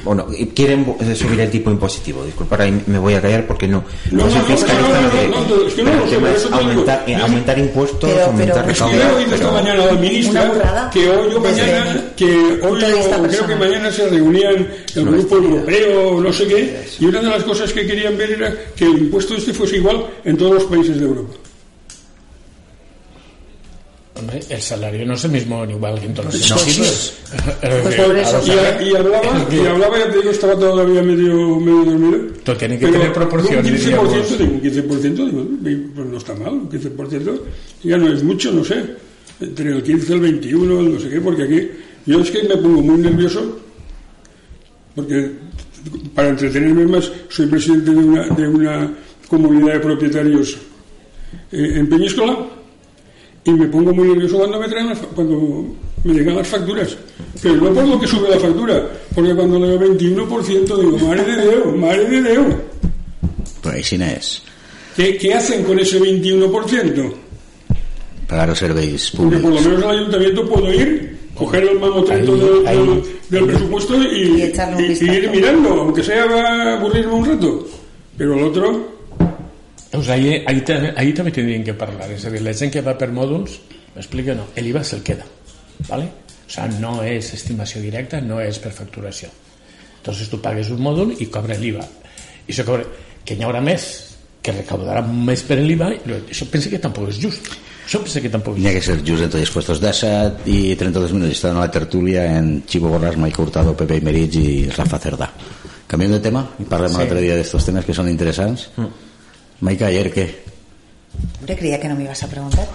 Bueno, 0.05 0.27
quieren 0.55 0.87
bu- 0.87 1.15
subir 1.17 1.41
el 1.41 1.51
tipo 1.51 1.71
impositivo. 1.71 2.23
Disculpa, 2.25 2.57
ahí 2.63 2.83
me 2.87 2.99
voy 2.99 3.15
a 3.15 3.21
callar 3.21 3.45
porque 3.47 3.67
no, 3.67 3.83
no, 4.13 4.25
No, 4.25 4.31
soy 4.31 4.41
no, 4.41 4.49
no, 4.49 4.57
fiscalista. 4.57 5.01
no, 6.51 6.57
aumentar, 6.57 7.05
eh, 7.07 7.15
aumentar 7.17 7.59
impuestos, 7.59 8.11
Pero- 8.11 8.27
aumentar 8.27 8.71
Es 8.71 8.83
que 8.83 8.91
yo 8.91 9.03
he 9.03 9.15
oído 9.17 9.35
esta 9.35 9.51
mañana 9.51 9.83
a 9.83 9.87
la 9.87 9.93
ministra 9.95 10.43
Una 10.43 10.53
burrada 10.53 10.91
que 10.91 11.09
hoy 11.11 11.35
o 11.35 11.41
mañana, 11.41 12.05
que 12.17 12.25
hoy 12.63 12.81
creo 13.29 13.47
que 13.47 13.57
mañana 13.57 13.91
se 13.91 14.09
reunían 14.09 14.69
el 14.95 15.05
grupo 15.05 15.37
europeo, 15.37 16.21
no 16.21 16.33
sé 16.33 16.47
qué, 16.47 16.81
y 17.01 17.07
una 17.07 17.21
de 17.23 17.29
las 17.29 17.43
cosas 17.43 17.73
que 17.73 17.87
querían 17.87 18.17
ver 18.17 18.31
era 18.33 18.55
que 18.77 18.85
el 18.85 18.99
impuesto 18.99 19.35
este 19.35 19.53
fuese 19.53 19.77
igual 19.79 20.07
en 20.25 20.37
todos 20.37 20.55
los 20.55 20.65
países 20.65 20.99
de 21.01 21.07
Europa. 21.07 21.35
Hombre, 24.19 24.41
el 24.49 24.63
salario 24.63 25.05
no 25.05 25.15
es 25.15 25.25
el 25.25 25.31
mismo 25.33 25.65
en 25.65 25.71
igual 25.73 26.01
que 26.01 26.07
en 26.07 26.15
todos 26.15 26.33
los 26.33 26.43
sitios. 26.43 27.13
Pues. 27.27 27.99
Y, 28.81 28.95
hablaba, 28.95 29.47
y 29.53 29.67
hablaba, 29.67 29.99
ya 29.99 30.11
te 30.11 30.19
digo, 30.19 30.31
estaba 30.31 30.57
todavía 30.59 31.03
medio, 31.03 31.59
medio 31.61 31.85
dormido. 31.85 32.19
Todo 32.45 32.57
tiene 32.57 32.79
que 32.79 32.87
Pero 32.87 32.99
tener 32.99 33.13
proporción, 33.13 33.59
Un 33.59 33.73
15%, 33.73 33.75
diríamos. 33.75 34.39
digo, 34.39 34.53
un 34.53 34.63
15%, 34.63 35.61
digo, 35.61 35.83
pues 35.95 36.07
no 36.07 36.17
está 36.19 36.35
mal, 36.35 36.53
un 36.53 36.71
15%, 36.71 37.41
ya 37.83 37.99
no 37.99 38.13
es 38.13 38.23
mucho, 38.23 38.53
no 38.53 38.65
sé, 38.65 38.85
entre 39.41 39.71
el 39.71 39.83
15 39.83 40.13
y 40.13 40.15
el 40.15 40.21
21, 40.21 40.81
el 40.81 40.95
no 40.95 41.01
sé 41.01 41.09
qué, 41.11 41.21
porque 41.21 41.43
aquí, 41.43 41.69
yo 42.07 42.21
es 42.21 42.31
que 42.31 42.43
me 42.45 42.57
pongo 42.57 42.83
muy 42.83 42.99
nervioso, 42.99 43.59
porque 44.95 45.33
para 46.15 46.29
entretenerme 46.29 46.87
más, 46.87 47.11
soy 47.29 47.47
presidente 47.47 47.91
de 47.91 47.97
una, 47.97 48.29
de 48.29 48.49
una 48.49 48.95
comunidad 49.29 49.75
de 49.75 49.81
propietarios 49.81 50.57
eh, 51.53 51.73
en 51.75 51.89
Peñíscola, 51.89 52.39
y 53.47 53.51
me 53.53 53.67
pongo 53.69 53.95
muy 53.95 54.09
nervioso 54.09 54.39
cuando 54.39 54.59
me 54.61 54.69
traen 54.69 54.89
las 54.89 54.99
cuando 55.15 55.65
me 56.05 56.13
llegan 56.15 56.37
las 56.37 56.49
facturas. 56.49 56.97
Pero 57.43 57.55
no 57.57 57.73
por 57.73 57.87
lo 57.87 58.01
que 58.01 58.07
sube 58.07 58.29
la 58.31 58.39
factura 58.39 58.87
porque 59.15 59.35
cuando 59.35 59.59
le 59.59 59.77
veo 59.79 59.95
21% 59.95 60.77
digo 60.81 60.99
madre 60.99 61.25
de 61.37 61.43
Dios, 61.51 61.77
madre 61.77 62.05
de 62.23 62.31
Dios 62.31 62.47
Però 63.63 63.75
així 63.75 63.97
n'és. 63.99 64.43
¿qué, 64.97 65.17
qué 65.19 65.35
hacen 65.35 65.65
con 65.65 65.79
ese 65.79 65.99
21%? 66.01 67.13
Pagar 68.29 68.49
els 68.51 68.59
serveis 68.59 69.11
porque 69.17 69.39
por 69.39 69.53
lo 69.53 69.61
menos 69.61 69.83
al 69.85 69.99
ayuntamiento 69.99 70.49
puedo 70.49 70.73
ir 70.73 71.17
coger 71.35 71.65
el 71.65 71.79
mamotreto 71.79 72.37
del, 72.37 72.67
ahí- 72.67 72.77
del- 72.79 73.03
del 73.31 73.45
presupuesto 73.47 73.95
y, 74.03 74.43
ir 74.43 75.31
mirando 75.31 75.69
aunque 75.83 76.03
sea 76.03 76.27
va 76.27 76.41
a 76.43 76.79
aburrirme 76.79 77.13
un 77.13 77.25
rato. 77.27 77.67
Pero 78.17 78.35
el 78.35 78.45
otro 78.45 78.96
Doncs 79.93 80.09
ahí, 80.11 80.43
te- 80.65 80.93
ahí 80.97 81.13
també 81.15 81.31
tindrien 81.33 81.65
que 81.65 81.75
parlar. 81.75 82.11
És 82.11 82.25
a 82.27 82.31
dir, 82.31 82.43
la 82.43 82.53
gent 82.53 82.73
que 82.73 82.83
va 82.83 82.97
per 82.99 83.09
mòduls, 83.15 83.59
m'explica, 83.95 84.35
no, 84.35 84.49
l'IVA 84.57 84.83
se'l 84.85 85.03
queda. 85.03 85.25
¿vale? 85.89 86.05
O 86.47 86.51
sea, 86.51 86.67
no 86.81 87.03
és 87.03 87.33
estimació 87.35 87.81
directa, 87.83 88.21
no 88.21 88.41
és 88.41 88.59
per 88.59 88.73
facturació. 88.73 89.29
Entonces 89.99 90.29
tu 90.31 90.41
pagues 90.41 90.71
un 90.71 90.81
mòdul 90.81 91.15
i 91.21 91.27
cobra 91.27 91.57
l'IVA. 91.59 91.85
I 92.47 92.53
això 92.53 92.65
cobra, 92.65 92.85
que 93.25 93.35
n'hi 93.37 93.43
haurà 93.45 93.61
més, 93.61 93.87
que 94.43 94.53
recaudarà 94.55 95.03
més 95.03 95.43
per 95.43 95.59
l'IVA, 95.59 95.89
això 96.31 96.47
pensa 96.51 96.71
que 96.71 96.79
tampoc 96.79 97.09
és 97.11 97.19
just. 97.21 97.49
Això 97.87 98.01
pensa 98.03 98.21
que 98.23 98.31
tampoc 98.31 98.57
N'hi 98.59 98.67
és 98.67 98.71
ha 98.71 98.79
que 98.79 98.83
ser 98.87 98.97
just 99.07 99.23
entre 99.23 99.41
els 99.41 99.51
puestos 99.51 99.81
de 99.83 99.93
7 99.95 100.47
i 100.51 100.75
32 100.79 101.13
minuts. 101.15 101.33
Estan 101.37 101.57
a 101.57 101.61
la 101.67 101.71
tertúlia 101.71 102.25
en 102.39 102.65
Chivo 102.67 102.91
Borràs, 102.91 103.17
Maica 103.17 103.43
Hurtado, 103.43 103.77
Pepe 103.77 103.99
Imerich 104.01 104.35
i 104.41 104.69
Rafa 104.71 104.99
Cerdà. 104.99 105.29
Canviem 105.87 106.13
de 106.17 106.21
tema 106.21 106.43
i 106.59 106.65
parlem 106.65 106.91
Sí. 106.91 106.99
l'altre 106.99 107.21
dia 107.21 107.37
d'estos 107.37 107.65
temes 107.65 107.85
que 107.85 107.95
són 107.95 108.09
interessants. 108.09 108.71
Maica, 109.61 109.87
ayer 109.87 110.13
què? 110.13 110.27
Hombre, 111.39 111.57
creía 111.57 111.81
que 111.81 111.89
no 111.89 111.95
me 111.95 112.05
ibas 112.05 112.23
a 112.23 112.29
preguntar. 112.29 112.67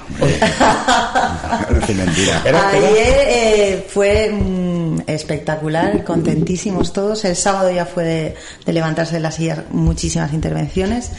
Qué 1.85 1.93
mentira. 1.93 2.41
Ayer 2.69 3.27
eh, 3.27 3.87
fue 3.87 4.31
mm, 4.31 5.01
espectacular, 5.07 6.03
contentísimos 6.03 6.93
todos. 6.93 7.25
El 7.25 7.35
sábado 7.35 7.71
ya 7.71 7.85
fue 7.85 8.03
de, 8.03 8.35
de 8.65 8.73
levantarse 8.73 9.15
de 9.15 9.19
la 9.19 9.31
silla 9.31 9.65
muchísimas 9.71 10.33
intervenciones, 10.33 11.11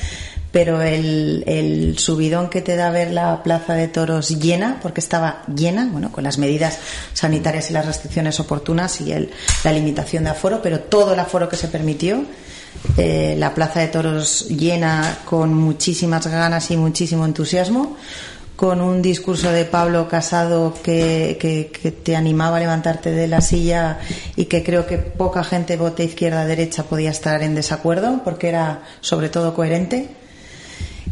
pero 0.51 0.83
el, 0.83 1.45
el 1.47 1.99
subidón 1.99 2.49
que 2.49 2.61
te 2.61 2.77
da 2.77 2.91
ver 2.91 3.11
la 3.13 3.43
plaza 3.43 3.75
de 3.75 3.89
toros 3.89 4.31
llena, 4.41 4.79
porque 4.83 5.01
estaba 5.01 5.43
llena, 5.55 5.89
bueno, 5.91 6.11
con 6.11 6.25
las 6.25 6.39
medidas 6.39 6.79
sanitarias 7.13 7.71
y 7.71 7.73
las 7.73 7.87
restricciones 7.87 8.39
oportunas 8.41 9.01
y 9.01 9.13
el, 9.13 9.31
la 9.63 9.73
limitación 9.73 10.25
de 10.25 10.31
aforo, 10.31 10.61
pero 10.63 10.81
todo 10.81 11.15
el 11.15 11.21
aforo 11.21 11.49
que 11.49 11.57
se 11.57 11.69
permitió. 11.69 12.25
Eh, 12.97 13.35
la 13.39 13.55
plaza 13.55 13.81
de 13.81 13.89
toros 13.89 14.47
llena 14.49 15.19
con 15.25 15.55
muchísimas 15.55 16.27
ganas 16.27 16.71
y 16.71 16.77
muchísimo 16.77 17.25
entusiasmo 17.25 17.97
con 18.57 18.81
un 18.81 19.03
discurso 19.03 19.51
de 19.51 19.65
Pablo 19.65 20.07
Casado 20.09 20.75
que, 20.85 21.37
que- 21.41 21.91
te 21.91 22.15
animaba 22.15 22.59
a 22.59 22.61
levantarte 22.61 23.11
de 23.11 23.27
la 23.27 23.41
silla 23.41 23.99
y 24.37 24.45
que 24.45 24.63
creo 24.63 24.87
que 24.87 24.99
poca 24.99 25.43
gente 25.43 25.77
vote 25.77 26.05
izquierda 26.05 26.45
derecha 26.45 26.85
podía 26.85 27.11
estar 27.11 27.43
en 27.43 27.55
desacuerdo 27.57 28.21
porque 28.25 28.49
era 28.49 28.83
sobre 29.01 29.31
todo 29.31 29.55
coherente. 29.55 30.09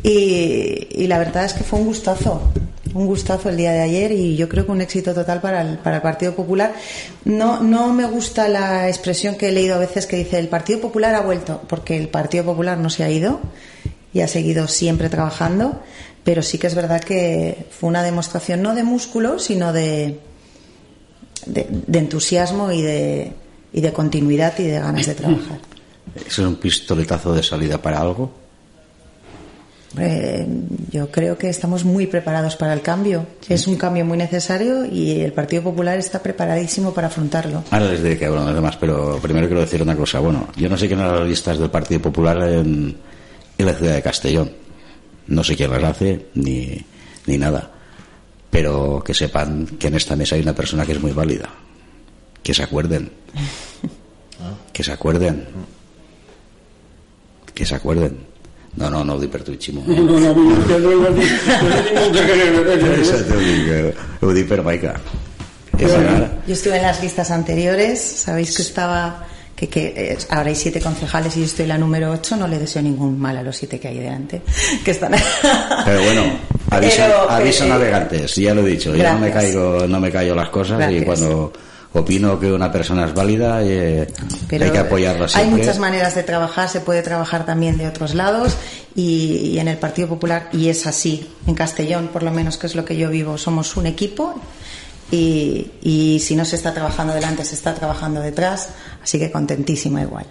Y 0.02 1.06
la 1.08 1.18
verdad 1.18 1.44
es 1.44 1.52
que 1.52 1.64
fue 1.64 1.78
un 1.80 1.86
gustazo 1.86 2.40
un 2.94 3.06
gustazo 3.06 3.48
el 3.48 3.56
día 3.56 3.72
de 3.72 3.80
ayer 3.80 4.12
y 4.12 4.36
yo 4.36 4.48
creo 4.48 4.66
que 4.66 4.72
un 4.72 4.80
éxito 4.80 5.14
total 5.14 5.40
para 5.40 5.62
el, 5.62 5.78
para 5.78 5.96
el 5.96 6.02
Partido 6.02 6.34
Popular. 6.34 6.74
No, 7.24 7.60
no 7.60 7.92
me 7.92 8.06
gusta 8.06 8.48
la 8.48 8.88
expresión 8.88 9.36
que 9.36 9.48
he 9.48 9.52
leído 9.52 9.74
a 9.74 9.78
veces 9.78 10.06
que 10.06 10.16
dice 10.16 10.38
el 10.38 10.48
Partido 10.48 10.80
Popular 10.80 11.14
ha 11.14 11.20
vuelto, 11.20 11.62
porque 11.68 11.96
el 11.96 12.08
Partido 12.08 12.44
Popular 12.44 12.78
no 12.78 12.90
se 12.90 13.04
ha 13.04 13.10
ido 13.10 13.40
y 14.12 14.20
ha 14.20 14.28
seguido 14.28 14.66
siempre 14.68 15.08
trabajando, 15.08 15.80
pero 16.24 16.42
sí 16.42 16.58
que 16.58 16.66
es 16.66 16.74
verdad 16.74 17.00
que 17.00 17.66
fue 17.70 17.88
una 17.88 18.02
demostración 18.02 18.62
no 18.62 18.74
de 18.74 18.82
músculo, 18.82 19.38
sino 19.38 19.72
de, 19.72 20.18
de, 21.46 21.98
entusiasmo 21.98 22.72
y 22.72 22.82
de, 22.82 23.92
continuidad 23.92 24.58
y 24.58 24.64
de 24.64 24.80
ganas 24.80 25.06
de 25.06 25.14
trabajar. 25.14 25.60
¿Eso 26.14 26.42
es 26.42 26.48
un 26.48 26.56
pistoletazo 26.56 27.32
de 27.34 27.42
salida 27.42 27.80
para 27.80 28.00
algo? 28.00 28.32
Eh, 29.98 30.46
yo 30.90 31.10
creo 31.10 31.36
que 31.36 31.48
estamos 31.48 31.84
muy 31.84 32.06
preparados 32.06 32.54
para 32.56 32.72
el 32.72 32.80
cambio. 32.80 33.26
Es 33.48 33.66
un 33.66 33.76
cambio 33.76 34.04
muy 34.04 34.16
necesario 34.16 34.84
y 34.86 35.20
el 35.20 35.32
Partido 35.32 35.62
Popular 35.64 35.98
está 35.98 36.22
preparadísimo 36.22 36.92
para 36.94 37.08
afrontarlo. 37.08 37.64
Ahora 37.70 37.86
les 37.90 38.02
diré 38.02 38.16
que 38.18 38.26
hablan 38.26 38.46
los 38.46 38.54
demás, 38.54 38.76
pero 38.76 39.18
primero 39.20 39.46
quiero 39.48 39.62
decir 39.62 39.82
una 39.82 39.96
cosa. 39.96 40.20
Bueno, 40.20 40.48
yo 40.56 40.68
no 40.68 40.76
sé 40.76 40.86
quién 40.86 41.00
hará 41.00 41.18
las 41.20 41.28
listas 41.28 41.58
del 41.58 41.70
Partido 41.70 42.00
Popular 42.00 42.38
en, 42.48 42.96
en 43.58 43.66
la 43.66 43.74
ciudad 43.74 43.94
de 43.94 44.02
Castellón. 44.02 44.52
No 45.26 45.42
sé 45.42 45.56
quién 45.56 45.70
las 45.70 45.82
hace 45.82 46.26
ni, 46.34 46.80
ni 47.26 47.38
nada. 47.38 47.70
pero 48.50 49.02
que 49.04 49.14
sepan 49.14 49.66
que 49.78 49.88
en 49.88 49.94
esta 49.94 50.14
mesa 50.16 50.34
hay 50.36 50.42
una 50.42 50.54
persona 50.54 50.84
que 50.86 50.92
es 50.92 51.00
muy 51.00 51.12
válida. 51.12 51.48
Que 52.42 52.54
se 52.54 52.62
acuerden. 52.62 53.10
Que 54.72 54.82
se 54.82 54.92
acuerden. 54.92 55.44
Que 57.54 57.66
se 57.66 57.74
acuerden. 57.74 58.29
No, 58.76 58.88
no, 58.88 59.04
no 59.04 59.14
ho 59.14 59.20
dic 59.20 59.30
per 59.30 59.42
tu, 59.42 59.56
Ximo. 59.58 59.82
No, 59.86 60.02
no, 60.02 60.20
no, 60.20 60.34
per 64.48 64.62
Maica. 64.62 64.94
Anar... 65.80 66.42
Yo 66.46 66.52
estuve 66.54 66.76
en 66.76 66.82
las 66.82 67.02
listas 67.02 67.30
anteriores, 67.30 68.00
sabéis 68.00 68.54
que 68.54 68.62
estaba 68.62 69.26
que, 69.56 69.68
que 69.68 69.94
eh, 69.96 70.18
ahora 70.30 70.48
hay 70.48 70.54
siete 70.54 70.80
concejales 70.80 71.36
y 71.36 71.40
yo 71.40 71.46
estoy 71.46 71.66
la 71.66 71.76
número 71.76 72.10
ocho, 72.10 72.36
no 72.36 72.46
le 72.48 72.58
deseo 72.58 72.80
ningún 72.80 73.18
mal 73.18 73.36
a 73.36 73.42
los 73.42 73.56
siete 73.56 73.78
que 73.78 73.88
hay 73.88 73.98
delante, 73.98 74.42
que 74.84 74.90
están 74.90 75.12
Pero 75.84 76.02
bueno, 76.02 76.22
Pero, 76.70 77.30
avisa 77.30 77.66
eh, 77.66 77.68
navegantes, 77.68 78.36
ya 78.36 78.54
lo 78.54 78.66
he 78.66 78.70
dicho, 78.70 78.94
yo 78.94 79.12
no 79.12 79.18
me 79.18 79.30
caigo, 79.30 79.86
no 79.86 80.00
me 80.00 80.10
callo 80.10 80.34
las 80.34 80.48
cosas 80.48 80.90
y 80.92 81.02
cuando 81.02 81.52
opino 81.92 82.38
que 82.38 82.52
una 82.52 82.70
persona 82.70 83.04
es 83.06 83.14
válida 83.14 83.62
eh, 83.64 84.06
Pero 84.48 84.64
hay 84.64 84.70
que 84.70 84.78
apoyarla 84.78 85.24
Hay 85.24 85.28
siempre. 85.30 85.58
muchas 85.58 85.78
maneras 85.78 86.14
de 86.14 86.22
trabajar, 86.22 86.68
se 86.68 86.80
puede 86.80 87.02
trabajar 87.02 87.44
también 87.44 87.76
de 87.78 87.88
otros 87.88 88.14
lados 88.14 88.56
y, 88.94 89.50
y 89.54 89.58
en 89.58 89.66
el 89.68 89.76
Partido 89.76 90.08
Popular, 90.08 90.48
y 90.52 90.68
es 90.68 90.86
así, 90.86 91.28
en 91.46 91.54
Castellón 91.54 92.08
por 92.12 92.22
lo 92.22 92.30
menos, 92.30 92.58
que 92.58 92.66
es 92.68 92.74
lo 92.76 92.84
que 92.84 92.96
yo 92.96 93.10
vivo, 93.10 93.36
somos 93.38 93.76
un 93.76 93.86
equipo 93.86 94.40
y, 95.10 95.70
y 95.82 96.20
si 96.20 96.36
no 96.36 96.44
se 96.44 96.54
está 96.56 96.72
trabajando 96.72 97.12
delante, 97.12 97.44
se 97.44 97.56
está 97.56 97.74
trabajando 97.74 98.20
detrás, 98.20 98.68
así 99.02 99.18
que 99.18 99.30
contentísima 99.32 100.00
igual. 100.02 100.26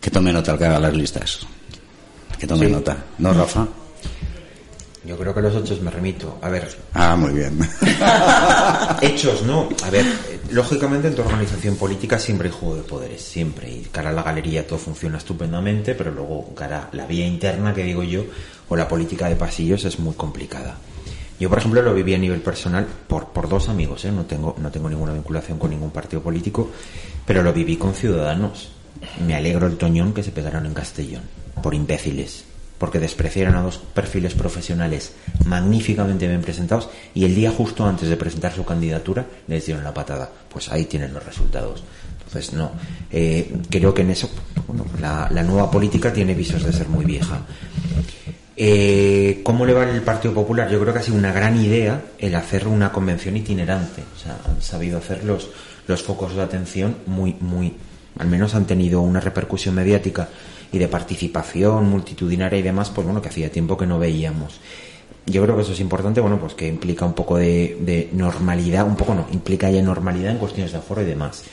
Que 0.00 0.10
tome 0.10 0.32
nota 0.32 0.52
el 0.52 0.58
que 0.58 0.64
haga 0.66 0.80
las 0.80 0.92
listas. 0.94 1.38
Que 2.38 2.46
tome 2.48 2.66
Sí. 2.66 2.72
nota. 2.72 2.96
¿No, 3.18 3.32
Rafa? 3.32 3.66
Yo 5.04 5.18
creo 5.18 5.34
que 5.34 5.42
los 5.42 5.54
hechos 5.54 5.80
me 5.82 5.90
remito. 5.90 6.38
A 6.40 6.48
ver, 6.48 6.68
Ah, 6.94 7.14
muy 7.14 7.32
bien. 7.32 7.58
hechos, 9.02 9.42
¿no? 9.42 9.68
A 9.84 9.90
ver, 9.90 10.06
lógicamente 10.50 11.08
en 11.08 11.14
tu 11.14 11.22
organización 11.22 11.76
política 11.76 12.18
siempre 12.18 12.48
hay 12.48 12.54
juego 12.54 12.76
de 12.76 12.82
poderes, 12.82 13.20
siempre. 13.22 13.70
Y 13.70 13.82
cara 13.92 14.10
a 14.10 14.12
la 14.12 14.22
galería 14.22 14.66
todo 14.66 14.78
funciona 14.78 15.18
estupendamente, 15.18 15.94
pero 15.94 16.10
luego 16.10 16.54
cara 16.54 16.88
a 16.90 16.96
la 16.96 17.06
vía 17.06 17.26
interna, 17.26 17.74
que 17.74 17.84
digo 17.84 18.02
yo, 18.02 18.24
o 18.68 18.76
la 18.76 18.88
política 18.88 19.28
de 19.28 19.36
pasillos 19.36 19.84
es 19.84 19.98
muy 19.98 20.14
complicada. 20.14 20.76
Yo, 21.38 21.50
por 21.50 21.58
ejemplo, 21.58 21.82
lo 21.82 21.92
viví 21.92 22.14
a 22.14 22.18
nivel 22.18 22.40
personal 22.40 22.86
por, 23.06 23.28
por 23.28 23.48
dos 23.48 23.68
amigos, 23.68 24.04
¿eh? 24.04 24.12
No 24.12 24.24
tengo, 24.24 24.54
no 24.58 24.70
tengo 24.70 24.88
ninguna 24.88 25.12
vinculación 25.12 25.58
con 25.58 25.70
ningún 25.70 25.90
partido 25.90 26.22
político, 26.22 26.70
pero 27.26 27.42
lo 27.42 27.52
viví 27.52 27.76
con 27.76 27.92
ciudadanos. 27.92 28.70
Me 29.26 29.34
alegro 29.34 29.66
el 29.66 29.76
toñón 29.76 30.14
que 30.14 30.22
se 30.22 30.30
pegaron 30.30 30.64
en 30.64 30.72
Castellón, 30.72 31.22
por 31.62 31.74
imbéciles, 31.74 32.44
porque 32.78 32.98
despreciaron 32.98 33.54
a 33.56 33.62
dos 33.62 33.78
perfiles 33.78 34.34
profesionales 34.34 35.12
magníficamente 35.44 36.26
bien 36.26 36.42
presentados 36.42 36.88
y 37.14 37.24
el 37.24 37.34
día 37.34 37.50
justo 37.50 37.86
antes 37.86 38.08
de 38.08 38.16
presentar 38.16 38.52
su 38.52 38.64
candidatura 38.64 39.26
les 39.46 39.66
dieron 39.66 39.84
la 39.84 39.94
patada. 39.94 40.30
Pues 40.50 40.70
ahí 40.70 40.84
tienen 40.84 41.12
los 41.12 41.24
resultados. 41.24 41.82
Entonces, 42.26 42.52
no. 42.52 42.72
Eh, 43.12 43.52
creo 43.70 43.94
que 43.94 44.02
en 44.02 44.10
eso, 44.10 44.28
bueno, 44.66 44.84
la, 45.00 45.42
nueva 45.42 45.70
política 45.70 46.12
tiene 46.12 46.34
visos 46.34 46.64
de 46.64 46.72
ser 46.72 46.88
muy 46.88 47.04
vieja. 47.04 47.40
Eh, 48.56 49.40
¿Cómo 49.44 49.64
le 49.64 49.72
va 49.72 49.88
el 49.88 50.02
Partido 50.02 50.34
Popular? 50.34 50.68
Yo 50.68 50.80
creo 50.80 50.92
que 50.92 50.98
ha 50.98 51.02
sido 51.02 51.16
una 51.16 51.32
gran 51.32 51.56
idea 51.60 52.02
el 52.18 52.34
hacer 52.34 52.66
una 52.66 52.90
convención 52.90 53.36
itinerante. 53.36 54.02
O 54.16 54.18
sea, 54.18 54.36
han 54.48 54.60
sabido 54.60 54.98
hacer 54.98 55.22
los, 55.24 55.48
los 55.86 56.02
focos 56.02 56.34
de 56.34 56.42
atención 56.42 56.96
muy, 57.06 57.36
muy, 57.40 57.74
al 58.18 58.26
menos 58.26 58.54
han 58.54 58.66
tenido 58.66 59.00
una 59.00 59.20
repercusión 59.20 59.74
mediática 59.74 60.28
y 60.74 60.78
de 60.78 60.88
participación 60.88 61.88
multitudinaria 61.88 62.58
y 62.58 62.62
demás, 62.62 62.90
pues 62.90 63.06
bueno, 63.06 63.22
que 63.22 63.28
hacía 63.28 63.50
tiempo 63.50 63.76
que 63.76 63.86
no 63.86 64.00
veíamos. 64.00 64.60
Yo 65.24 65.40
creo 65.44 65.54
que 65.54 65.62
eso 65.62 65.72
es 65.72 65.78
importante, 65.78 66.20
bueno, 66.20 66.40
pues 66.40 66.54
que 66.54 66.66
implica 66.66 67.04
un 67.04 67.12
poco 67.12 67.36
de, 67.36 68.08
normalidad, 68.12 68.84
un 68.84 68.96
poco 68.96 69.14
no, 69.14 69.24
implica 69.30 69.70
ya 69.70 69.80
normalidad 69.82 70.32
en 70.32 70.38
cuestiones 70.38 70.72
de 70.72 70.78
aforo 70.78 71.02
y 71.02 71.04
demás. 71.04 71.44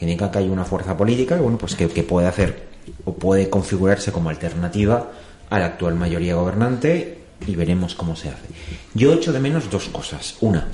Indica 0.00 0.28
que 0.32 0.38
hay 0.38 0.48
una 0.48 0.64
fuerza 0.64 0.96
política, 0.96 1.36
bueno, 1.36 1.56
pues 1.56 1.76
que, 1.76 1.86
que 1.88 2.02
puede 2.02 2.26
hacer 2.26 2.64
o 3.04 3.14
puede 3.14 3.48
configurarse 3.48 4.10
como 4.10 4.28
alternativa 4.28 5.12
a 5.48 5.58
la 5.60 5.66
actual 5.66 5.94
mayoría 5.94 6.34
gobernante 6.34 7.18
y 7.46 7.54
veremos 7.54 7.94
cómo 7.94 8.16
se 8.16 8.30
hace. 8.30 8.48
Yo 8.92 9.14
echo 9.14 9.32
de 9.32 9.38
menos 9.38 9.70
dos 9.70 9.88
cosas. 9.88 10.36
Una, 10.40 10.66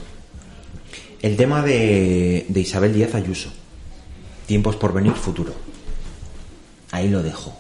el 1.21 1.37
tema 1.37 1.63
de, 1.63 2.47
de 2.49 2.61
Isabel 2.61 2.95
Díaz 2.95 3.15
Ayuso. 3.15 3.51
Tiempos 4.47 4.77
por 4.77 4.95
venir, 4.95 5.13
futuro. 5.13 5.53
Ahí 6.91 7.09
lo 7.11 7.23
dejo. 7.23 7.60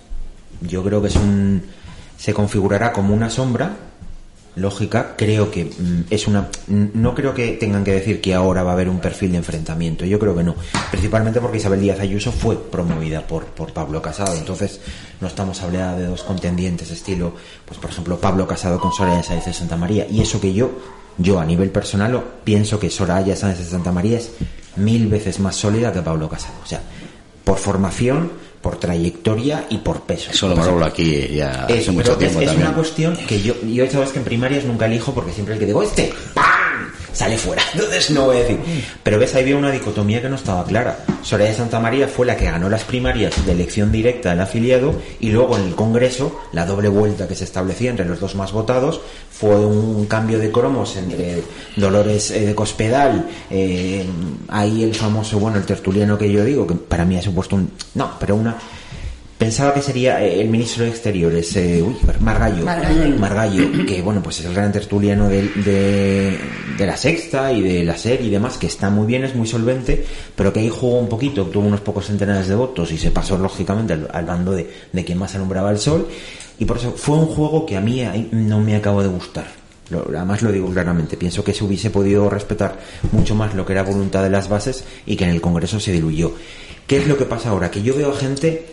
Yo 0.60 0.82
creo 0.84 1.00
que 1.02 1.08
es 1.08 1.16
un. 1.16 1.62
Se 2.18 2.34
configurará 2.34 2.92
como 2.92 3.14
una 3.14 3.30
sombra 3.30 3.76
lógica. 4.56 5.14
Creo 5.16 5.50
que 5.50 5.64
mm, 5.66 6.04
es 6.10 6.26
una. 6.26 6.48
mm, 6.66 6.86
No 6.94 7.14
creo 7.14 7.32
que 7.34 7.52
tengan 7.52 7.84
que 7.84 7.92
decir 7.92 8.20
que 8.20 8.34
ahora 8.34 8.62
va 8.62 8.70
a 8.70 8.74
haber 8.74 8.88
un 8.88 9.00
perfil 9.00 9.32
de 9.32 9.38
enfrentamiento. 9.38 10.04
Yo 10.04 10.18
creo 10.18 10.36
que 10.36 10.42
no. 10.42 10.54
Principalmente 10.90 11.40
porque 11.40 11.58
Isabel 11.58 11.80
Díaz 11.80 12.00
Ayuso 12.00 12.32
fue 12.32 12.56
promovida 12.56 13.26
por, 13.26 13.44
por 13.46 13.72
Pablo 13.72 14.02
Casado. 14.02 14.34
Entonces, 14.36 14.80
no 15.20 15.28
estamos 15.28 15.62
hablando 15.62 16.00
de 16.00 16.06
dos 16.08 16.22
contendientes 16.22 16.90
estilo, 16.90 17.32
pues 17.64 17.78
por 17.80 17.90
ejemplo, 17.90 18.18
Pablo 18.18 18.46
Casado 18.46 18.78
con 18.80 18.92
Soraya 18.92 19.22
Sáenz 19.22 19.46
de 19.46 19.52
Santa 19.52 19.76
María. 19.76 20.06
Y 20.10 20.20
eso 20.20 20.40
que 20.40 20.52
yo, 20.52 20.70
yo 21.16 21.40
a 21.40 21.44
nivel 21.46 21.70
personal, 21.70 22.22
pienso 22.44 22.78
que 22.78 22.90
Soraya 22.90 23.36
Sáenz 23.36 23.58
de 23.58 23.64
Santa 23.64 23.92
María 23.92 24.18
es 24.18 24.32
mil 24.76 25.08
veces 25.08 25.40
más 25.40 25.56
sólida 25.56 25.92
que 25.92 26.02
Pablo 26.02 26.28
Casado. 26.28 26.54
O 26.62 26.66
sea, 26.66 26.80
por 27.44 27.56
formación, 27.58 28.30
por 28.60 28.78
trayectoria 28.78 29.64
y 29.70 29.78
por 29.78 30.02
peso. 30.02 30.30
Eso 30.32 30.46
lo 30.48 30.54
hemos 30.54 30.66
hablado 30.66 30.90
aquí 30.92 31.28
ya 31.34 31.66
Es, 31.68 31.80
hace 31.82 31.90
mucho 31.92 32.12
es- 32.12 32.18
tiempo 32.18 32.40
es, 32.40 32.46
también. 32.46 32.66
una 32.66 32.76
cuestión 32.76 33.16
que 33.16 33.40
yo, 33.40 33.54
yo 33.62 33.90
sabes 33.90 34.10
que 34.10 34.18
en 34.18 34.24
primarias 34.24 34.64
nunca 34.64 34.86
elijo 34.86 35.14
porque 35.14 35.32
siempre 35.32 35.54
el 35.54 35.60
que 35.60 35.66
digo, 35.66 35.82
este, 35.82 36.12
¡pam! 36.34 36.44
Sale 37.20 37.36
fuera. 37.36 37.62
Entonces 37.74 38.10
no 38.12 38.24
voy 38.24 38.38
a 38.38 38.40
decir. 38.40 38.58
Pero 39.02 39.18
ves, 39.18 39.34
ahí 39.34 39.42
había 39.42 39.56
una 39.58 39.70
dicotomía 39.70 40.22
que 40.22 40.30
no 40.30 40.36
estaba 40.36 40.64
clara. 40.64 41.04
Soraya 41.22 41.52
Santa 41.52 41.78
María 41.78 42.08
fue 42.08 42.24
la 42.24 42.34
que 42.34 42.46
ganó 42.46 42.70
las 42.70 42.84
primarias 42.84 43.44
de 43.44 43.52
elección 43.52 43.92
directa 43.92 44.30
del 44.30 44.40
afiliado 44.40 44.94
y 45.20 45.28
luego 45.28 45.58
en 45.58 45.64
el 45.64 45.74
Congreso, 45.74 46.40
la 46.52 46.64
doble 46.64 46.88
vuelta 46.88 47.28
que 47.28 47.34
se 47.34 47.44
establecía 47.44 47.90
entre 47.90 48.06
los 48.06 48.20
dos 48.20 48.34
más 48.36 48.52
votados 48.52 49.02
fue 49.30 49.54
un 49.54 50.06
cambio 50.06 50.38
de 50.38 50.50
cromos 50.50 50.96
entre 50.96 51.42
Dolores 51.76 52.30
eh, 52.30 52.46
de 52.46 52.54
Cospedal, 52.54 53.28
eh, 53.50 54.06
ahí 54.48 54.82
el 54.82 54.94
famoso, 54.94 55.38
bueno, 55.38 55.58
el 55.58 55.66
tertuliano 55.66 56.16
que 56.16 56.32
yo 56.32 56.42
digo, 56.42 56.66
que 56.66 56.74
para 56.74 57.04
mí 57.04 57.18
ha 57.18 57.22
supuesto 57.22 57.54
un... 57.56 57.70
No, 57.94 58.12
pero 58.18 58.34
una... 58.34 58.56
Pensaba 59.40 59.72
que 59.72 59.80
sería 59.80 60.22
eh, 60.22 60.38
el 60.42 60.48
ministro 60.50 60.84
de 60.84 60.90
Exteriores, 60.90 61.56
eh, 61.56 61.82
uy, 61.82 61.96
Margallo, 62.20 62.62
Margallo. 62.62 63.16
Margallo, 63.18 63.86
que 63.86 64.02
bueno, 64.02 64.22
pues 64.22 64.38
es 64.40 64.44
el 64.44 64.52
gran 64.54 64.70
tertuliano 64.70 65.28
de, 65.30 65.48
de, 65.64 66.38
de 66.76 66.86
la 66.86 66.94
sexta 66.94 67.50
y 67.50 67.62
de 67.62 67.82
la 67.82 67.96
serie 67.96 68.26
y 68.26 68.30
demás, 68.30 68.58
que 68.58 68.66
está 68.66 68.90
muy 68.90 69.06
bien, 69.06 69.24
es 69.24 69.34
muy 69.34 69.46
solvente, 69.46 70.04
pero 70.36 70.52
que 70.52 70.60
ahí 70.60 70.68
jugó 70.68 70.98
un 70.98 71.08
poquito, 71.08 71.40
obtuvo 71.42 71.66
unos 71.66 71.80
pocos 71.80 72.06
centenares 72.06 72.48
de 72.48 72.54
votos 72.54 72.92
y 72.92 72.98
se 72.98 73.10
pasó 73.12 73.38
lógicamente 73.38 73.94
al, 73.94 74.08
al 74.12 74.26
bando 74.26 74.52
de, 74.52 74.70
de 74.92 75.04
quien 75.06 75.16
más 75.16 75.34
alumbraba 75.34 75.70
el 75.70 75.78
sol. 75.78 76.06
Y 76.58 76.66
por 76.66 76.76
eso 76.76 76.92
fue 76.94 77.16
un 77.16 77.24
juego 77.26 77.64
que 77.64 77.78
a 77.78 77.80
mí 77.80 78.04
no 78.32 78.60
me 78.60 78.76
acabó 78.76 79.02
de 79.02 79.08
gustar. 79.08 79.46
Lo- 79.88 80.04
además 80.14 80.42
lo 80.42 80.52
digo 80.52 80.68
claramente, 80.70 81.16
pienso 81.16 81.42
que 81.42 81.54
se 81.54 81.64
hubiese 81.64 81.88
podido 81.88 82.28
respetar 82.28 82.78
mucho 83.10 83.34
más 83.34 83.54
lo 83.54 83.64
que 83.64 83.72
era 83.72 83.82
voluntad 83.84 84.22
de 84.22 84.28
las 84.28 84.50
bases 84.50 84.84
y 85.06 85.16
que 85.16 85.24
en 85.24 85.30
el 85.30 85.40
Congreso 85.40 85.80
se 85.80 85.92
diluyó. 85.92 86.34
¿Qué 86.90 86.96
es 86.96 87.06
lo 87.06 87.16
que 87.16 87.24
pasa 87.24 87.50
ahora? 87.50 87.70
Que 87.70 87.82
yo 87.82 87.94
veo 87.94 88.10
a 88.10 88.16
gente, 88.16 88.66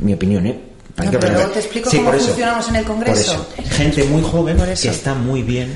mi 0.00 0.14
opinión, 0.14 0.48
¿eh? 0.48 0.60
No, 0.96 1.12
pero 1.12 1.32
luego 1.32 1.50
te 1.52 1.60
explico 1.60 1.88
cómo 1.88 2.06
por 2.06 2.16
eso, 2.16 2.26
funcionamos 2.26 2.68
en 2.70 2.74
el 2.74 2.84
Congreso. 2.84 3.46
por 3.56 3.64
eso. 3.64 3.72
Gente 3.76 4.02
muy 4.02 4.20
joven 4.20 4.56
que 4.56 4.88
está 4.88 5.14
muy 5.14 5.44
bien, 5.44 5.72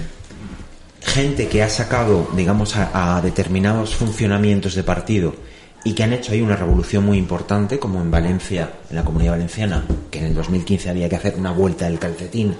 gente 1.00 1.46
que 1.46 1.62
ha 1.62 1.68
sacado, 1.68 2.28
digamos, 2.34 2.74
a, 2.74 3.16
a 3.16 3.20
determinados 3.20 3.94
funcionamientos 3.94 4.74
de 4.74 4.82
partido 4.82 5.36
y 5.84 5.92
que 5.92 6.02
han 6.02 6.12
hecho 6.12 6.32
ahí 6.32 6.40
una 6.40 6.56
revolución 6.56 7.06
muy 7.06 7.18
importante, 7.18 7.78
como 7.78 8.00
en 8.00 8.10
Valencia, 8.10 8.72
en 8.90 8.96
la 8.96 9.04
comunidad 9.04 9.34
valenciana, 9.34 9.84
que 10.10 10.18
en 10.18 10.24
el 10.24 10.34
2015 10.34 10.90
había 10.90 11.08
que 11.08 11.14
hacer 11.14 11.36
una 11.36 11.52
vuelta 11.52 11.84
del 11.84 12.00
calcetín. 12.00 12.56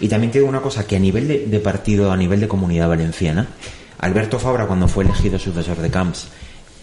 Y 0.00 0.08
también 0.08 0.32
te 0.32 0.40
digo 0.40 0.50
una 0.50 0.60
cosa, 0.60 0.86
que 0.86 0.96
a 0.96 1.00
nivel 1.00 1.28
de, 1.28 1.46
de 1.46 1.60
partido, 1.60 2.12
a 2.12 2.16
nivel 2.18 2.40
de 2.40 2.48
comunidad 2.48 2.88
valenciana, 2.90 3.48
Alberto 4.00 4.38
Fabra, 4.38 4.66
cuando 4.66 4.86
fue 4.86 5.04
elegido 5.04 5.38
sucesor 5.38 5.78
de 5.78 5.90
Camps, 5.90 6.28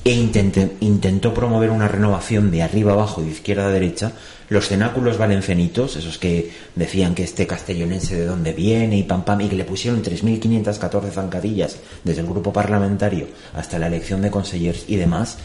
e 0.05 0.11
intentó 0.11 1.33
promover 1.33 1.71
una 1.71 1.87
renovación 1.87 2.51
de 2.51 2.61
arriba 2.61 2.93
abajo 2.93 3.23
y 3.23 3.25
de 3.25 3.31
izquierda 3.31 3.65
a 3.65 3.71
derecha, 3.71 4.11
los 4.49 4.67
cenáculos 4.67 5.17
valencianitos, 5.17 5.95
esos 5.95 6.19
que 6.19 6.51
decían 6.75 7.15
que 7.15 7.23
este 7.23 7.47
castellonense 7.47 8.15
de 8.15 8.27
dónde 8.27 8.53
viene 8.53 8.99
y 8.99 9.03
pam 9.03 9.25
pam, 9.25 9.41
y 9.41 9.49
que 9.49 9.55
le 9.55 9.65
pusieron 9.65 10.03
3.514 10.03 11.09
zancadillas 11.09 11.77
desde 12.03 12.21
el 12.21 12.27
grupo 12.27 12.53
parlamentario 12.53 13.25
hasta 13.55 13.79
la 13.79 13.87
elección 13.87 14.21
de 14.21 14.29
consellers 14.29 14.85
y 14.87 14.97
demás, 14.97 15.39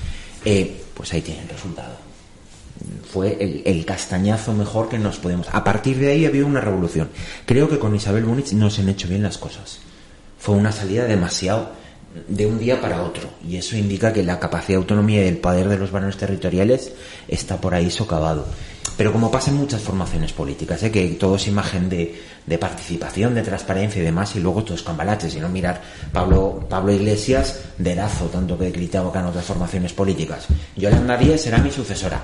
eh, 0.45 0.83
pues 0.93 1.15
ahí 1.15 1.23
tienen 1.23 1.45
el 1.45 1.49
resultado. 1.49 1.95
Fue 3.11 3.39
el, 3.41 3.63
el 3.65 3.87
castañazo 3.87 4.53
mejor 4.53 4.91
que 4.91 4.99
nos 4.99 5.17
podemos. 5.17 5.49
A 5.53 5.65
partir 5.65 5.99
de 5.99 6.13
ahí 6.13 6.27
ha 6.27 6.29
habido 6.29 6.47
una 6.47 6.61
revolución. 6.61 7.09
Creo 7.47 7.67
que 7.67 7.79
con 7.79 7.95
Isabel 7.95 8.27
Múnich 8.27 8.53
no 8.53 8.69
se 8.69 8.83
han 8.83 8.91
hecho 8.91 9.09
bien 9.09 9.23
las 9.23 9.39
cosas. 9.39 9.79
Fue 10.39 10.55
una 10.55 10.71
salida 10.71 11.05
demasiado 11.05 11.80
de 12.29 12.47
un 12.47 12.59
día 12.59 12.81
para 12.81 13.03
otro. 13.03 13.29
Y 13.47 13.57
eso 13.57 13.77
indica 13.77 14.13
que 14.13 14.23
la 14.23 14.39
capacidad 14.39 14.79
de 14.79 14.83
autonomía 14.83 15.25
y 15.25 15.29
el 15.29 15.39
poder 15.39 15.69
de 15.69 15.79
los 15.79 15.91
varones 15.91 16.17
territoriales 16.17 16.93
está 17.29 17.61
por 17.61 17.75
ahí 17.75 17.91
socavado. 17.91 18.47
pero 18.97 19.13
como 19.13 19.31
pasa 19.31 19.51
en 19.51 19.57
muchas 19.57 19.81
formaciones 19.81 20.33
políticas, 20.33 20.83
¿eh? 20.83 20.91
que 20.91 21.09
todo 21.11 21.37
es 21.37 21.47
imagen 21.47 21.89
de, 21.89 22.21
de 22.45 22.59
participación, 22.59 23.35
de 23.35 23.41
transparencia 23.41 24.03
y 24.03 24.05
demás, 24.05 24.37
y 24.37 24.41
luego 24.41 24.63
todo 24.63 24.75
es 24.75 24.83
cambalache, 24.83 25.31
si 25.31 25.41
no 25.41 25.49
mirar 25.49 25.81
Pablo, 26.13 26.67
Pablo 26.69 26.93
Iglesias, 26.93 27.61
dedazo, 27.79 28.27
tanto 28.27 28.59
que 28.59 28.71
critican 28.71 29.25
otras 29.25 29.45
formaciones 29.45 29.95
políticas. 29.95 30.49
Yolanda 30.77 31.17
Díez 31.17 31.41
será 31.41 31.59
mi 31.59 31.71
sucesora. 31.71 32.23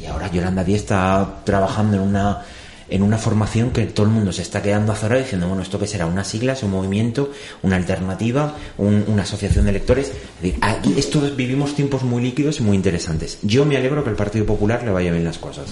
Y 0.00 0.06
ahora 0.06 0.30
Yolanda 0.30 0.64
Díez 0.64 0.80
está 0.80 1.42
trabajando 1.44 1.98
en 1.98 2.02
una 2.04 2.42
en 2.90 3.02
una 3.02 3.18
formación 3.18 3.70
que 3.70 3.84
todo 3.86 4.06
el 4.06 4.12
mundo 4.12 4.32
se 4.32 4.42
está 4.42 4.62
quedando 4.62 4.92
azorado 4.92 5.20
diciendo, 5.20 5.48
bueno, 5.48 5.62
¿esto 5.62 5.78
qué 5.78 5.86
será? 5.86 6.06
¿Una 6.06 6.24
siglas, 6.24 6.62
un 6.62 6.70
movimiento, 6.70 7.32
una 7.62 7.76
alternativa, 7.76 8.56
una 8.78 9.22
asociación 9.22 9.64
de 9.64 9.70
electores? 9.70 10.12
aquí 10.60 10.94
estos 10.96 11.36
vivimos 11.36 11.74
tiempos 11.74 12.02
muy 12.02 12.22
líquidos 12.22 12.60
y 12.60 12.62
muy 12.62 12.76
interesantes. 12.76 13.38
Yo 13.42 13.64
me 13.64 13.76
alegro 13.76 14.04
que 14.04 14.10
el 14.10 14.16
Partido 14.16 14.46
Popular 14.46 14.82
le 14.84 14.90
vaya 14.90 15.12
bien 15.12 15.24
las 15.24 15.38
cosas. 15.38 15.66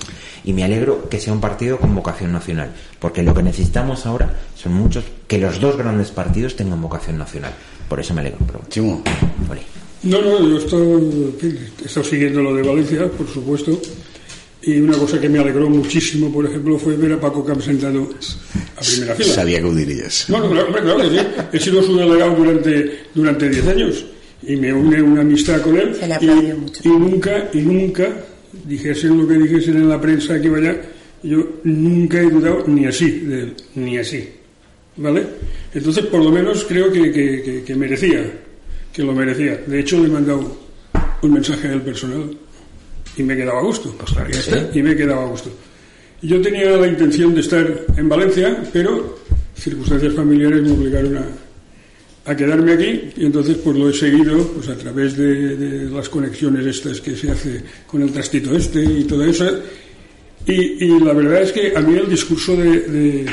Y 0.45 0.53
me 0.53 0.64
alegro 0.64 1.09
que 1.09 1.21
sea 1.21 1.33
un 1.33 1.41
partido 1.41 1.79
con 1.79 1.95
vocación 1.95 2.33
nacional. 2.33 2.71
Porque 2.99 3.23
lo 3.23 3.35
que 3.35 3.43
necesitamos 3.43 4.07
ahora 4.07 4.33
son 4.55 4.75
muchos, 4.75 5.05
que 5.27 5.39
los 5.39 5.61
dos 5.61 5.77
grandes 5.77 6.11
partidos 6.11 6.57
tengan 6.57 6.81
vocación 6.81 7.19
nacional. 7.19 7.53
Por 7.89 8.01
eso 8.01 8.14
me 8.14 8.21
alegro. 8.21 8.39
Chimo. 8.69 9.03
No, 10.03 10.21
no, 10.21 10.49
yo 10.49 10.59
estoy, 10.59 11.73
estoy 11.85 12.05
siguiendo 12.05 12.43
lo 12.43 12.55
de 12.55 12.62
Valencia, 12.62 13.11
por 13.11 13.29
supuesto. 13.29 13.81
Y 14.67 14.81
una 14.81 14.99
cosa 14.99 15.21
que 15.21 15.29
me 15.29 15.39
alegró 15.39 15.71
muchísimo, 15.71 16.31
por 16.33 16.45
ejemplo, 16.45 16.77
fue 16.77 16.97
ver 16.97 17.12
a 17.12 17.21
Paco 17.21 17.45
Camp 17.45 17.61
sentado 17.61 18.11
a 18.77 18.81
primera 18.81 19.14
fila. 19.14 19.33
Sabía 19.33 19.62
que 19.62 19.71
dirías. 19.71 20.29
No, 20.29 20.41
no, 20.41 20.51
claro, 20.51 20.73
claro 20.73 20.97
que 20.99 21.11
sí. 21.11 21.27
He 21.53 21.61
sido 21.61 21.83
su 21.85 21.97
delegado 21.97 22.35
durante, 22.35 22.99
durante 23.14 23.49
10 23.49 23.69
años 23.69 24.05
y 24.43 24.57
me 24.57 24.73
une 24.73 25.01
una 25.01 25.21
amistad 25.21 25.61
con 25.62 25.79
él. 25.79 25.97
Y, 26.21 26.89
y, 26.89 26.91
nunca, 26.91 27.49
y 27.53 27.59
nunca, 27.59 28.09
dijesen 28.64 29.17
lo 29.17 29.29
que 29.29 29.35
dijesen 29.35 29.77
en 29.77 29.89
la 29.89 30.01
prensa 30.01 30.43
que 30.43 30.51
vaya, 30.51 30.77
yo 31.23 31.61
nunca 31.62 32.21
he 32.21 32.29
dudado 32.29 32.64
ni 32.67 32.87
así 32.87 33.09
de 33.21 33.43
él, 33.43 33.55
ni 33.77 33.99
así. 33.99 34.29
¿Vale? 34.97 35.27
Entonces, 35.75 36.07
por 36.07 36.25
lo 36.25 36.33
menos 36.33 36.64
creo 36.64 36.91
que, 36.91 37.12
que, 37.12 37.62
que 37.64 37.75
merecía, 37.77 38.33
que 38.93 39.05
lo 39.05 39.12
merecía. 39.12 39.61
De 39.64 39.79
hecho, 39.79 40.01
le 40.01 40.09
he 40.09 40.11
mandado 40.11 40.59
un 41.23 41.33
mensaje 41.33 41.69
al 41.69 41.83
personal 41.83 42.37
y 43.17 43.23
me 43.23 43.37
quedaba 43.37 43.61
a 43.61 43.62
gusto. 43.62 43.95
Pues 43.97 44.49
y 44.75 44.83
me 44.83 44.95
quedaba 44.95 45.25
a 45.25 45.27
gusto. 45.27 45.51
Yo 46.23 46.41
tenía 46.41 46.77
la 46.77 46.87
intención 46.87 47.35
de 47.35 47.41
estar 47.41 47.85
en 47.97 48.09
Valencia, 48.09 48.62
pero 48.73 49.19
circunstancias 49.55 50.14
familiares 50.14 50.62
me 50.62 50.73
obligaron 50.73 51.17
a, 51.19 51.27
a 52.27 52.37
quedarme 52.37 52.73
aquí 52.73 53.12
y 53.17 53.27
entonces 53.27 53.57
pues 53.59 53.77
lo 53.77 53.89
he 53.89 53.93
seguido 53.93 54.47
pues 54.49 54.69
a 54.69 54.77
través 54.77 55.17
de, 55.17 55.89
las 55.91 56.09
conexiones 56.09 56.67
estas 56.67 57.01
que 57.01 57.17
se 57.17 57.31
hace 57.31 57.62
con 57.87 58.03
el 58.03 58.12
trastito 58.12 58.55
este 58.57 58.83
y 58.83 59.05
todo 59.05 59.25
eso. 59.25 59.49
Y, 60.47 60.85
y 60.85 61.01
la 61.01 61.12
verdad 61.12 61.43
es 61.43 61.53
que 61.53 61.73
a 61.77 61.81
mí 61.81 61.97
el 61.97 62.09
discurso 62.09 62.57
de, 62.57 63.27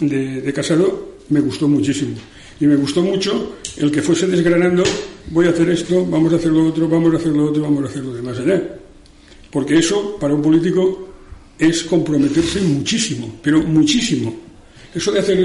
de, 0.00 0.40
de 0.40 0.52
Casado 0.52 1.16
me 1.28 1.40
gustó 1.40 1.68
muchísimo. 1.68 2.16
Y 2.60 2.66
me 2.66 2.76
gustó 2.76 3.02
mucho 3.02 3.56
el 3.76 3.90
que 3.90 4.00
fuese 4.00 4.26
desgranando, 4.28 4.84
voy 5.30 5.46
a 5.46 5.50
hacer 5.50 5.68
esto, 5.70 6.06
vamos 6.06 6.32
a 6.32 6.36
hacer 6.36 6.52
lo 6.52 6.66
otro, 6.66 6.88
vamos 6.88 7.12
a 7.14 7.16
hacer 7.16 7.32
lo 7.32 7.46
otro, 7.46 7.62
vamos 7.62 7.84
a 7.84 7.86
hacer 7.86 8.04
lo 8.04 8.14
demás 8.14 8.38
allá. 8.38 8.62
Porque 9.54 9.78
eso, 9.78 10.16
para 10.18 10.34
un 10.34 10.42
político, 10.42 11.06
es 11.56 11.84
comprometerse 11.84 12.60
muchísimo, 12.60 13.38
pero 13.40 13.62
muchísimo. 13.62 14.34
Eso 14.92 15.12
de 15.12 15.20
hacer 15.20 15.38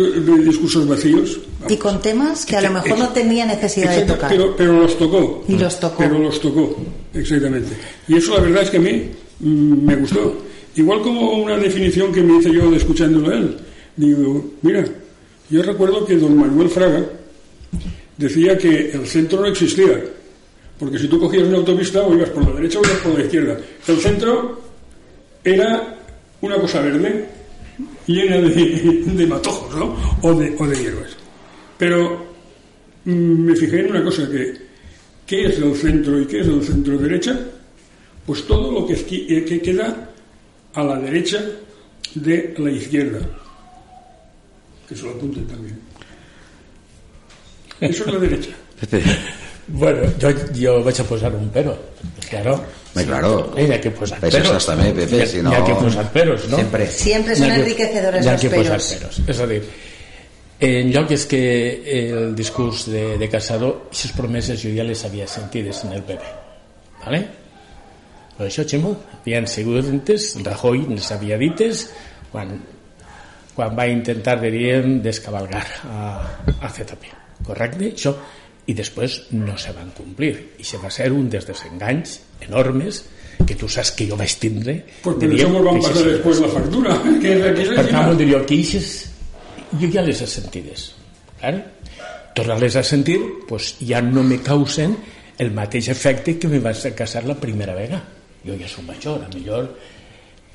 discursos 0.43 0.87
vacíos. 0.87 1.39
y 1.67 1.77
con 1.77 2.01
temas 2.01 2.43
que 2.43 2.55
a 2.55 2.61
lo 2.61 2.71
mejor 2.71 2.97
no 2.97 3.09
tenía 3.09 3.45
necesidad 3.45 3.95
de 3.95 4.05
tocar. 4.11 4.31
Pero, 4.31 4.55
pero, 4.55 4.81
los 4.81 4.97
tocó. 4.97 5.45
Y 5.47 5.55
los 5.55 5.79
tocó. 5.79 5.97
Pero 5.99 6.17
los 6.17 6.41
tocó, 6.41 6.75
exactamente. 7.13 7.69
Y 8.07 8.17
eso 8.17 8.33
la 8.33 8.41
verdad 8.41 8.63
es 8.63 8.69
que 8.71 8.77
a 8.77 8.81
mí 8.81 9.11
mm, 9.41 9.85
me 9.85 9.95
gustó. 9.97 10.41
Igual 10.75 11.01
como 11.03 11.33
una 11.33 11.57
definición 11.57 12.11
que 12.11 12.23
me 12.23 12.39
hice 12.39 12.51
yo 12.51 12.73
escuchándolo 12.73 13.29
a 13.29 13.37
él. 13.37 13.57
Digo, 13.95 14.53
mira, 14.63 14.85
yo 15.51 15.61
recuerdo 15.61 16.03
que 16.03 16.15
don 16.15 16.35
Manuel 16.35 16.69
Fraga 16.69 17.05
decía 18.17 18.57
que 18.57 18.89
el 18.89 19.05
centro 19.05 19.41
no 19.41 19.47
existía, 19.47 20.01
porque 20.79 20.97
si 20.97 21.07
tú 21.09 21.19
cogías 21.19 21.43
una 21.43 21.57
autopista 21.57 22.01
o 22.01 22.15
ibas 22.15 22.29
por 22.29 22.47
la 22.47 22.55
derecha 22.55 22.79
o 22.79 22.85
ibas 22.85 22.97
por 22.99 23.19
la 23.19 23.25
izquierda. 23.25 23.59
El 23.85 23.97
centro 23.97 24.61
era 25.43 25.97
una 26.39 26.55
cosa 26.55 26.79
verde, 26.79 27.27
llena 28.07 28.37
de, 28.41 29.27
matojos, 29.27 29.75
¿no? 29.75 29.95
O 30.21 30.33
de, 30.33 30.55
o 30.57 30.65
de 30.65 30.75
hierbas. 30.77 31.17
Pero 31.77 32.25
mm, 33.03 33.11
me 33.11 33.55
fijé 33.57 33.81
en 33.81 33.89
una 33.89 34.03
cosa 34.03 34.29
que, 34.29 34.53
¿qué 35.27 35.47
es 35.47 35.57
el 35.59 35.75
centro 35.75 36.21
y 36.21 36.25
qué 36.25 36.39
es 36.39 36.47
el 36.47 36.63
centro 36.63 36.97
derecha? 36.97 37.37
Pues 38.25 38.47
todo 38.47 38.71
lo 38.71 38.87
que, 38.87 38.93
eh, 38.93 39.43
que 39.43 39.61
queda 39.61 40.11
a 40.73 40.83
la 40.83 40.97
derecha 40.97 41.43
de 42.15 42.53
la 42.57 42.71
izquierda. 42.71 43.19
Que 44.87 44.95
se 44.95 45.03
lo 45.03 45.11
apunten 45.11 45.45
también. 45.45 45.77
Eso 47.81 48.05
es 48.05 48.13
la 48.13 48.19
derecha. 48.19 48.51
Bueno, 49.71 50.09
jo, 50.21 50.33
jo 50.55 50.75
vaig 50.83 51.01
a 51.01 51.05
posar 51.07 51.33
un 51.35 51.49
pero. 51.53 51.75
Claro. 52.29 52.57
Bé, 52.95 53.05
claro. 53.05 53.53
Hi 53.57 53.69
ha 53.71 53.79
que 53.81 53.91
posar 53.93 54.19
peros. 54.19 54.41
Això 54.41 54.71
també, 54.71 54.89
Pepe, 54.97 55.21
si 55.29 55.43
no... 55.45 55.53
Hi 55.53 55.59
ha 55.59 55.63
que 55.67 55.77
posar 55.77 56.07
peros, 56.13 56.49
no? 56.49 56.57
Sempre. 56.57 56.89
Siempre 56.89 57.35
son 57.35 57.51
enriquecedores 57.51 58.25
los 58.25 58.33
peros. 58.33 58.43
Hi 58.43 58.47
ha 58.47 58.49
que 58.49 58.55
posar 58.57 58.81
peros. 58.89 59.21
És 59.29 59.39
a 59.39 59.49
dir, 59.53 59.61
en 60.69 60.91
lloc 60.95 61.13
és 61.15 61.25
que 61.29 61.41
el 62.01 62.35
discurs 62.35 62.87
de, 62.89 63.05
de 63.21 63.29
Casado, 63.31 63.73
aquestes 63.87 64.17
promeses 64.17 64.61
jo 64.61 64.73
ja 64.75 64.87
les 64.87 65.05
havia 65.05 65.27
sentides 65.29 65.85
en 65.85 65.97
el 65.99 66.05
PP. 66.07 66.37
¿vale? 67.05 67.21
Però 68.37 68.47
això, 68.47 68.63
Ximo, 68.67 68.93
havien 69.19 69.47
sigut 69.51 69.87
entes, 69.91 70.31
Rajoy 70.45 70.85
les 70.93 71.11
havia 71.11 71.37
dites 71.39 71.87
quan, 72.31 72.53
quan 73.55 73.75
va 73.75 73.87
intentar, 73.91 74.37
diríem, 74.39 74.99
descabalgar 75.03 75.65
a, 75.89 76.03
a 76.61 76.69
ZP. 76.71 77.09
Correcte? 77.47 77.91
Això 77.91 78.15
i 78.69 78.75
després 78.77 79.15
no 79.33 79.57
se 79.57 79.73
van 79.73 79.89
complir. 79.97 80.33
I 80.61 80.65
se 80.67 80.77
va 80.81 80.91
ser 80.93 81.09
un 81.15 81.29
dels 81.31 81.47
desenganys 81.47 82.19
enormes 82.45 83.03
que 83.47 83.55
tu 83.55 83.69
saps 83.71 83.93
que 83.97 84.07
jo 84.09 84.17
vaig 84.19 84.35
tindre 84.41 84.75
pues 85.03 85.15
per 85.19 85.29
això 85.29 85.47
ens 85.47 85.65
van 85.65 85.79
passar 85.81 86.05
després 86.05 86.41
la 86.43 86.49
factura. 86.53 86.95
Que 87.23 87.35
és, 87.35 87.45
que 87.55 87.65
és 87.65 87.75
per 87.77 87.85
tant 87.89 88.17
diria 88.19 88.41
que 88.45 88.57
ixes? 88.59 88.89
Jo 89.79 89.89
ja 89.93 90.03
les 90.05 90.21
he 90.21 90.27
sentides 90.27 90.89
eh? 91.45 91.55
tornar-les 92.35 92.75
a 92.79 92.83
sentir 92.83 93.17
pues, 93.47 93.75
ja 93.79 94.01
no 94.01 94.23
me 94.23 94.39
causen 94.43 94.97
el 95.39 95.53
mateix 95.55 95.89
efecte 95.93 96.35
que 96.39 96.49
me 96.51 96.59
va 96.59 96.73
casar 96.97 97.23
la 97.25 97.37
primera 97.39 97.75
vegada 97.77 98.03
jo 98.43 98.57
ja 98.59 98.67
som 98.67 98.85
major, 98.87 99.23
a 99.23 99.31
millor 99.33 99.71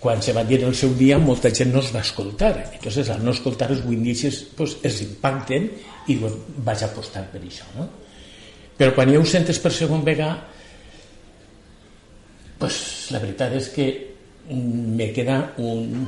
quan 0.05 0.21
se 0.21 0.35
va 0.37 0.45
dir 0.45 0.61
el 0.61 0.75
seu 0.77 0.93
dia 0.99 1.17
molta 1.19 1.49
gent 1.49 1.71
no 1.73 1.81
es 1.81 1.89
va 1.95 2.03
escoltar. 2.05 2.53
Entonces 2.75 3.09
al 3.09 3.23
no 3.25 3.33
escoltar 3.33 3.71
els 3.73 3.81
windishes 3.89 4.43
pues, 4.57 4.77
es 4.85 5.01
impacten 5.01 5.71
i 6.13 6.19
vaig 6.21 6.83
apostar 6.85 7.25
per 7.33 7.41
això 7.41 7.65
no? 7.79 7.89
Però 8.79 8.95
quan 8.95 9.13
ja 9.13 9.21
ho 9.21 9.25
sentes 9.29 9.61
per 9.63 9.73
segon 9.73 10.05
vegada 10.07 10.39
pues, 12.59 13.09
la 13.15 13.23
veritat 13.23 13.57
és 13.61 13.71
que 13.75 13.89
me 14.51 15.11
queda 15.15 15.41
un 15.65 16.05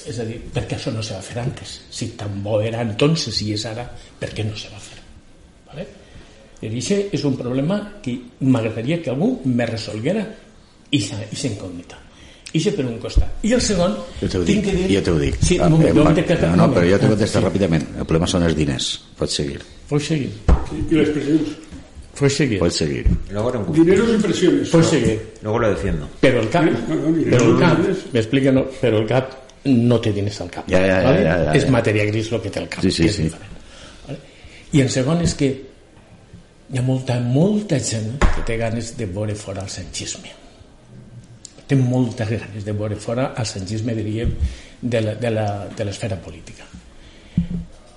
és 0.00 0.16
a 0.18 0.24
dir, 0.24 0.38
per 0.52 0.64
què 0.66 0.78
això 0.78 0.92
no 0.94 1.02
se 1.04 1.14
va 1.14 1.22
fer 1.22 1.40
antes 1.42 1.76
si 1.92 2.12
tan 2.18 2.40
bo 2.42 2.60
era 2.64 2.80
entonces 2.82 3.36
i 3.44 3.52
és 3.54 3.66
ara 3.68 3.84
per 4.20 4.32
què 4.34 4.46
no 4.46 4.56
se 4.56 4.72
va 4.72 4.80
fer 4.80 5.00
vale? 5.68 5.86
i 6.60 6.70
això 6.70 6.96
és 7.12 7.24
un 7.28 7.36
problema 7.36 7.80
que 8.02 8.16
m'agradaria 8.40 9.00
que 9.02 9.12
algú 9.12 9.34
me 9.44 9.68
resolguera 9.68 10.24
i 10.90 11.00
s'incògnita 11.00 12.06
això 12.50 12.72
per 12.74 12.82
un 12.82 12.96
costat. 12.98 13.44
I 13.46 13.52
el 13.54 13.60
segon... 13.62 13.92
Jo 14.18 14.28
t'ho 14.32 14.40
dic, 14.42 14.64
dir... 14.66 14.86
jo 14.90 15.02
t'ho 15.06 15.12
dic. 15.20 15.36
Sí, 15.38 15.58
ah, 15.60 15.68
un 15.68 15.76
moment, 15.76 16.18
eh, 16.18 16.38
no, 16.42 16.56
no, 16.58 16.66
però 16.74 16.82
jo 16.88 16.98
t'ho 16.98 17.10
contesto 17.12 17.38
sí. 17.38 17.44
ràpidament. 17.44 17.84
El 17.94 18.08
problema 18.08 18.26
són 18.32 18.46
els 18.48 18.56
diners. 18.58 18.88
Pots 19.20 19.38
seguir. 19.38 19.60
Pots 19.86 20.08
seguir. 20.10 20.32
I 20.80 20.98
les 20.98 21.12
pressions. 21.14 21.69
Puedes 22.18 22.36
seguir. 22.36 22.58
Puedes 22.58 22.74
seguir. 22.76 23.06
Luego 23.30 23.50
era 23.50 23.58
un 23.60 23.72
Dinero 23.72 24.04
y 24.10 24.14
impresiones. 24.14 24.68
Puedes 24.68 24.86
seguir. 24.88 25.22
Luego 25.42 25.58
lo 25.58 25.70
defiendo. 25.70 26.08
Pero 26.20 26.40
el 26.40 26.50
CAP, 26.50 26.64
no, 26.64 26.94
no, 26.94 27.24
pero 27.30 27.50
el 27.54 27.58
CAP, 27.58 27.78
me 28.12 28.18
explica, 28.20 28.52
no, 28.52 28.66
pero 28.80 28.98
el 28.98 29.06
CAP 29.06 29.32
no 29.64 30.00
té 30.00 30.12
diners 30.12 30.40
al 30.40 30.50
cap. 30.50 30.64
Ja, 30.70 30.78
ja, 30.80 31.02
¿vale? 31.04 31.56
és 31.58 31.64
ja. 31.64 31.70
matèria 31.70 32.04
gris 32.08 32.30
el 32.32 32.40
que 32.40 32.50
té 32.50 32.60
el 32.60 32.68
cap. 32.68 32.82
Sí, 32.82 32.90
sí, 32.90 33.02
que 33.04 33.08
és 33.10 33.16
sí. 33.16 33.22
diferent. 33.24 33.52
¿vale? 34.06 34.18
I 34.72 34.80
en 34.80 34.88
segon 34.92 35.20
és 35.24 35.34
que 35.34 35.48
hi 36.70 36.78
ha 36.78 36.82
molta, 36.82 37.18
molta 37.20 37.78
gent 37.80 38.18
que 38.22 38.42
té 38.46 38.56
ganes 38.56 38.92
de 38.96 39.06
veure 39.06 39.34
fora 39.34 39.62
el 39.62 39.68
sanchisme. 39.68 40.32
Té 41.66 41.76
moltes 41.76 42.28
ganes 42.30 42.64
de 42.64 42.72
veure 42.72 42.96
fora 42.96 43.32
el 43.38 43.46
sanchisme, 43.46 43.94
diríem, 43.94 44.32
de 44.80 45.00
la- 45.00 45.14
de 45.14 45.30
la- 45.30 45.68
de 45.76 45.84
l'esfera 45.84 46.16
política. 46.16 46.64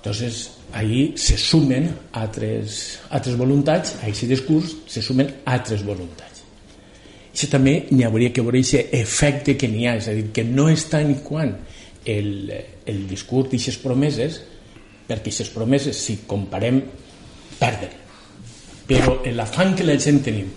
Entonces, 0.04 0.50
ahí 0.74 1.14
se 1.16 1.38
sumen 1.38 1.96
altres, 2.12 3.00
altres 3.08 3.38
voluntats, 3.38 3.94
a 4.02 4.10
aquest 4.10 4.28
discurs 4.28 4.74
se 4.84 5.00
sumen 5.00 5.30
altres 5.48 5.80
voluntats. 5.80 6.42
Això 7.32 7.48
també 7.48 7.86
n'hi 7.88 8.04
hauria 8.04 8.28
que 8.28 8.44
veure 8.44 8.60
aquest 8.60 8.92
efecte 8.92 9.54
que 9.56 9.70
n'hi 9.72 9.86
ha, 9.88 9.94
és 9.96 10.10
a 10.12 10.14
dir, 10.18 10.26
que 10.36 10.44
no 10.44 10.68
és 10.68 10.84
tant 10.92 11.14
quan 11.24 11.54
el, 12.04 12.52
el 12.84 13.00
discurs 13.08 13.48
d'aquestes 13.48 13.80
promeses, 13.80 14.38
perquè 15.08 15.22
aquestes 15.22 15.54
promeses, 15.56 15.96
si 15.96 16.18
comparem, 16.28 16.82
perden. 17.56 17.96
Però 18.84 19.16
l'afant 19.32 19.72
que 19.72 19.88
la 19.88 19.96
gent 19.96 20.20
tenim 20.28 20.52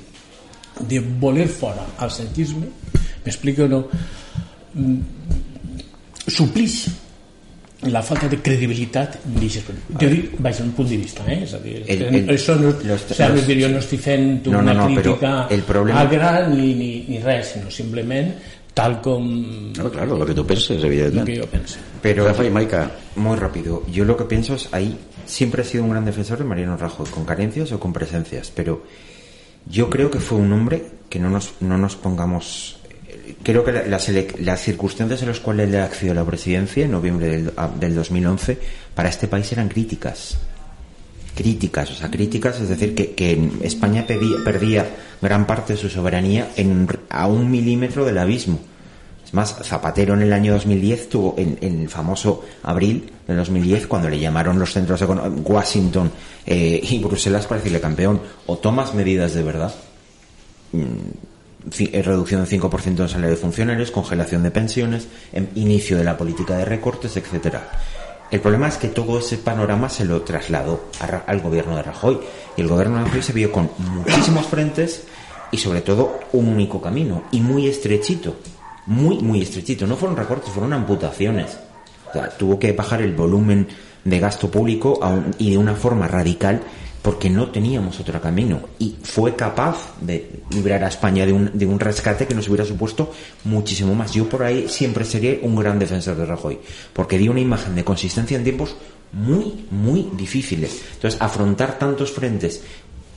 de 0.91 0.99
voler 1.23 1.47
fora 1.47 1.87
al 2.03 2.11
santisme, 2.11 2.67
m'explico 3.23 3.63
o 3.63 3.71
no? 3.77 3.83
mm, 4.75 6.27
suplix 6.27 6.81
la 7.83 8.01
falta 8.01 8.27
de 8.27 8.37
credibilitat 8.41 9.19
d'aixes 9.25 9.63
vaja, 10.39 10.63
un 10.63 10.71
punt 10.71 10.89
de 10.89 10.97
vista 10.97 11.23
eh? 11.31 11.43
és 11.43 11.53
a 11.53 11.59
dir, 11.59 11.83
El- 11.85 12.01
el- 12.15 12.29
això 12.29 12.55
no, 12.57 12.71
los- 12.83 13.11
o 13.11 13.13
sea, 13.13 13.29
los- 13.29 13.45
dir, 13.45 13.61
jo 13.63 13.69
no 13.69 13.77
estic 13.77 13.99
fent 14.01 14.47
No, 14.47 14.59
una 14.59 14.73
no, 14.73 14.89
no, 14.89 14.95
crítica 15.01 15.47
el 15.49 15.61
problema- 15.61 16.01
agra 16.01 16.47
ni, 16.47 16.73
ni, 16.73 17.05
ni 17.07 17.19
res 17.19 17.53
sinó 17.53 17.69
simplement 17.69 18.33
tal 18.73 18.99
com 19.01 19.73
No, 19.73 19.91
claro, 19.91 20.17
lo 20.17 20.25
que 20.25 20.33
tú 20.33 20.45
penses, 20.45 20.71
el 20.71 20.81
que 20.81 20.87
evidentemente. 20.87 21.39
jo 21.41 21.47
penso 21.47 21.77
Pero 22.01 22.25
Rafa 22.27 22.45
y 22.45 22.49
Maika, 22.49 22.91
Muy 23.15 23.35
rápido. 23.35 23.83
Yo 23.91 24.05
lo 24.05 24.15
que 24.15 24.25
pienso 24.25 24.53
es 24.55 24.69
ahí 24.71 24.95
siempre 25.25 25.61
he 25.63 25.65
sido 25.65 25.83
un 25.83 25.89
gran 25.91 26.05
defensor 26.05 26.37
de 26.37 26.43
Mariano 26.45 26.77
Rajoy, 26.77 27.07
con 27.09 27.25
carencias 27.25 27.71
o 27.71 27.79
con 27.79 27.91
presencias, 27.93 28.51
pero 28.55 28.83
yo 29.69 29.89
creo 29.89 30.09
que 30.09 30.19
fue 30.19 30.37
un 30.37 30.51
hombre 30.53 30.85
que 31.09 31.19
no 31.19 31.29
nos, 31.29 31.53
no 31.59 31.77
nos 31.77 31.95
pongamos. 31.95 32.76
Creo 33.43 33.63
que 33.63 33.71
la- 33.71 33.83
las, 33.87 34.09
las 34.39 34.61
circunstancias 34.61 35.21
en 35.21 35.27
las 35.29 35.39
cuales 35.39 35.69
le 35.69 35.79
accedió 35.79 36.13
la 36.13 36.25
presidencia 36.25 36.85
en 36.85 36.91
noviembre 36.91 37.27
del, 37.27 37.53
a- 37.57 37.67
del 37.67 37.95
2011 37.95 38.57
para 38.95 39.09
este 39.09 39.27
país 39.27 39.51
eran 39.51 39.69
críticas. 39.69 40.37
Críticas, 41.35 41.91
o 41.91 41.93
sea, 41.95 42.09
críticas, 42.09 42.59
es 42.59 42.69
decir, 42.69 42.95
que, 42.95 43.51
España 43.61 44.05
perdía 44.07 44.87
gran 45.21 45.45
parte 45.45 45.73
de 45.73 45.79
su 45.79 45.87
soberanía 45.87 46.49
en, 46.55 46.87
a 47.09 47.27
un 47.27 47.51
milímetro 47.51 48.05
del 48.05 48.17
abismo. 48.17 48.59
Es 49.23 49.33
más, 49.35 49.55
Zapatero 49.61 50.13
en 50.15 50.21
el 50.23 50.33
año 50.33 50.53
2010 50.53 51.09
tuvo, 51.09 51.35
en, 51.37 51.57
el 51.61 51.89
famoso 51.89 52.43
abril 52.63 53.11
de 53.27 53.35
2010, 53.35 53.85
cuando 53.85 54.09
le 54.09 54.19
llamaron 54.19 54.57
los 54.57 54.71
centros 54.73 54.99
económicos, 55.01 55.41
Washington 55.47 56.11
eh, 56.45 56.79
y 56.81 56.97
Bruselas 56.99 57.45
para 57.45 57.59
decirle 57.59 57.81
campeón, 57.81 58.19
o 58.47 58.57
tomas 58.57 58.95
medidas 58.95 59.33
de 59.35 59.43
verdad, 59.43 59.75
mm, 60.71 60.85
reducción 61.71 62.43
del 62.45 62.49
5% 62.61 62.95
del 62.95 63.09
salario 63.09 63.35
de 63.35 63.41
funcionarios, 63.41 63.91
congelación 63.91 64.43
de 64.43 64.51
pensiones, 64.51 65.07
em- 65.33 65.47
inicio 65.55 65.97
de 65.97 66.03
la 66.03 66.17
política 66.17 66.55
de 66.57 66.65
recortes, 66.65 67.15
etcétera. 67.17 67.69
El 68.29 68.41
problema 68.41 68.67
es 68.67 68.77
que 68.77 68.89
todo 68.89 69.19
ese 69.19 69.37
panorama 69.37 69.87
se 69.89 70.03
lo 70.05 70.21
trasladó 70.21 70.85
al 71.27 71.39
gobierno 71.39 71.75
de 71.77 71.83
Rajoy. 71.83 72.19
Y 72.57 72.61
el 72.61 72.67
gobierno 72.67 72.97
de 72.99 73.05
Rajoy 73.05 73.21
se 73.21 73.33
vio 73.33 73.51
con 73.51 73.69
muchísimos 73.77 74.45
frentes 74.47 75.03
y 75.51 75.57
sobre 75.57 75.79
todo 75.81 76.19
un 76.33 76.49
único 76.49 76.81
camino 76.81 77.23
y 77.31 77.39
muy 77.39 77.67
estrechito. 77.67 78.35
Muy, 78.85 79.19
muy 79.19 79.41
estrechito. 79.41 79.87
No 79.87 79.95
fueron 79.95 80.17
recortes, 80.17 80.49
fueron 80.51 80.73
amputaciones. 80.73 81.57
O 82.09 82.13
sea, 82.13 82.29
tuvo 82.29 82.59
que 82.59 82.73
bajar 82.73 83.01
el 83.01 83.13
volumen 83.15 83.67
de 84.03 84.19
gasto 84.19 84.49
público 84.51 84.99
un- 85.01 85.33
y 85.37 85.51
de 85.51 85.57
una 85.57 85.75
forma 85.75 86.07
radical 86.07 86.61
porque 87.01 87.29
no 87.29 87.49
teníamos 87.49 87.99
otro 87.99 88.19
camino 88.21 88.61
y 88.79 88.95
fue 89.01 89.35
capaz 89.35 89.93
de 90.01 90.41
librar 90.51 90.83
a 90.83 90.87
España 90.87 91.25
de 91.25 91.33
un, 91.33 91.51
de 91.57 91.65
un 91.65 91.79
rescate 91.79 92.27
que 92.27 92.35
nos 92.35 92.47
hubiera 92.47 92.65
supuesto 92.65 93.11
muchísimo 93.45 93.95
más. 93.95 94.13
Yo 94.13 94.27
por 94.27 94.43
ahí 94.43 94.67
siempre 94.67 95.05
seré 95.05 95.39
un 95.43 95.55
gran 95.55 95.79
defensor 95.79 96.17
de 96.17 96.25
Rajoy 96.25 96.59
porque 96.93 97.17
dio 97.17 97.31
una 97.31 97.39
imagen 97.39 97.75
de 97.75 97.83
consistencia 97.83 98.37
en 98.37 98.43
tiempos 98.43 98.75
muy, 99.11 99.65
muy 99.71 100.09
difíciles. 100.13 100.81
Entonces, 100.95 101.21
afrontar 101.21 101.79
tantos 101.79 102.11
frentes 102.11 102.63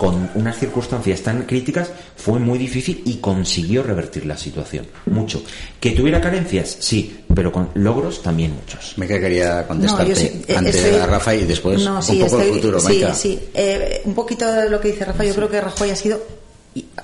con 0.01 0.30
unas 0.34 0.57
circunstancias 0.59 1.20
tan 1.20 1.42
críticas 1.42 1.90
fue 2.16 2.38
muy 2.38 2.57
difícil 2.59 3.03
y 3.05 3.16
consiguió 3.18 3.82
revertir 3.82 4.24
la 4.24 4.34
situación. 4.38 4.86
Mucho. 5.05 5.42
¿Que 5.78 5.90
tuviera 5.90 6.22
carencias? 6.22 6.74
Sí, 6.80 7.20
pero 7.34 7.53
con 7.53 7.68
logros 7.74 8.22
también 8.22 8.55
muchos. 8.55 8.94
Maika 8.96 9.20
quería 9.20 9.66
contestarte 9.66 10.09
yo 10.09 10.16
sí, 10.16 10.42
eh, 10.48 10.57
antes 10.57 10.76
estoy- 10.76 10.98
a 11.01 11.05
Rafa 11.07 11.34
y 11.34 11.44
después 11.44 11.82
No, 11.84 11.96
un 11.96 12.03
sí, 12.03 12.18
poco 12.18 12.36
el 12.36 12.42
estoy- 12.44 12.57
futuro, 12.57 12.80
sí, 12.80 12.86
Maika. 12.86 13.14
sí. 13.14 13.38
Eh, 13.53 14.01
un 14.07 14.14
poquito 14.14 14.51
de 14.51 14.70
lo 14.70 14.80
que 14.80 14.88
dice 14.92 15.05
Rafa, 15.05 15.22
yo 15.22 15.34
creo 15.34 15.51
que 15.51 15.61
Rajoy 15.61 15.90
ha 15.90 15.96
sido 15.96 16.18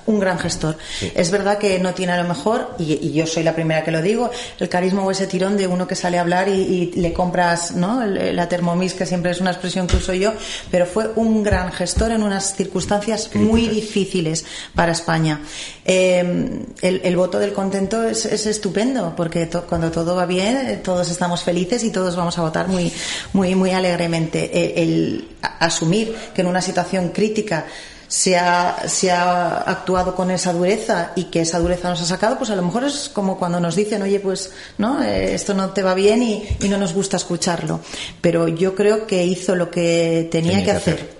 un 0.05 0.19
gran 0.19 0.39
gestor. 0.39 0.77
Es 1.13 1.29
verdad 1.29 1.57
que 1.57 1.77
no 1.79 1.93
tiene 1.93 2.13
a 2.13 2.21
lo 2.21 2.27
mejor, 2.27 2.75
y, 2.79 2.93
y 2.93 3.11
yo 3.11 3.27
soy 3.27 3.43
la 3.43 3.53
primera 3.53 3.83
que 3.83 3.91
lo 3.91 4.01
digo, 4.01 4.31
el 4.59 4.69
carisma 4.69 5.03
o 5.03 5.11
ese 5.11 5.27
tirón 5.27 5.57
de 5.57 5.67
uno 5.67 5.85
que 5.87 5.95
sale 5.95 6.17
a 6.17 6.21
hablar 6.21 6.47
y, 6.47 6.51
y 6.53 6.91
le 7.01 7.11
compras 7.11 7.71
¿no? 7.75 8.05
La 8.05 8.47
Thermomix, 8.47 8.93
que 8.93 9.05
siempre 9.05 9.31
es 9.31 9.41
una 9.41 9.51
expresión 9.51 9.85
que 9.85 9.97
uso 9.97 10.13
yo, 10.13 10.31
pero 10.71 10.85
fue 10.85 11.11
un 11.15 11.43
gran 11.43 11.73
gestor 11.73 12.11
en 12.11 12.23
unas 12.23 12.55
circunstancias 12.55 13.29
muy 13.35 13.67
difíciles 13.67 14.45
para 14.73 14.93
España. 14.93 15.41
Eh, 15.83 16.61
el, 16.81 17.01
el 17.03 17.15
voto 17.17 17.37
del 17.37 17.51
contento 17.51 18.03
es, 18.03 18.25
es 18.25 18.45
estupendo, 18.45 19.13
porque 19.17 19.47
to- 19.47 19.65
cuando 19.65 19.91
todo 19.91 20.15
va 20.15 20.25
bien, 20.25 20.55
eh, 20.57 20.77
todos 20.81 21.09
estamos 21.11 21.43
felices 21.43 21.83
y 21.83 21.91
todos 21.91 22.15
vamos 22.15 22.37
a 22.37 22.41
votar 22.41 22.69
muy, 22.69 22.91
muy, 23.33 23.53
muy 23.55 23.71
alegremente. 23.71 24.71
El, 24.81 24.87
el 24.87 25.27
asumir 25.59 26.15
que 26.33 26.41
en 26.41 26.47
una 26.47 26.61
situación 26.61 27.09
crítica 27.09 27.65
se 28.07 28.37
ha, 28.37 28.87
se 28.87 29.11
ha 29.11 29.57
actuado 29.57 30.15
con 30.15 30.31
esa 30.31 30.53
dureza 30.53 31.11
y 31.15 31.25
que 31.25 31.41
esa 31.41 31.59
dureza 31.59 31.89
nos 31.89 32.01
ha 32.01 32.05
sacado, 32.05 32.37
pues 32.37 32.49
a 32.49 32.55
lo 32.55 32.61
mejor 32.61 32.85
es 32.85 33.09
como 33.13 33.37
cuando 33.37 33.59
nos 33.59 33.75
dicen, 33.75 34.01
oye, 34.01 34.19
pues 34.19 34.51
no, 34.77 35.03
Eh, 35.03 35.33
esto 35.35 35.53
no 35.53 35.71
te 35.71 35.83
va 35.83 35.93
bien 35.93 36.23
y, 36.23 36.47
y 36.61 36.69
no 36.69 36.77
nos 36.77 36.93
gusta 36.93 37.17
escucharlo. 37.17 37.81
Pero 38.21 38.47
yo 38.47 38.75
creo 38.75 39.05
que 39.07 39.25
hizo 39.25 39.55
lo 39.55 39.69
que 39.69 40.27
tenía, 40.31 40.51
Tenía 40.51 40.65
que 40.65 40.71
que 40.71 40.77
hacer. 40.77 40.93
hacer. 40.95 41.17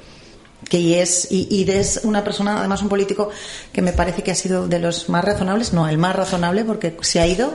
Que 0.69 1.01
es, 1.01 1.27
y, 1.31 1.47
y 1.49 1.69
es 1.69 2.01
una 2.03 2.23
persona, 2.23 2.59
además 2.59 2.81
un 2.81 2.89
político 2.89 3.29
que 3.71 3.81
me 3.81 3.93
parece 3.93 4.23
que 4.23 4.31
ha 4.31 4.35
sido 4.35 4.67
de 4.67 4.79
los 4.79 5.07
más 5.07 5.23
razonables, 5.23 5.71
no, 5.73 5.87
el 5.87 5.97
más 5.97 6.15
razonable 6.15 6.65
porque 6.65 6.97
se 7.01 7.19
ha 7.19 7.27
ido 7.27 7.53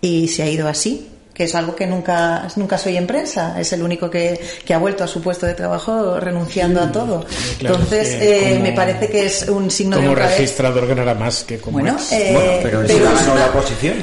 y 0.00 0.28
se 0.28 0.42
ha 0.42 0.50
ido 0.50 0.68
así 0.68 1.08
que 1.34 1.44
es 1.44 1.54
algo 1.56 1.74
que 1.74 1.86
nunca 1.86 2.46
nunca 2.56 2.78
soy 2.78 2.96
en 2.96 3.06
prensa 3.08 3.60
es 3.60 3.72
el 3.72 3.82
único 3.82 4.08
que, 4.08 4.40
que 4.64 4.72
ha 4.72 4.78
vuelto 4.78 5.02
a 5.04 5.08
su 5.08 5.20
puesto 5.20 5.44
de 5.46 5.54
trabajo 5.54 6.18
renunciando 6.20 6.80
a 6.80 6.92
todo. 6.92 7.26
claro, 7.58 7.74
entonces 7.74 8.08
es 8.08 8.14
que 8.20 8.48
eh, 8.48 8.52
como- 8.52 8.62
me 8.62 8.72
parece 8.72 9.08
que 9.08 9.26
es 9.26 9.48
un 9.48 9.70
signo 9.70 9.96
de 9.98 10.04
como 10.04 10.14
registrador 10.14 10.86
ganará 10.86 11.14
más 11.14 11.42
que 11.44 11.58
como 11.58 11.80
bueno, 11.80 11.96
ex. 11.98 12.12
eh, 12.12 12.30
Bueno, 12.32 12.52
pero 12.62 12.82
es 12.84 12.94
una- 12.94 13.34
la 13.34 13.46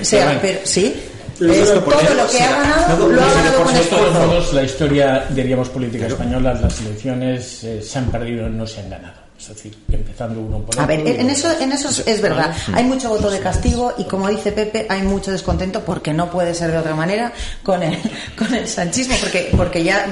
o 0.02 0.06
sea, 0.06 0.40
pero, 0.42 0.60
sí 0.66 0.94
Pero 1.40 1.54
todo 1.66 1.86
por 1.86 1.94
lo 1.96 2.28
que 2.30 2.40
ha 2.44 2.52
ganado 2.62 3.08
lo 3.08 3.22
ha 3.22 3.34
ganado 3.34 3.64
con 3.64 3.74
de 3.74 3.80
todos 3.80 4.02
esfuerzo. 4.02 4.28
modos, 4.28 4.54
la 4.54 4.64
historia, 4.64 5.26
diríamos, 5.30 5.70
política 5.70 6.06
española, 6.08 6.54
las 6.54 6.80
elecciones 6.82 7.64
eh, 7.64 7.82
se 7.82 7.98
han 7.98 8.12
perdido, 8.12 8.48
no 8.50 8.68
se 8.68 8.82
han 8.82 8.90
ganado. 8.92 9.16
Es 9.42 9.48
decir, 9.50 9.76
empezando 9.92 10.40
uno 10.40 10.60
por 10.60 10.80
A 10.80 10.86
ver, 10.86 11.00
en 11.08 11.30
eso, 11.30 11.50
en 11.60 11.72
eso 11.72 11.90
es, 11.90 12.04
es 12.08 12.22
verdad. 12.22 12.54
Hay 12.74 12.84
mucho 12.84 13.10
voto 13.10 13.30
de 13.32 13.40
castigo 13.40 13.94
y 13.98 14.04
como 14.06 14.30
dice 14.30 14.52
Pepe, 14.52 14.86
hay 14.88 15.02
mucho 15.02 15.32
descontento 15.32 15.82
porque 15.84 16.14
no 16.14 16.30
puede 16.30 16.54
ser 16.54 16.72
de 16.72 16.78
otra 16.78 16.96
manera 16.96 17.34
con 17.64 17.82
el, 17.84 17.98
con 18.38 18.54
el 18.54 18.68
sanchismo, 18.68 19.16
porque, 19.20 19.50
porque 19.58 19.84
ya 19.84 20.06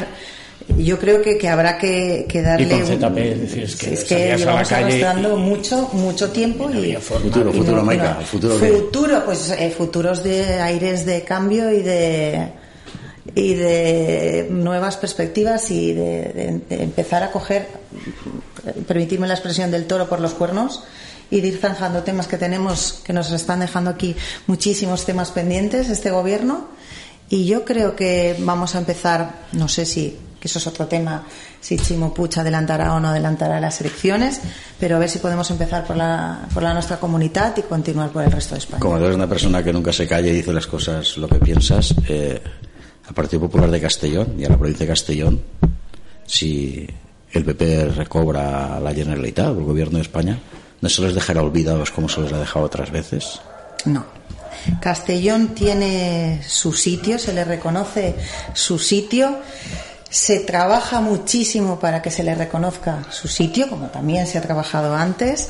yo 0.78 1.00
creo 1.00 1.22
que, 1.22 1.38
que 1.38 1.48
habrá 1.48 1.78
que, 1.78 2.26
que 2.28 2.42
darle. 2.42 2.66
Y 2.68 2.70
con 2.70 2.82
un- 2.82 2.88
ZP, 2.88 3.18
es 3.18 3.42
decir, 3.42 3.64
es 3.64 3.76
que 3.76 3.94
es 3.94 4.04
salías 4.08 4.20
a 4.20 4.26
la 4.30 4.38
llevamos 4.38 4.70
calle 4.70 4.84
arrastrando 4.86 5.38
y- 5.38 5.42
mucho, 5.42 5.90
mucho 5.94 6.30
tiempo 6.32 6.70
y. 6.72 6.96
Futuro, 6.96 7.50
y 7.52 7.58
futuro, 7.58 7.84
no- 7.84 7.92
el 7.92 8.26
futuro 8.26 8.56
Futuro, 8.56 9.26
pues 9.26 9.50
eh, 9.52 9.74
futuros 9.76 10.24
de 10.24 10.60
aires 10.60 11.06
de 11.06 11.24
cambio 11.24 11.72
y 11.72 11.82
de 11.82 12.50
y 13.36 13.54
de 13.54 14.48
nuevas 14.50 14.98
perspectivas 14.98 15.72
y 15.72 15.94
de, 15.94 16.62
empezar 16.70 17.24
a 17.24 17.32
coger, 17.32 17.68
permitirme 18.88 19.28
la 19.28 19.34
expresión 19.34 19.72
del 19.72 19.86
toro 19.86 20.08
por 20.08 20.20
los 20.20 20.34
cuernos 20.34 20.84
y 21.32 21.42
de 21.42 21.50
ir 21.50 21.58
zanjando 21.58 22.04
temas 22.04 22.28
que 22.28 22.38
tenemos, 22.38 23.02
que 23.04 23.14
nos 23.14 23.32
están 23.32 23.60
dejando 23.60 23.92
aquí 23.92 24.16
muchísimos 24.48 25.06
temas 25.06 25.32
pendientes 25.32 25.90
este 25.90 26.12
gobierno. 26.12 26.68
Y 27.30 27.46
yo 27.46 27.64
creo 27.64 27.96
que 27.96 28.36
vamos 28.40 28.74
a 28.74 28.80
empezar, 28.80 29.46
no 29.52 29.68
sé 29.68 29.86
si, 29.86 30.18
que 30.40 30.48
eso 30.48 30.58
es 30.58 30.66
otro 30.66 30.88
tema, 30.88 31.24
si 31.62 31.78
Chimo 31.78 32.12
Puig 32.12 32.40
adelantará 32.40 32.94
o 32.96 33.00
no 33.00 33.10
adelantará 33.10 33.60
las 33.60 33.80
elecciones, 33.82 34.42
pero 34.80 34.96
a 34.96 35.00
ver 35.00 35.10
si 35.10 35.20
podemos 35.20 35.52
empezar 35.52 35.86
por 35.86 35.96
la, 35.96 36.48
por 36.54 36.64
la 36.64 36.74
nuestra 36.74 36.98
comunidad 36.98 37.56
y 37.58 37.62
continuar 37.62 38.10
por 38.10 38.24
el 38.24 38.32
resto 38.32 38.56
de 38.56 38.60
España. 38.60 38.80
Como 38.80 38.98
eres 38.98 39.16
una 39.16 39.28
persona 39.28 39.62
que 39.64 39.72
nunca 39.72 39.94
se 39.94 40.08
calla 40.08 40.30
y 40.30 40.34
dice 40.34 40.52
las 40.52 40.66
cosas 40.66 41.18
lo 41.18 41.28
que 41.28 41.38
piensas, 41.38 41.94
eh, 42.08 42.42
al 43.10 43.16
Partido 43.16 43.42
Popular 43.42 43.72
de 43.72 43.82
Castellón 43.82 44.36
y 44.38 44.46
a 44.46 44.50
la 44.50 44.58
provincia 44.58 44.86
de 44.86 44.92
Castellón, 44.92 45.42
si 46.28 46.88
el 47.32 47.44
PP 47.44 47.86
recobra 47.86 48.80
la 48.80 48.94
Generalitat, 48.94 49.48
el 49.48 49.64
gobierno 49.64 49.98
de 49.98 50.04
España, 50.04 50.40
¿no 50.80 50.90
se 50.90 51.02
les 51.02 51.16
dejará 51.16 51.42
olvidados 51.42 51.90
como 51.90 52.08
se 52.08 52.22
les 52.22 52.32
ha 52.32 52.40
dejado 52.40 52.66
otras 52.66 52.92
veces? 52.92 53.42
No. 53.86 54.06
Castellón 54.80 55.50
tiene 55.50 56.44
su 56.48 56.72
sitio, 56.72 57.18
se 57.18 57.34
le 57.34 57.44
reconoce 57.46 58.16
su 58.54 58.78
sitio, 58.78 59.40
se 60.10 60.40
trabaja 60.42 61.02
muchísimo 61.02 61.80
para 61.80 62.04
que 62.04 62.12
se 62.12 62.24
le 62.24 62.36
reconozca 62.36 63.06
su 63.10 63.28
sitio, 63.28 63.70
como 63.70 63.88
también 63.88 64.28
se 64.28 64.38
ha 64.38 64.42
trabajado 64.42 64.96
antes, 64.96 65.50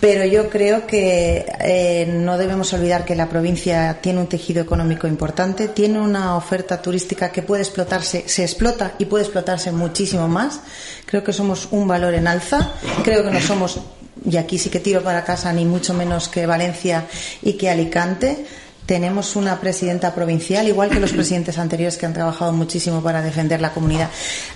pero 0.00 0.24
yo 0.24 0.50
creo 0.50 0.86
que 0.86 1.46
eh, 1.60 2.06
no 2.06 2.36
debemos 2.36 2.72
olvidar 2.72 3.04
que 3.04 3.14
la 3.14 3.28
provincia 3.28 3.98
tiene 4.00 4.20
un 4.20 4.26
tejido 4.26 4.62
económico 4.62 5.06
importante, 5.06 5.68
tiene 5.68 6.00
una 6.00 6.36
oferta 6.36 6.82
turística 6.82 7.30
que 7.30 7.42
puede 7.42 7.62
explotarse, 7.62 8.24
se 8.26 8.42
explota 8.42 8.94
y 8.98 9.04
puede 9.04 9.24
explotarse 9.24 9.70
muchísimo 9.70 10.26
más. 10.28 10.60
Creo 11.06 11.22
que 11.22 11.32
somos 11.32 11.68
un 11.70 11.86
valor 11.86 12.14
en 12.14 12.26
alza, 12.26 12.72
creo 13.04 13.22
que 13.22 13.30
no 13.30 13.40
somos 13.40 13.80
y 14.24 14.36
aquí 14.36 14.58
sí 14.58 14.70
que 14.70 14.80
tiro 14.80 15.02
para 15.02 15.24
casa 15.24 15.52
ni 15.52 15.64
mucho 15.64 15.94
menos 15.94 16.28
que 16.28 16.46
Valencia 16.46 17.06
y 17.42 17.54
que 17.54 17.70
Alicante. 17.70 18.46
Tenemos 18.86 19.36
una 19.36 19.60
presidenta 19.60 20.14
provincial, 20.14 20.66
igual 20.68 20.90
que 20.90 20.98
los 21.00 21.12
presidentes 21.18 21.58
anteriores 21.58 21.96
que 21.96 22.06
han 22.06 22.12
trabajado 22.12 22.52
muchísimo 22.52 23.02
para 23.02 23.22
defender 23.22 23.60
la 23.60 23.72
comunidad, 23.72 24.10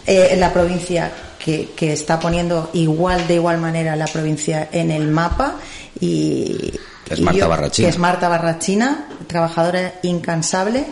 eh, 0.06 0.34
la 0.38 0.52
provincia 0.52 1.10
que, 1.42 1.70
que 1.76 1.92
está 1.92 2.18
poniendo 2.18 2.70
igual 2.74 3.26
de 3.28 3.34
igual 3.34 3.58
manera 3.58 3.94
la 3.96 4.06
provincia 4.06 4.68
en 4.72 4.90
el 4.90 5.06
mapa 5.08 5.56
y, 6.00 6.72
Es 7.08 7.20
Marta 7.20 7.36
Y 7.38 7.40
yo- 7.40 7.48
Barrachina. 7.48 7.86
Que 7.86 7.90
es 7.90 7.98
Marta 7.98 8.28
Barrachina, 8.28 9.08
trabajadora 9.28 9.94
incansable 10.02 10.84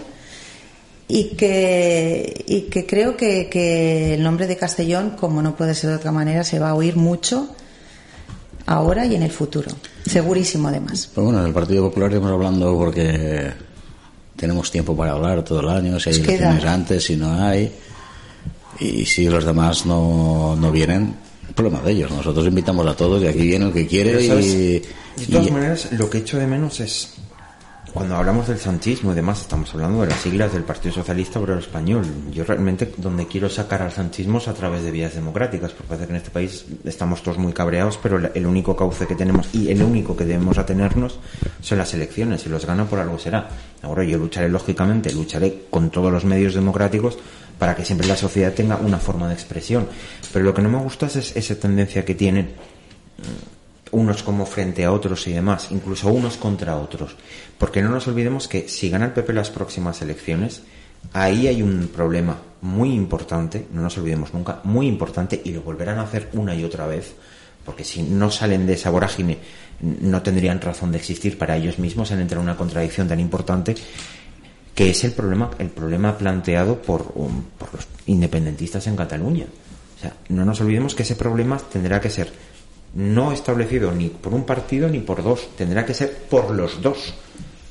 y 1.08 1.30
que, 1.36 2.44
y 2.46 2.62
que 2.62 2.86
creo 2.86 3.16
que, 3.16 3.48
que 3.50 4.14
el 4.14 4.22
nombre 4.22 4.46
de 4.46 4.56
Castellón, 4.56 5.10
como 5.20 5.42
no 5.42 5.56
puede 5.56 5.74
ser 5.74 5.90
de 5.90 5.96
otra 5.96 6.12
manera, 6.12 6.44
se 6.44 6.58
va 6.60 6.70
a 6.70 6.74
oír 6.74 6.96
mucho 6.96 7.48
ahora 8.66 9.06
y 9.06 9.14
en 9.14 9.22
el 9.22 9.30
futuro. 9.30 9.68
Segurísimo, 10.06 10.68
además. 10.68 11.10
Pues 11.14 11.24
bueno, 11.24 11.40
en 11.40 11.46
el 11.46 11.52
Partido 11.52 11.82
Popular 11.84 12.10
iremos 12.10 12.30
hablando 12.32 12.76
porque 12.76 13.52
tenemos 14.36 14.70
tiempo 14.70 14.96
para 14.96 15.12
hablar 15.12 15.44
todo 15.44 15.60
el 15.60 15.68
año, 15.68 15.98
si 16.00 16.10
hay 16.10 16.16
elecciones 16.16 16.64
antes, 16.64 17.04
si 17.04 17.16
no 17.16 17.32
hay. 17.42 17.72
Y 18.80 19.04
si 19.06 19.28
los 19.28 19.44
demás 19.44 19.86
no, 19.86 20.56
no 20.56 20.72
vienen, 20.72 21.14
problema 21.54 21.80
de 21.82 21.92
ellos. 21.92 22.10
Nosotros 22.10 22.46
invitamos 22.46 22.86
a 22.86 22.96
todos 22.96 23.22
y 23.22 23.26
aquí 23.28 23.42
viene 23.42 23.66
el 23.66 23.72
que 23.72 23.86
quiere 23.86 24.22
y, 24.24 24.28
De 24.28 24.82
todas 25.30 25.46
y- 25.46 25.50
maneras, 25.52 25.88
lo 25.92 26.10
que 26.10 26.18
echo 26.18 26.38
de 26.38 26.46
menos 26.48 26.80
es 26.80 27.13
cuando 27.94 28.16
hablamos 28.16 28.48
del 28.48 28.58
sanchismo 28.58 29.12
y 29.12 29.14
demás, 29.14 29.42
estamos 29.42 29.72
hablando 29.72 30.00
de 30.00 30.08
las 30.08 30.18
siglas 30.18 30.52
del 30.52 30.64
Partido 30.64 30.92
Socialista 30.92 31.38
Obrero 31.38 31.60
Español. 31.60 32.04
Yo 32.32 32.42
realmente 32.42 32.92
donde 32.96 33.28
quiero 33.28 33.48
sacar 33.48 33.82
al 33.82 33.92
sanchismo 33.92 34.38
es 34.38 34.48
a 34.48 34.52
través 34.52 34.82
de 34.82 34.90
vías 34.90 35.14
democráticas, 35.14 35.70
porque 35.70 35.88
parece 35.90 36.06
que 36.06 36.12
en 36.12 36.16
este 36.16 36.30
país 36.30 36.66
estamos 36.84 37.22
todos 37.22 37.38
muy 37.38 37.52
cabreados, 37.52 37.96
pero 38.02 38.18
el 38.34 38.46
único 38.46 38.74
cauce 38.74 39.06
que 39.06 39.14
tenemos 39.14 39.54
y 39.54 39.70
el 39.70 39.80
único 39.80 40.16
que 40.16 40.24
debemos 40.24 40.58
atenernos 40.58 41.20
son 41.60 41.78
las 41.78 41.94
elecciones, 41.94 42.44
y 42.44 42.48
los 42.48 42.66
gana 42.66 42.84
por 42.84 42.98
algo 42.98 43.16
será. 43.16 43.48
Ahora 43.82 44.02
yo 44.02 44.18
lucharé 44.18 44.48
lógicamente, 44.48 45.12
lucharé 45.12 45.66
con 45.70 45.90
todos 45.90 46.10
los 46.10 46.24
medios 46.24 46.54
democráticos 46.54 47.16
para 47.60 47.76
que 47.76 47.84
siempre 47.84 48.08
la 48.08 48.16
sociedad 48.16 48.52
tenga 48.52 48.76
una 48.76 48.98
forma 48.98 49.28
de 49.28 49.34
expresión. 49.34 49.86
Pero 50.32 50.44
lo 50.44 50.52
que 50.52 50.62
no 50.62 50.68
me 50.68 50.78
gusta 50.78 51.06
es 51.06 51.36
esa 51.36 51.54
tendencia 51.54 52.04
que 52.04 52.16
tienen 52.16 52.54
unos 53.94 54.22
como 54.22 54.44
frente 54.44 54.84
a 54.84 54.92
otros 54.92 55.26
y 55.26 55.32
demás, 55.32 55.68
incluso 55.70 56.08
unos 56.08 56.36
contra 56.36 56.76
otros. 56.76 57.16
Porque 57.58 57.82
no 57.82 57.90
nos 57.90 58.06
olvidemos 58.08 58.48
que 58.48 58.68
si 58.68 58.90
gana 58.90 59.06
el 59.06 59.12
PP 59.12 59.32
las 59.32 59.50
próximas 59.50 60.02
elecciones, 60.02 60.62
ahí 61.12 61.46
hay 61.46 61.62
un 61.62 61.88
problema 61.88 62.38
muy 62.60 62.92
importante, 62.92 63.66
no 63.72 63.82
nos 63.82 63.96
olvidemos 63.98 64.34
nunca, 64.34 64.60
muy 64.64 64.86
importante, 64.86 65.40
y 65.44 65.52
lo 65.52 65.62
volverán 65.62 65.98
a 65.98 66.02
hacer 66.02 66.30
una 66.32 66.54
y 66.54 66.64
otra 66.64 66.86
vez, 66.86 67.14
porque 67.64 67.84
si 67.84 68.02
no 68.02 68.30
salen 68.30 68.66
de 68.66 68.74
esa 68.74 68.90
vorágine, 68.90 69.38
no 69.80 70.22
tendrían 70.22 70.60
razón 70.60 70.92
de 70.92 70.98
existir 70.98 71.38
para 71.38 71.56
ellos 71.56 71.78
mismos, 71.78 72.10
han 72.10 72.20
entrado 72.20 72.42
en 72.42 72.48
una 72.48 72.56
contradicción 72.56 73.08
tan 73.08 73.20
importante 73.20 73.74
que 74.74 74.90
es 74.90 75.04
el 75.04 75.12
problema, 75.12 75.50
el 75.58 75.68
problema 75.68 76.18
planteado 76.18 76.82
por, 76.82 77.12
um, 77.14 77.42
por 77.58 77.72
los 77.74 77.86
independentistas 78.06 78.86
en 78.88 78.96
Cataluña. 78.96 79.46
O 79.96 80.00
sea, 80.00 80.14
no 80.28 80.44
nos 80.44 80.60
olvidemos 80.60 80.94
que 80.94 81.04
ese 81.04 81.14
problema 81.14 81.58
tendrá 81.58 82.00
que 82.00 82.10
ser 82.10 82.32
no 82.94 83.32
establecido 83.32 83.92
ni 83.92 84.08
por 84.08 84.34
un 84.34 84.44
partido 84.44 84.88
ni 84.88 85.00
por 85.00 85.22
dos, 85.22 85.48
tendrá 85.56 85.84
que 85.84 85.94
ser 85.94 86.12
por 86.30 86.50
los 86.50 86.80
dos, 86.80 87.14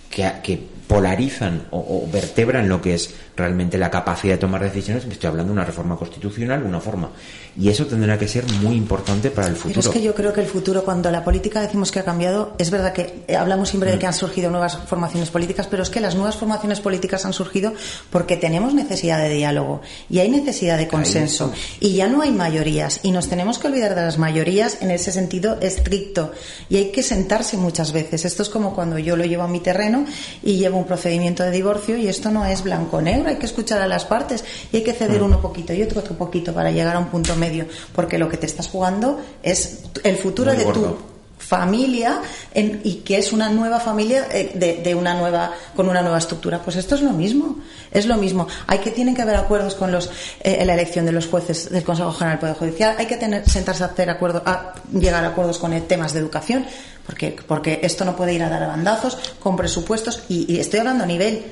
que, 0.09 0.29
que 0.43 0.72
polarizan 0.87 1.67
o, 1.71 1.77
o 1.79 2.11
vertebran 2.11 2.67
lo 2.67 2.81
que 2.81 2.95
es 2.95 3.13
realmente 3.35 3.77
la 3.77 3.89
capacidad 3.89 4.33
de 4.33 4.39
tomar 4.39 4.63
decisiones. 4.63 5.05
Estoy 5.05 5.27
hablando 5.27 5.51
de 5.51 5.59
una 5.59 5.65
reforma 5.65 5.95
constitucional, 5.95 6.63
una 6.63 6.79
forma. 6.79 7.11
Y 7.57 7.69
eso 7.69 7.85
tendrá 7.85 8.17
que 8.17 8.27
ser 8.27 8.45
muy 8.61 8.75
importante 8.75 9.29
para 9.29 9.47
el 9.47 9.55
futuro. 9.55 9.81
Pero 9.81 9.89
es 9.89 9.95
que 9.95 10.03
yo 10.03 10.15
creo 10.15 10.33
que 10.33 10.41
el 10.41 10.47
futuro, 10.47 10.83
cuando 10.83 11.11
la 11.11 11.23
política 11.23 11.61
decimos 11.61 11.91
que 11.91 11.99
ha 11.99 12.03
cambiado, 12.03 12.55
es 12.57 12.71
verdad 12.71 12.93
que 12.93 13.23
eh, 13.27 13.35
hablamos 13.35 13.69
siempre 13.69 13.83
Mm. 13.83 13.93
de 13.93 13.99
que 13.99 14.07
han 14.07 14.13
surgido 14.13 14.49
nuevas 14.49 14.77
formaciones 14.77 15.29
políticas, 15.29 15.67
pero 15.67 15.83
es 15.83 15.89
que 15.89 15.99
las 15.99 16.15
nuevas 16.15 16.35
formaciones 16.35 16.79
políticas 16.79 17.25
han 17.25 17.33
surgido 17.33 17.73
porque 18.09 18.37
tenemos 18.37 18.73
necesidad 18.73 19.19
de 19.19 19.29
diálogo 19.29 19.81
y 20.09 20.19
hay 20.19 20.29
necesidad 20.29 20.77
de 20.77 20.87
consenso. 20.87 21.53
Y 21.79 21.93
ya 21.93 22.07
no 22.07 22.21
hay 22.21 22.31
mayorías 22.31 22.99
y 23.03 23.11
nos 23.11 23.29
tenemos 23.29 23.59
que 23.59 23.67
olvidar 23.67 23.95
de 23.95 24.01
las 24.01 24.17
mayorías 24.17 24.81
en 24.81 24.91
ese 24.91 25.11
sentido 25.11 25.57
estricto. 25.61 26.31
Y 26.69 26.77
hay 26.77 26.91
que 26.91 27.03
sentarse 27.03 27.57
muchas 27.57 27.91
veces. 27.91 28.25
Esto 28.25 28.43
es 28.43 28.49
como 28.49 28.73
cuando 28.73 28.97
yo 28.97 29.15
lo 29.15 29.25
llevo 29.25 29.43
a 29.43 29.47
mi 29.47 29.59
terreno 29.59 30.05
y 30.41 30.57
llevo 30.57 30.72
un 30.77 30.85
procedimiento 30.85 31.43
de 31.43 31.51
divorcio 31.51 31.97
y 31.97 32.07
esto 32.07 32.29
no 32.31 32.45
es 32.45 32.63
blanco-negro, 32.63 33.29
hay 33.29 33.37
que 33.37 33.45
escuchar 33.45 33.81
a 33.81 33.87
las 33.87 34.05
partes 34.05 34.43
y 34.71 34.77
hay 34.77 34.83
que 34.83 34.93
ceder 34.93 35.21
Mm. 35.21 35.25
uno 35.25 35.41
poquito 35.41 35.73
y 35.73 35.81
otro 35.83 35.99
otro 36.01 36.15
poquito 36.15 36.53
para 36.53 36.71
llegar 36.71 36.95
a 36.95 36.99
un 36.99 37.07
punto 37.07 37.35
medio, 37.35 37.65
porque 37.93 38.17
lo 38.17 38.27
que 38.29 38.37
te 38.37 38.45
estás 38.45 38.67
jugando 38.67 39.19
es 39.41 39.79
el 40.03 40.17
futuro 40.17 40.49
Muy 40.51 40.57
de 40.59 40.63
gordo. 40.65 40.81
tu 40.81 41.12
familia 41.57 42.21
en- 42.53 42.81
y 42.83 42.95
que 43.05 43.17
es 43.17 43.31
una 43.33 43.49
nueva 43.49 43.79
familia 43.79 44.27
eh, 44.31 44.51
de, 44.55 44.81
de 44.83 44.95
una 44.95 45.13
nueva 45.13 45.51
con 45.75 45.87
una 45.89 46.01
nueva 46.01 46.17
estructura. 46.17 46.59
Pues 46.59 46.75
esto 46.77 46.95
es 46.95 47.01
lo 47.01 47.11
mismo 47.11 47.57
es 47.91 48.07
lo 48.07 48.17
mismo. 48.17 48.47
Hay 48.65 48.79
que 48.79 48.89
tienen 48.89 49.13
que 49.15 49.21
haber 49.21 49.35
acuerdos 49.35 49.75
con 49.75 49.91
los 49.91 50.09
eh, 50.41 50.63
la 50.65 50.73
elección 50.73 51.05
de 51.05 51.11
los 51.11 51.27
jueces 51.27 51.69
del 51.69 51.83
Consejo 51.83 52.11
General 52.11 52.37
del 52.37 52.39
Poder 52.41 52.55
Judicial. 52.55 52.95
Hay 52.97 53.05
que 53.05 53.17
tener 53.17 53.47
sentarse 53.47 53.83
a 53.83 53.87
hacer 53.87 54.09
acuerdos 54.09 54.41
a 54.45 54.73
llegar 54.91 55.23
a 55.23 55.27
acuerdos 55.29 55.59
con 55.59 55.71
temas 55.81 56.13
de 56.13 56.19
educación 56.19 56.65
porque 57.05 57.35
porque 57.47 57.79
esto 57.83 58.03
no 58.05 58.15
puede 58.15 58.33
ir 58.33 58.41
a 58.43 58.49
dar 58.49 58.63
a 58.63 58.67
bandazos 58.67 59.17
con 59.39 59.55
presupuestos 59.55 60.23
y, 60.29 60.51
y 60.51 60.59
estoy 60.59 60.79
hablando 60.79 61.03
a 61.03 61.07
nivel 61.07 61.43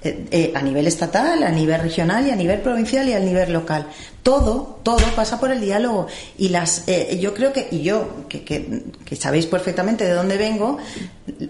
eh, 0.00 0.28
eh, 0.30 0.52
a 0.54 0.62
nivel 0.62 0.86
estatal, 0.86 1.42
a 1.42 1.50
nivel 1.50 1.80
regional 1.80 2.24
y 2.24 2.30
a 2.30 2.36
nivel 2.36 2.60
provincial 2.60 3.08
y 3.08 3.14
a 3.14 3.18
nivel 3.18 3.52
local. 3.52 3.88
Todo, 4.22 4.78
todo 4.84 5.04
pasa 5.16 5.40
por 5.40 5.50
el 5.50 5.60
diálogo. 5.60 6.06
Y 6.36 6.50
las, 6.50 6.84
eh, 6.86 7.18
yo 7.20 7.34
creo 7.34 7.52
que, 7.52 7.66
y 7.70 7.82
yo, 7.82 8.26
que, 8.28 8.44
que, 8.44 8.84
que 9.04 9.16
sabéis 9.16 9.46
perfectamente 9.46 10.04
de 10.04 10.12
dónde 10.12 10.36
vengo, 10.36 10.78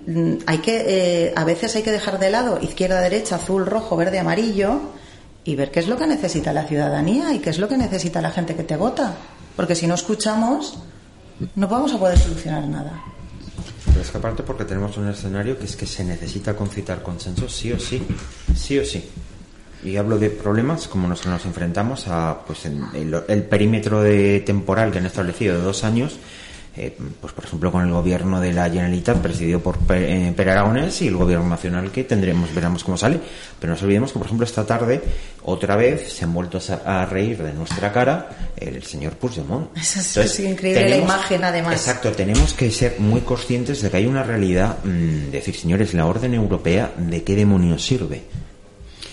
mm, 0.07 0.35
hay 0.47 0.59
que, 0.59 0.85
eh, 0.87 1.33
a 1.37 1.45
veces 1.45 1.77
hay 1.77 1.83
que 1.83 1.93
dejar 1.93 2.19
de 2.19 2.31
lado 2.31 2.59
izquierda, 2.63 3.01
derecha, 3.03 3.37
azul, 3.37 3.67
rojo, 3.67 3.97
verde, 3.97 4.19
amarillo 4.19 4.81
y 5.45 5.55
ver 5.55 5.71
qué 5.71 5.81
es 5.81 5.89
lo 5.89 5.99
que 5.99 6.07
necesita 6.07 6.53
la 6.55 6.65
ciudadanía 6.65 7.35
y 7.35 7.41
qué 7.41 7.51
es 7.51 7.59
lo 7.59 7.69
que 7.69 7.77
necesita 7.77 8.23
la 8.23 8.31
gente 8.31 8.55
que 8.55 8.65
te 8.65 8.77
vota. 8.77 9.15
Porque 9.57 9.75
si 9.75 9.87
no 9.87 9.95
escuchamos, 9.95 10.79
no 11.55 11.69
vamos 11.69 11.93
a 11.93 11.99
poder 11.99 12.19
solucionar 12.19 12.67
nada. 12.67 13.03
Pero 13.89 14.01
es 14.01 14.11
que 14.11 14.19
aparte 14.19 14.43
porque 14.43 14.65
tenemos 14.65 14.97
un 14.97 15.09
escenario 15.09 15.59
que 15.59 15.65
es 15.65 15.77
que 15.77 15.87
se 15.87 16.05
necesita 16.05 16.55
concitar 16.55 17.03
consensos 17.03 17.53
sí 17.55 17.73
o 17.73 17.79
sí, 17.79 18.03
sí 18.55 18.79
o 18.79 18.85
sí. 18.85 19.09
Y 19.85 19.97
hablo 19.97 20.19
de 20.19 20.31
problemas 20.31 20.89
como 20.89 21.07
nos, 21.07 21.25
nos 21.27 21.45
enfrentamos 21.45 22.09
a 22.09 22.41
pues 22.47 22.67
en 22.67 22.83
el, 22.95 23.23
el 23.29 23.43
perímetro 23.45 24.03
de 24.03 24.41
temporal 24.41 24.91
que 24.91 24.99
han 24.99 25.07
establecido 25.07 25.57
de 25.57 25.63
dos 25.63 25.85
años, 25.85 26.19
eh, 26.79 26.97
pues 27.21 27.33
por 27.33 27.45
ejemplo 27.45 27.73
con 27.73 27.85
el 27.85 27.91
gobierno 27.93 28.41
de 28.41 28.53
la 28.53 28.65
Generalitat 28.71 29.19
presidido 29.19 29.61
por 29.61 29.79
eh, 29.91 30.35
Aragonés 30.39 31.03
y 31.03 31.09
el 31.09 31.17
gobierno 31.17 31.49
nacional 31.49 31.91
que 31.91 32.05
tendremos, 32.05 32.55
veremos 32.55 32.85
cómo 32.85 32.97
sale. 32.97 33.19
Pero 33.61 33.71
no 33.71 33.75
nos 33.75 33.83
olvidemos 33.83 34.13
que 34.13 34.19
por 34.19 34.27
ejemplo 34.27 34.47
esta 34.47 34.65
tarde 34.65 35.03
otra 35.45 35.77
vez 35.77 36.13
se 36.13 36.25
han 36.25 36.33
vuelto 36.33 36.59
a, 36.85 37.03
a 37.03 37.07
reír 37.07 37.43
de 37.43 37.53
nuestra 37.53 37.93
cara 37.93 38.29
el 38.57 38.83
señor 38.85 39.15
Puigdemont. 39.15 39.77
Eso 39.77 40.01
es- 40.01 40.17
es 40.17 40.41
increíble 40.41 40.89
la 40.89 40.97
imagen, 40.97 41.45
además. 41.45 41.73
Exacto, 41.75 42.13
tenemos 42.13 42.55
que 42.55 42.71
ser 42.71 42.97
muy 42.99 43.21
conscientes 43.23 43.83
de 43.83 43.91
que 43.91 43.97
hay 43.99 44.07
una 44.07 44.23
realidad, 44.23 44.79
mm, 44.85 45.31
decir, 45.31 45.57
señores, 45.57 45.95
la 45.95 46.07
orden 46.07 46.35
europea, 46.35 46.93
¿de 46.97 47.23
qué 47.25 47.35
demonios 47.35 47.85
sirve? 47.85 48.23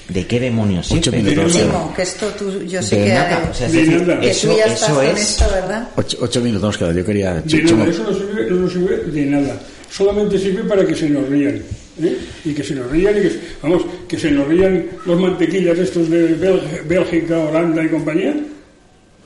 ¿De 0.09 0.27
qué 0.27 0.39
demonios 0.39 0.91
Ocho 0.91 1.11
sirve? 1.11 1.17
minutos. 1.23 1.45
O 1.45 1.49
sea, 1.57 1.61
Primo, 1.67 1.93
que 1.95 2.01
esto 2.03 2.27
tú, 2.37 2.63
yo 2.63 2.81
sé 2.83 2.95
de 2.95 3.03
que, 3.05 3.13
nada, 3.13 3.49
o 3.49 3.53
sea, 3.53 3.67
es 3.67 3.73
De 3.73 3.79
decir, 3.85 4.07
nada. 4.07 4.23
eso, 4.23 4.47
tú 4.49 4.57
ya 4.57 4.65
estás 4.65 4.83
eso 4.89 4.95
con 4.95 5.05
es... 5.05 5.19
esto, 5.19 5.45
¿verdad? 5.51 5.89
Ocho, 5.95 6.17
ocho 6.21 6.41
minutos 6.41 6.61
nos 6.63 6.77
quedan. 6.77 6.95
Yo 6.97 7.05
quería... 7.05 7.33
De 7.41 7.63
nada, 7.63 7.85
eso 7.89 8.03
no 8.03 8.13
sirve, 8.13 8.49
no 8.51 8.69
sirve 8.69 8.97
de 8.97 9.25
nada. 9.25 9.59
Solamente 9.89 10.37
sirve 10.37 10.63
para 10.65 10.85
que 10.85 10.93
se 10.95 11.09
nos 11.09 11.27
rían. 11.27 11.55
¿eh? 12.03 12.17
Y 12.45 12.53
que 12.53 12.63
se 12.63 12.75
nos 12.75 12.91
rían 12.91 13.17
y 13.17 13.21
que, 13.21 13.39
vamos, 13.63 13.83
que 14.07 14.19
se 14.19 14.29
nos 14.29 14.47
rían 14.47 14.85
los 15.05 15.19
mantequillas 15.19 15.77
estos 15.79 16.09
de 16.09 16.33
Bélgica, 16.33 16.81
Bélgica, 16.87 17.39
Holanda 17.39 17.83
y 17.83 17.87
compañía. 17.89 18.35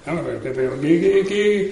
Vamos, 0.06 0.24
pero, 0.26 0.40
pero, 0.42 0.56
pero 0.56 0.82
¿qué, 0.82 1.00
qué, 1.02 1.26
qué, 1.28 1.72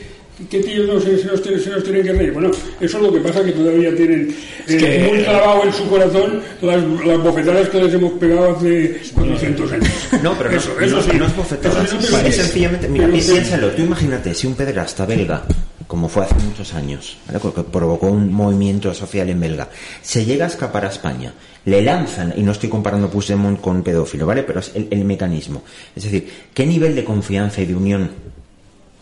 qué 0.50 0.60
tíos 0.62 0.88
no 0.88 1.00
se, 1.00 1.18
se 1.18 1.26
nos 1.26 1.42
tienen, 1.42 1.62
se 1.62 1.70
nos 1.70 1.84
tienen 1.84 2.04
que 2.04 2.14
reír? 2.14 2.32
Bueno, 2.32 2.52
eso 2.80 2.98
es 2.98 3.04
lo 3.04 3.12
que 3.12 3.20
pasa, 3.20 3.44
que 3.44 3.52
todavía 3.52 3.96
tienen 3.96 4.36
eh, 4.68 4.78
que- 4.78 5.08
muy 5.10 5.24
clavado 5.24 5.64
en 5.64 5.74
su 5.74 5.88
corazón 5.90 6.42
las, 6.62 6.84
las 7.06 7.24
bofetadas 7.24 7.70
que 7.70 7.82
les 7.84 7.94
hemos 7.94 8.14
pegado 8.14 8.56
hace 8.56 9.00
400 9.14 9.72
años. 9.72 9.90
No, 10.24 10.38
pero 10.38 10.52
no, 10.52 10.58
eso, 10.58 10.74
no, 10.80 10.86
eso 10.86 11.02
sí. 11.02 11.12
no 11.18 11.26
es 11.26 11.36
bofetada. 11.36 11.84
Eso 11.84 12.00
sí, 12.02 12.08
pero 12.12 12.28
es 12.28 12.36
sencillamente, 12.36 12.88
mira, 12.88 13.08
Pero 13.12 13.18
piénsalo, 13.26 13.70
tú 13.72 13.82
imagínate 13.82 14.34
si 14.34 14.48
un 14.48 14.56
pederasta 14.56 15.06
belga, 15.06 15.44
como 15.88 16.10
fue 16.10 16.24
hace 16.26 16.36
muchos 16.36 16.74
años, 16.74 17.18
¿vale? 17.28 17.40
que 17.40 17.64
provocó 17.64 18.08
un 18.08 18.32
movimiento 18.32 18.94
social 18.94 19.30
en 19.30 19.40
belga, 19.40 19.70
se 20.02 20.26
llega 20.26 20.46
a 20.46 20.50
escapar 20.50 20.84
a 20.86 20.90
España, 20.90 21.34
le 21.66 21.82
lanzan, 21.82 22.34
y 22.36 22.44
no 22.44 22.52
estoy 22.52 22.68
comparando 22.70 23.10
Puigdemont 23.10 23.60
con 23.62 23.82
pedófilo, 23.84 24.26
¿vale? 24.26 24.44
Pero 24.44 24.60
es 24.60 24.72
el, 24.76 24.88
el 24.92 25.06
mecanismo. 25.06 25.64
Es 25.96 26.04
decir, 26.04 26.28
¿qué 26.54 26.66
nivel 26.66 26.94
de 26.96 27.04
confianza 27.06 27.62
y 27.62 27.66
de 27.68 27.76
unión 27.76 28.10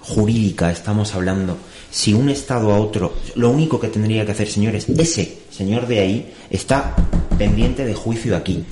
jurídica 0.08 0.72
estamos 0.72 1.14
hablando 1.16 1.58
si 1.92 2.14
un 2.14 2.30
Estado 2.30 2.74
a 2.74 2.80
otro, 2.80 3.14
lo 3.36 3.50
único 3.50 3.80
que 3.80 3.88
tendría 3.88 4.26
que 4.26 4.34
hacer, 4.34 4.48
señores, 4.50 4.88
ese 4.90 5.38
señor 5.50 5.88
de 5.88 6.00
ahí 6.00 6.34
está 6.50 6.94
pendiente 7.38 7.86
de 7.86 7.94
juicio 7.94 8.36
aquí. 8.36 8.64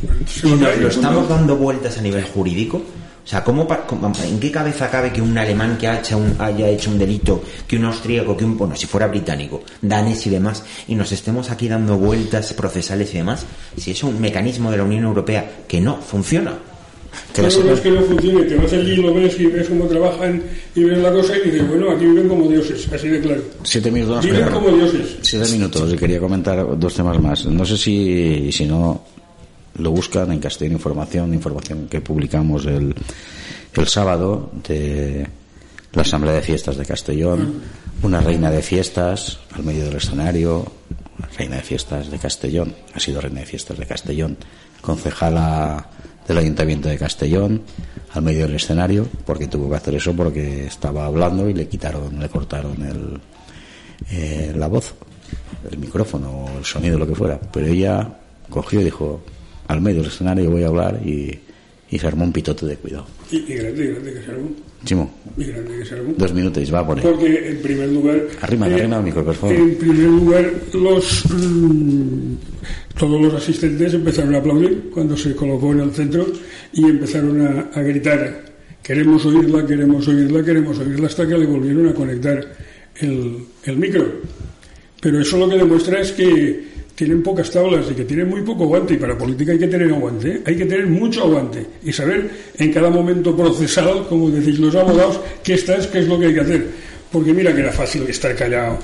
Y 0.43 0.49
nos 0.49 0.77
lo 0.77 0.87
estamos 0.89 1.29
dando 1.29 1.55
vueltas 1.55 1.97
a 1.97 2.01
nivel 2.01 2.23
jurídico. 2.25 2.77
O 2.77 3.27
sea, 3.27 3.41
¿cómo, 3.41 3.65
pa- 3.65 3.87
cómo- 3.87 4.11
¿en 4.25 4.37
qué 4.41 4.51
cabeza 4.51 4.89
cabe 4.89 5.13
que 5.13 5.21
un 5.21 5.37
alemán 5.37 5.77
que 5.77 5.87
haya 5.87 5.99
hecho, 6.01 6.17
un, 6.17 6.35
haya 6.39 6.67
hecho 6.67 6.89
un 6.91 6.99
delito, 6.99 7.41
que 7.65 7.77
un 7.77 7.85
austríaco, 7.85 8.35
que 8.35 8.43
un, 8.43 8.57
bueno, 8.57 8.75
si 8.75 8.85
fuera 8.85 9.07
británico, 9.07 9.61
danés 9.81 10.27
y 10.27 10.29
demás, 10.29 10.63
y 10.89 10.95
nos 10.95 11.13
estemos 11.13 11.49
aquí 11.49 11.69
dando 11.69 11.97
vueltas 11.97 12.51
procesales 12.51 13.13
y 13.13 13.19
demás? 13.19 13.45
Si 13.77 13.91
es 13.91 14.03
un 14.03 14.19
mecanismo 14.19 14.69
de 14.71 14.77
la 14.77 14.83
Unión 14.83 15.05
Europea 15.05 15.49
que 15.69 15.79
no 15.79 15.95
funciona. 16.01 16.57
Que 17.33 17.41
Pero 17.41 17.63
no 17.63 17.73
es 17.73 17.79
que 17.79 17.91
no 17.91 18.01
funcione, 18.01 18.43
te 18.43 18.55
vas 18.55 18.73
allí, 18.73 18.95
lo 18.95 19.13
ves 19.13 19.39
y 19.39 19.47
ves 19.47 19.67
cómo 19.67 19.85
trabajan 19.85 20.41
y 20.75 20.83
ves 20.83 20.97
la 20.99 21.11
cosa 21.11 21.37
y 21.37 21.49
dices, 21.49 21.67
bueno, 21.67 21.91
aquí 21.91 22.05
viven 22.05 22.27
como 22.27 22.47
dioses, 22.47 22.87
así 22.93 23.07
de 23.07 23.21
claro. 23.21 23.41
Siete 23.63 23.89
minutos 23.89 24.25
Viven 24.25 24.49
como 24.49 24.69
dioses. 24.69 25.17
Siete 25.21 25.51
minutos 25.51 25.93
y 25.93 25.95
quería 25.95 26.19
comentar 26.19 26.77
dos 26.77 26.93
temas 26.93 27.19
más. 27.19 27.45
No 27.45 27.65
sé 27.65 27.77
si, 27.77 28.51
si 28.51 28.65
no 28.65 29.03
lo 29.77 29.91
buscan 29.91 30.31
en 30.31 30.39
Castellón 30.39 30.73
Información, 30.73 31.33
información 31.33 31.87
que 31.87 32.01
publicamos 32.01 32.65
el, 32.65 32.93
el 33.73 33.87
sábado 33.87 34.51
de 34.67 35.27
la 35.93 36.01
Asamblea 36.01 36.35
de 36.35 36.41
Fiestas 36.41 36.77
de 36.77 36.85
Castellón, 36.85 37.61
una 38.01 38.21
reina 38.21 38.51
de 38.51 38.61
fiestas 38.61 39.39
al 39.51 39.63
medio 39.63 39.85
del 39.85 39.95
escenario, 39.95 40.65
reina 41.37 41.57
de 41.57 41.61
fiestas 41.61 42.09
de 42.09 42.17
Castellón, 42.17 42.73
ha 42.93 42.99
sido 42.99 43.21
reina 43.21 43.41
de 43.41 43.45
fiestas 43.45 43.77
de 43.77 43.85
Castellón, 43.85 44.37
concejala 44.81 45.89
del 46.27 46.37
Ayuntamiento 46.37 46.89
de 46.89 46.97
Castellón 46.97 47.61
al 48.13 48.21
medio 48.21 48.45
del 48.45 48.55
escenario, 48.55 49.07
porque 49.25 49.47
tuvo 49.47 49.69
que 49.69 49.75
hacer 49.75 49.95
eso 49.95 50.13
porque 50.13 50.65
estaba 50.65 51.05
hablando 51.05 51.49
y 51.49 51.53
le 51.53 51.67
quitaron, 51.67 52.19
le 52.19 52.29
cortaron 52.29 52.81
el, 52.83 53.19
eh, 54.11 54.53
la 54.55 54.67
voz, 54.67 54.93
el 55.69 55.77
micrófono 55.77 56.45
el 56.57 56.65
sonido, 56.65 56.99
lo 56.99 57.07
que 57.07 57.15
fuera. 57.15 57.39
Pero 57.39 57.67
ella 57.67 58.07
cogió 58.49 58.81
y 58.81 58.83
dijo, 58.83 59.21
al 59.67 59.81
medio 59.81 60.01
del 60.01 60.11
escenario 60.11 60.51
voy 60.51 60.63
a 60.63 60.67
hablar 60.67 61.01
y, 61.03 61.39
y 61.89 61.99
se 61.99 62.07
armó 62.07 62.23
un 62.23 62.31
pitote 62.31 62.65
de 62.65 62.77
cuidado. 62.77 63.05
Y, 63.33 63.51
y 63.51 63.55
grande, 63.55 63.87
grande 63.87 64.13
que. 64.13 64.19
Chimo, 64.85 65.09
Y 65.37 65.45
grande 65.45 65.77
que 65.79 65.85
se 65.85 65.95
armó. 65.95 66.13
dos 66.17 66.33
minutos, 66.33 66.73
va 66.73 66.79
a 66.79 66.87
poner. 66.87 67.03
Porque 67.03 67.49
en 67.49 67.57
primer 67.61 67.89
lugar. 67.89 68.15
eh, 68.17 68.27
Arrima, 68.41 68.65
arrima 68.65 68.97
el 68.97 69.03
micro, 69.03 69.23
por 69.25 69.33
favor. 69.35 69.55
En 69.55 69.75
primer 69.75 70.07
lugar, 70.09 70.51
los 70.73 71.23
mm, 71.31 72.33
todos 72.99 73.21
los 73.21 73.33
asistentes 73.33 73.93
empezaron 73.93 74.35
a 74.35 74.39
aplaudir 74.39 74.89
cuando 74.93 75.15
se 75.17 75.35
colocó 75.35 75.71
en 75.71 75.79
el 75.79 75.91
centro 75.91 76.27
y 76.73 76.83
empezaron 76.85 77.41
a, 77.41 77.69
a 77.73 77.81
gritar: 77.81 78.43
Queremos 78.83 79.25
oírla, 79.25 79.65
queremos 79.65 80.07
oírla, 80.07 80.43
queremos 80.43 80.77
oírla, 80.79 81.07
hasta 81.07 81.27
que 81.27 81.37
le 81.37 81.45
volvieron 81.45 81.87
a 81.87 81.93
conectar 81.93 82.45
el, 82.99 83.37
el 83.63 83.77
micro. 83.77 84.05
Pero 85.01 85.19
eso 85.21 85.37
lo 85.37 85.49
que 85.49 85.57
demuestra 85.57 86.01
es 86.01 86.11
que 86.11 86.72
tienen 86.95 87.23
pocas 87.23 87.49
tablas 87.49 87.85
y 87.89 87.93
que 87.95 88.03
tienen 88.05 88.29
muy 88.29 88.41
poco 88.41 88.63
aguante. 88.65 88.93
Y 88.93 88.97
para 88.97 89.17
política 89.17 89.51
hay 89.51 89.59
que 89.59 89.67
tener 89.67 89.91
aguante, 89.91 90.29
¿eh? 90.29 90.41
hay 90.45 90.55
que 90.55 90.65
tener 90.65 90.87
mucho 90.87 91.23
aguante 91.23 91.65
y 91.83 91.91
saber 91.91 92.29
en 92.57 92.71
cada 92.71 92.89
momento 92.89 93.35
procesal, 93.35 94.05
como 94.07 94.29
decís 94.29 94.59
los 94.59 94.75
abogados, 94.75 95.19
qué 95.43 95.55
estás, 95.55 95.87
qué 95.87 95.99
es 95.99 96.07
lo 96.07 96.19
que 96.19 96.27
hay 96.27 96.33
que 96.33 96.39
hacer. 96.41 96.65
Porque 97.11 97.33
mira 97.33 97.53
que 97.53 97.61
era 97.61 97.71
fácil 97.71 98.03
estar 98.03 98.35
callado 98.35 98.77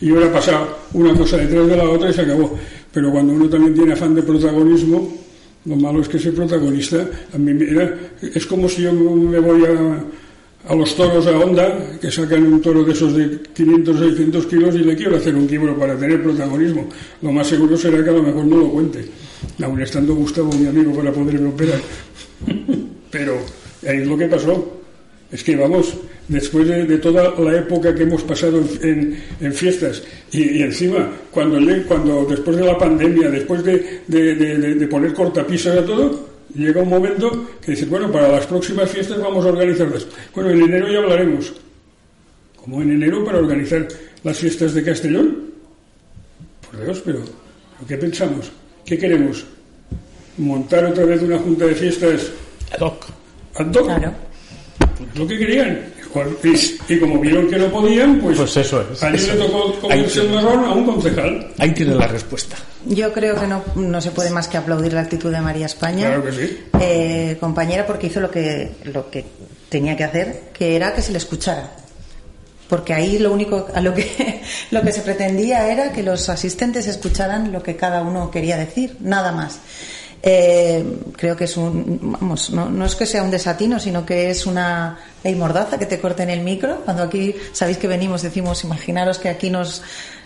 y 0.00 0.10
ahora 0.10 0.32
pasado 0.32 0.78
una 0.94 1.14
cosa 1.14 1.36
detrás 1.36 1.66
de 1.68 1.76
la 1.76 1.88
otra 1.88 2.10
y 2.10 2.12
se 2.14 2.20
acabó. 2.22 2.56
Pero 2.92 3.10
cuando 3.10 3.32
uno 3.32 3.48
también 3.48 3.74
tiene 3.74 3.92
afán 3.92 4.14
de 4.14 4.22
protagonismo, 4.22 5.16
lo 5.64 5.76
malo 5.76 6.00
es 6.00 6.08
que 6.08 6.16
ese 6.16 6.32
protagonista, 6.32 7.06
a 7.32 7.38
mí 7.38 7.52
era- 7.68 7.96
es 8.20 8.44
como 8.46 8.68
si 8.68 8.82
yo 8.82 8.92
me 8.92 9.38
voy 9.38 9.64
a, 9.64 9.70
a 10.68 10.74
los 10.74 10.94
toros 10.94 11.26
a 11.26 11.36
Honda, 11.38 11.98
que 12.00 12.10
sacan 12.10 12.44
un 12.46 12.60
toro 12.62 12.84
de 12.84 12.92
esos 12.92 13.14
de 13.16 13.40
500 13.52 13.96
o 13.96 13.98
600 14.08 14.46
kilos 14.46 14.74
y 14.76 14.78
le 14.78 14.94
quiero 14.96 15.16
hacer 15.16 15.34
un 15.34 15.46
quibro 15.48 15.76
para 15.76 15.96
tener 15.96 16.22
protagonismo. 16.22 16.88
Lo 17.20 17.32
más 17.32 17.48
seguro 17.48 17.76
será 17.76 18.02
que 18.02 18.10
a 18.10 18.12
lo 18.12 18.22
mejor 18.22 18.44
no 18.46 18.56
lo 18.58 18.70
cuente, 18.70 19.04
aún 19.62 19.80
estando 19.82 20.14
Gustavo 20.14 20.52
mi 20.52 20.66
amigo 20.68 20.94
para 20.94 21.10
poderme 21.12 21.48
operar. 21.48 21.80
Pero 23.10 23.36
ahí 23.86 23.98
es 23.98 24.06
lo 24.06 24.16
que 24.16 24.26
pasó. 24.26 24.78
Es 25.30 25.42
que 25.42 25.56
vamos, 25.56 25.94
después 26.28 26.68
de, 26.68 26.98
toda 26.98 27.34
la 27.40 27.56
época 27.58 27.94
que 27.94 28.02
hemos 28.02 28.22
pasado 28.22 28.62
en, 28.82 29.16
fiestas 29.54 30.02
y, 30.30 30.60
encima, 30.62 31.10
cuando, 31.30 31.58
cuando 31.88 32.26
después 32.28 32.56
de 32.58 32.64
la 32.66 32.76
pandemia, 32.76 33.30
después 33.30 33.64
de, 33.64 34.00
de- 34.06 34.34
de- 34.34 34.58
de- 34.58 34.74
de 34.74 34.86
poner 34.88 35.14
cortapisas 35.14 35.78
a 35.78 35.84
todo, 35.86 36.31
llega 36.54 36.82
un 36.82 36.88
momento 36.88 37.50
que 37.60 37.72
dices, 37.72 37.88
bueno, 37.88 38.10
para 38.10 38.28
las 38.28 38.46
próximas 38.46 38.90
fiestas 38.90 39.18
vamos 39.18 39.44
a 39.44 39.48
organizarlas. 39.48 40.06
Bueno, 40.34 40.50
en 40.50 40.62
enero 40.62 40.88
ya 40.88 40.98
hablaremos. 40.98 41.52
¿Cómo 42.56 42.80
en 42.82 42.92
enero 42.92 43.24
para 43.24 43.38
organizar 43.38 43.88
las 44.22 44.38
fiestas 44.38 44.74
de 44.74 44.84
Castellón? 44.84 45.50
Por 46.70 46.84
Dios, 46.84 47.02
pero 47.04 47.20
¿pero 47.24 47.88
¿qué 47.88 47.96
pensamos? 47.96 48.50
¿Qué 48.84 48.96
queremos? 48.98 49.44
¿Montar 50.38 50.84
otra 50.86 51.04
vez 51.04 51.22
una 51.22 51.38
junta 51.38 51.66
de 51.66 51.74
fiestas 51.74 52.30
Ad 52.72 52.80
hoc. 52.80 53.06
ad 53.56 53.66
hoc? 53.74 53.84
Claro. 53.86 54.12
lo 55.16 55.26
que 55.26 55.38
querían. 55.38 55.92
Y, 56.44 56.94
y 56.94 57.00
como 57.00 57.18
vieron 57.18 57.48
que 57.48 57.56
no 57.56 57.66
podían, 57.66 58.20
pues, 58.20 58.36
Pues 58.38 58.56
eso 58.56 58.84
es, 58.92 59.02
a 59.02 59.08
él 59.08 59.14
eso 59.14 59.32
le 59.34 59.38
tocó 59.46 59.74
comerse 59.80 60.20
el 60.20 60.30
marrón 60.30 60.64
a 60.64 60.72
un 60.72 60.84
concejal. 60.86 61.52
Ahí 61.58 61.70
tienes 61.72 61.96
la 61.96 62.06
respuesta. 62.06 62.56
Yo 62.86 63.12
creo 63.12 63.38
que 63.40 63.46
no, 63.46 63.62
no 63.76 64.00
se 64.00 64.10
puede 64.10 64.30
más 64.30 64.48
que 64.48 64.56
aplaudir 64.56 64.92
la 64.92 65.00
actitud 65.02 65.30
de 65.32 65.40
María 65.40 65.66
España, 65.66 66.06
Claro 66.08 66.24
que 66.24 66.32
sí. 66.32 66.58
eh, 66.80 67.36
compañera, 67.40 67.86
porque 67.86 68.08
hizo 68.08 68.20
lo 68.20 68.30
que, 68.30 68.72
lo 68.84 69.10
que 69.10 69.24
tenía 69.68 69.96
que 69.96 70.04
hacer, 70.04 70.42
que 70.52 70.76
era 70.76 70.94
que 70.94 71.02
se 71.02 71.12
le 71.12 71.18
escuchara. 71.18 71.70
Porque 72.68 72.94
ahí 72.94 73.18
lo 73.18 73.32
único 73.32 73.68
a 73.74 73.80
lo 73.80 73.92
que, 73.94 74.40
lo 74.70 74.82
que 74.82 74.92
se 74.92 75.02
pretendía 75.02 75.70
era 75.70 75.92
que 75.92 76.02
los 76.02 76.28
asistentes 76.28 76.86
escucharan 76.86 77.52
lo 77.52 77.62
que 77.62 77.76
cada 77.76 78.02
uno 78.02 78.30
quería 78.30 78.56
decir, 78.56 78.96
nada 79.00 79.30
más. 79.32 79.58
Eh, 80.24 80.84
creo 81.16 81.34
que 81.36 81.44
es 81.44 81.56
un, 81.56 81.98
vamos, 82.20 82.50
no, 82.50 82.68
no 82.68 82.86
es 82.86 82.94
que 82.94 83.06
sea 83.06 83.24
un 83.24 83.30
desatino, 83.32 83.80
sino 83.80 84.06
que 84.06 84.30
es 84.30 84.46
una 84.46 84.96
ley 85.24 85.34
mordaza 85.34 85.78
que 85.78 85.86
te 85.86 85.98
corten 85.98 86.30
el 86.30 86.42
micro. 86.42 86.82
Cuando 86.84 87.02
aquí 87.02 87.34
sabéis 87.52 87.78
que 87.78 87.88
venimos, 87.88 88.22
decimos, 88.22 88.62
imaginaros 88.62 89.18
que 89.18 89.28
aquí 89.28 89.50
nos 89.50 89.82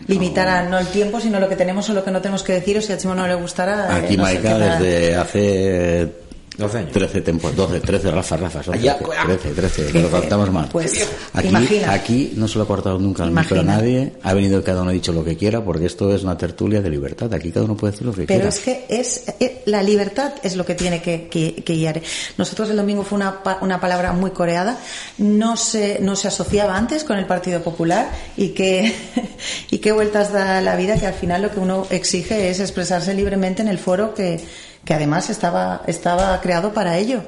limitaran 0.06 0.70
no 0.70 0.78
el 0.78 0.86
tiempo, 0.88 1.18
sino 1.18 1.40
lo 1.40 1.48
que 1.48 1.56
tenemos 1.56 1.88
o 1.88 1.94
lo 1.94 2.04
que 2.04 2.10
no 2.10 2.20
tenemos 2.20 2.42
que 2.42 2.52
decir, 2.52 2.76
o 2.76 2.82
si 2.82 2.92
a 2.92 2.98
Chimo 2.98 3.14
no 3.14 3.26
le 3.26 3.34
gustará. 3.36 3.86
eh, 3.96 4.04
Aquí 4.04 4.16
no 4.18 4.24
qué 4.26 4.38
nada. 4.40 4.78
desde 4.78 5.16
hace 5.16 6.25
12 6.58 6.78
años. 6.78 6.92
13 6.92 7.20
temporadas, 7.20 7.56
12, 7.68 7.80
13, 7.80 8.10
Rafa, 8.10 8.36
Rafa, 8.36 8.62
son 8.62 8.74
Allá, 8.74 8.98
13, 8.98 9.50
13, 9.50 9.54
13, 9.54 9.92
que 9.92 10.00
lo 10.00 10.08
faltamos 10.08 10.50
más. 10.50 10.68
Pues, 10.70 11.06
aquí, 11.34 11.48
imagina. 11.48 11.92
aquí 11.92 12.32
no 12.36 12.48
se 12.48 12.58
lo 12.58 12.64
ha 12.64 12.66
cortado 12.66 12.98
nunca 12.98 13.24
el 13.24 13.30
micro 13.30 13.60
a 13.60 13.62
nadie, 13.62 14.12
ha 14.22 14.32
venido 14.32 14.62
cada 14.64 14.82
uno 14.82 14.90
ha 14.90 14.94
dicho 14.94 15.12
lo 15.12 15.24
que 15.24 15.36
quiera, 15.36 15.64
porque 15.64 15.86
esto 15.86 16.14
es 16.14 16.22
una 16.22 16.38
tertulia 16.38 16.80
de 16.80 16.90
libertad, 16.90 17.32
aquí 17.34 17.52
cada 17.52 17.66
uno 17.66 17.76
puede 17.76 17.92
decir 17.92 18.06
lo 18.06 18.12
que 18.12 18.24
Pero 18.24 18.40
quiera. 18.40 18.48
es 18.48 18.58
que 18.60 18.84
es 18.88 19.24
eh, 19.40 19.62
la 19.66 19.82
libertad 19.82 20.32
es 20.42 20.56
lo 20.56 20.64
que 20.64 20.74
tiene 20.74 21.02
que, 21.02 21.28
que, 21.28 21.62
que 21.62 21.74
guiar. 21.74 22.00
Nosotros 22.38 22.70
el 22.70 22.76
domingo 22.76 23.02
fue 23.02 23.16
una, 23.16 23.40
una 23.60 23.80
palabra 23.80 24.12
muy 24.12 24.30
coreada, 24.30 24.78
no 25.18 25.56
se, 25.56 25.98
no 26.00 26.16
se 26.16 26.28
asociaba 26.28 26.76
antes 26.76 27.04
con 27.04 27.18
el 27.18 27.26
Partido 27.26 27.62
Popular 27.62 28.10
y 28.36 28.48
que 28.50 28.94
y 29.70 29.78
qué 29.78 29.92
vueltas 29.92 30.32
da 30.32 30.60
la 30.60 30.76
vida 30.76 30.98
que 30.98 31.06
al 31.06 31.14
final 31.14 31.42
lo 31.42 31.50
que 31.50 31.60
uno 31.60 31.86
exige 31.90 32.48
es 32.48 32.60
expresarse 32.60 33.14
libremente 33.14 33.62
en 33.62 33.68
el 33.68 33.78
foro 33.78 34.14
que, 34.14 34.40
que 34.86 34.94
además 34.94 35.28
estaba, 35.28 35.82
estaba 35.86 36.40
creado 36.40 36.72
para 36.72 36.96
ello. 36.96 37.24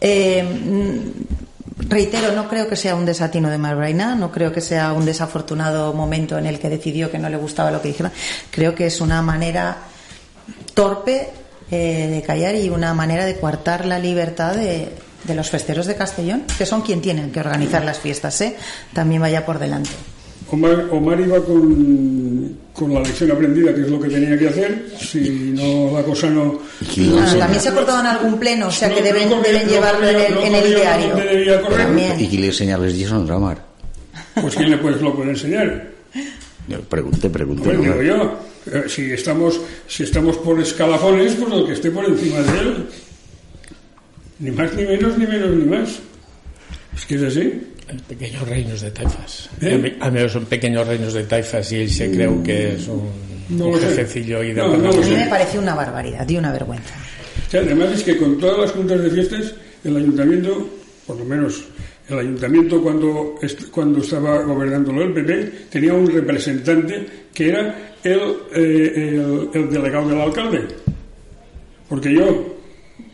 Eh, 0.00 0.42
Reitero, 1.88 2.32
no 2.32 2.48
creo 2.48 2.68
que 2.68 2.76
sea 2.76 2.94
un 2.94 3.06
desatino 3.06 3.48
de 3.48 3.58
Marbraina, 3.58 4.14
no 4.14 4.30
creo 4.30 4.52
que 4.52 4.60
sea 4.60 4.92
un 4.92 5.06
desafortunado 5.06 5.92
momento 5.94 6.36
en 6.36 6.46
el 6.46 6.58
que 6.58 6.68
decidió 6.68 7.10
que 7.10 7.18
no 7.18 7.28
le 7.28 7.36
gustaba 7.36 7.70
lo 7.70 7.80
que 7.80 7.88
dijera. 7.88 8.12
Creo 8.50 8.74
que 8.74 8.86
es 8.86 9.00
una 9.00 9.22
manera 9.22 9.78
torpe 10.74 11.30
eh, 11.70 12.08
de 12.10 12.22
callar 12.22 12.54
y 12.54 12.68
una 12.68 12.92
manera 12.92 13.24
de 13.24 13.36
coartar 13.36 13.86
la 13.86 13.98
libertad 13.98 14.54
de, 14.54 14.94
de 15.24 15.34
los 15.34 15.50
festeros 15.50 15.86
de 15.86 15.96
Castellón, 15.96 16.44
que 16.58 16.66
son 16.66 16.82
quien 16.82 17.00
tienen 17.00 17.32
que 17.32 17.40
organizar 17.40 17.84
las 17.84 17.98
fiestas, 17.98 18.40
¿eh? 18.42 18.56
También 18.92 19.22
vaya 19.22 19.46
por 19.46 19.58
delante. 19.58 19.90
Omar, 20.52 20.88
Omar 20.90 21.20
iba 21.20 21.38
con, 21.44 22.56
con 22.72 22.92
la 22.94 23.00
lección 23.00 23.30
aprendida, 23.30 23.72
que 23.74 23.82
es 23.82 23.88
lo 23.88 24.00
que 24.00 24.08
tenía 24.08 24.36
que 24.38 24.48
hacer. 24.48 24.86
Si 24.98 25.20
no, 25.54 25.92
la 25.96 26.02
cosa 26.02 26.28
no. 26.28 26.58
Ah, 27.20 27.34
también 27.38 27.60
se 27.62 27.68
ha 27.68 27.74
cortado 27.74 28.00
en 28.00 28.06
algún 28.06 28.38
pleno, 28.38 28.68
o 28.68 28.70
sea 28.72 28.92
que 28.92 29.00
deben, 29.02 29.28
no 29.30 29.36
corría- 29.36 29.52
deben 29.52 29.66
no 29.66 29.72
llevarlo 29.72 30.08
en 30.08 30.16
el, 30.16 30.38
en 30.38 30.52
debía 31.24 31.60
correr. 31.62 31.86
También. 31.86 32.20
¿Y 32.20 32.28
quién 32.28 32.40
le 32.40 32.46
enseñarles 32.48 32.94
Jason 33.00 33.28
Ramar? 33.28 33.64
Pues 34.40 34.54
quién 34.56 34.70
le 34.70 34.78
puede, 34.78 35.00
lo 35.00 35.14
puede 35.14 35.30
enseñar. 35.30 35.88
Yo 36.68 36.80
pregunté, 36.82 37.30
pregunté. 37.30 37.62
Pues 37.64 37.80
digo 37.80 38.02
yo, 38.02 38.38
eh, 38.72 38.84
si 38.88 39.12
estamos, 39.12 39.60
si 39.88 40.02
estamos 40.04 40.36
por 40.38 40.58
escalafones, 40.60 41.34
pues 41.34 41.48
lo 41.50 41.66
que 41.66 41.72
esté 41.72 41.90
por 41.90 42.04
encima 42.04 42.38
de 42.40 42.58
él. 42.60 42.86
Ni 44.40 44.50
más, 44.50 44.72
ni 44.74 44.84
menos, 44.84 45.18
ni 45.18 45.26
menos, 45.26 45.50
ni 45.50 45.64
más. 45.64 45.90
Es 46.96 47.06
que 47.06 47.14
es 47.16 47.22
así. 47.22 47.62
Pequeños 48.08 48.48
reinos 48.48 48.80
de 48.80 48.90
taifas. 48.90 49.48
¿Eh? 49.60 49.96
A 50.00 50.10
mí 50.10 50.20
son 50.28 50.44
pequeños 50.46 50.86
reinos 50.86 51.12
de 51.14 51.24
taifas 51.24 51.70
y 51.72 51.76
él 51.76 51.90
se 51.90 52.10
cree 52.10 52.28
que 52.44 52.74
es 52.74 52.88
un, 52.88 53.08
No 53.50 53.66
un 53.68 53.80
jefecillo 53.80 54.42
y 54.42 54.48
de 54.52 54.54
No, 54.62 54.76
no 54.76 54.90
A 54.90 54.96
mí 54.96 55.10
me 55.14 55.26
pareció 55.26 55.60
una 55.60 55.74
barbaridad 55.74 56.28
y 56.28 56.36
una 56.36 56.52
vergüenza. 56.52 56.94
O 57.46 57.50
sea, 57.50 57.60
además 57.60 57.90
es 57.94 58.02
que 58.04 58.16
con 58.16 58.38
todas 58.38 58.58
las 58.58 58.70
juntas 58.72 59.02
de 59.02 59.10
fiestas, 59.10 59.54
el 59.84 59.96
ayuntamiento, 59.96 60.68
por 61.06 61.16
lo 61.18 61.24
menos 61.24 61.64
el 62.08 62.18
ayuntamiento 62.18 62.82
cuando, 62.82 63.36
est- 63.42 63.70
cuando 63.70 64.00
estaba 64.00 64.42
gobernándolo 64.42 65.02
el 65.02 65.12
PP, 65.12 65.52
tenía 65.70 65.94
un 65.94 66.06
representante 66.10 67.06
que 67.32 67.48
era 67.48 67.94
el, 68.02 68.20
eh, 68.54 68.92
el, 68.96 69.48
el 69.54 69.70
delegado 69.70 70.08
del 70.08 70.20
alcalde. 70.20 70.62
Porque 71.88 72.12
yo, 72.14 72.56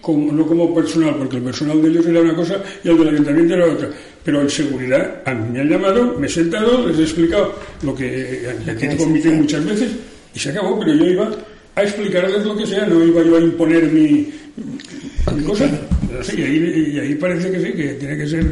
como- 0.01 0.33
no 0.33 0.47
como 0.47 0.75
personal, 0.75 1.15
porque 1.17 1.37
el 1.37 1.43
personal 1.43 1.81
de 1.83 1.89
ellos 1.89 2.07
era 2.07 2.21
una 2.21 2.35
cosa 2.35 2.63
y 2.85 2.89
el 2.89 2.99
del 2.99 3.09
ayuntamiento 3.09 3.55
era 3.55 3.67
otra, 3.67 3.89
pero 4.27 4.43
en 4.43 4.51
seguridad 4.51 5.23
a 5.25 5.33
mí 5.33 5.53
me 5.53 5.61
han 5.61 5.69
llamado, 5.69 6.19
me 6.19 6.27
he 6.27 6.29
sentado, 6.29 6.85
les 6.89 6.99
he 6.99 7.03
explicado 7.03 7.55
lo 7.83 7.95
que 7.95 8.43
eh, 8.43 8.57
aquí 8.69 8.89
te 8.89 8.97
comité 8.97 9.31
muchas 9.31 9.65
veces 9.65 9.93
y 10.35 10.39
se 10.41 10.51
acabó, 10.51 10.81
pero 10.81 10.93
yo 10.95 11.07
iba 11.07 11.31
a 11.77 11.83
explicarles 11.85 12.45
lo 12.45 12.57
que 12.57 12.67
sea, 12.67 12.85
no 12.87 13.05
iba 13.05 13.23
yo 13.23 13.37
a 13.37 13.41
imponer 13.41 13.85
mi, 13.85 14.29
mi 15.33 15.43
cosa. 15.45 15.71
Sí, 16.23 16.41
y, 16.41 16.43
ahí, 16.43 16.93
y 16.93 16.99
ahí 16.99 17.15
parece 17.15 17.53
que 17.53 17.61
sí, 17.61 17.73
que 17.73 17.95
tiene 17.95 18.17
que 18.17 18.27
ser 18.27 18.45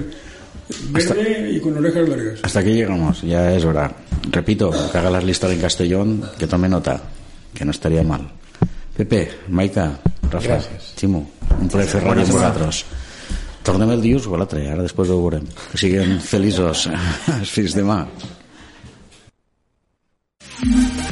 verde 0.90 1.50
y 1.50 1.58
con 1.58 1.76
orejas 1.76 2.08
largas. 2.08 2.40
Hasta 2.44 2.60
aquí 2.60 2.74
llegamos, 2.74 3.22
ya 3.22 3.52
es 3.52 3.64
hora. 3.64 3.90
Repito, 4.30 4.70
que 4.92 4.96
haga 4.96 5.10
las 5.10 5.24
listas 5.24 5.50
en 5.50 5.60
Castellón, 5.60 6.24
que 6.38 6.46
tome 6.46 6.68
nota, 6.68 7.02
que 7.52 7.64
no 7.64 7.72
estaría 7.72 8.04
mal. 8.04 8.30
Pepe, 8.96 9.28
Maica, 9.48 9.98
Rafa, 10.30 10.54
Gràcies. 10.54 10.94
Ximo, 10.94 11.26
un 11.50 11.66
amb 11.66 12.30
vosaltres. 12.30 12.84
Tornem 13.64 13.94
el 13.94 14.04
dius 14.04 14.28
o 14.28 14.36
l'altre, 14.36 14.66
ara 14.68 14.84
després 14.84 15.10
ho 15.10 15.18
veurem. 15.22 15.48
Que 15.72 15.80
siguem 15.80 16.18
feliços. 16.20 16.88
Fins 17.56 17.76
demà. 17.76 18.04
Thank 20.56 20.98
you. 20.98 21.03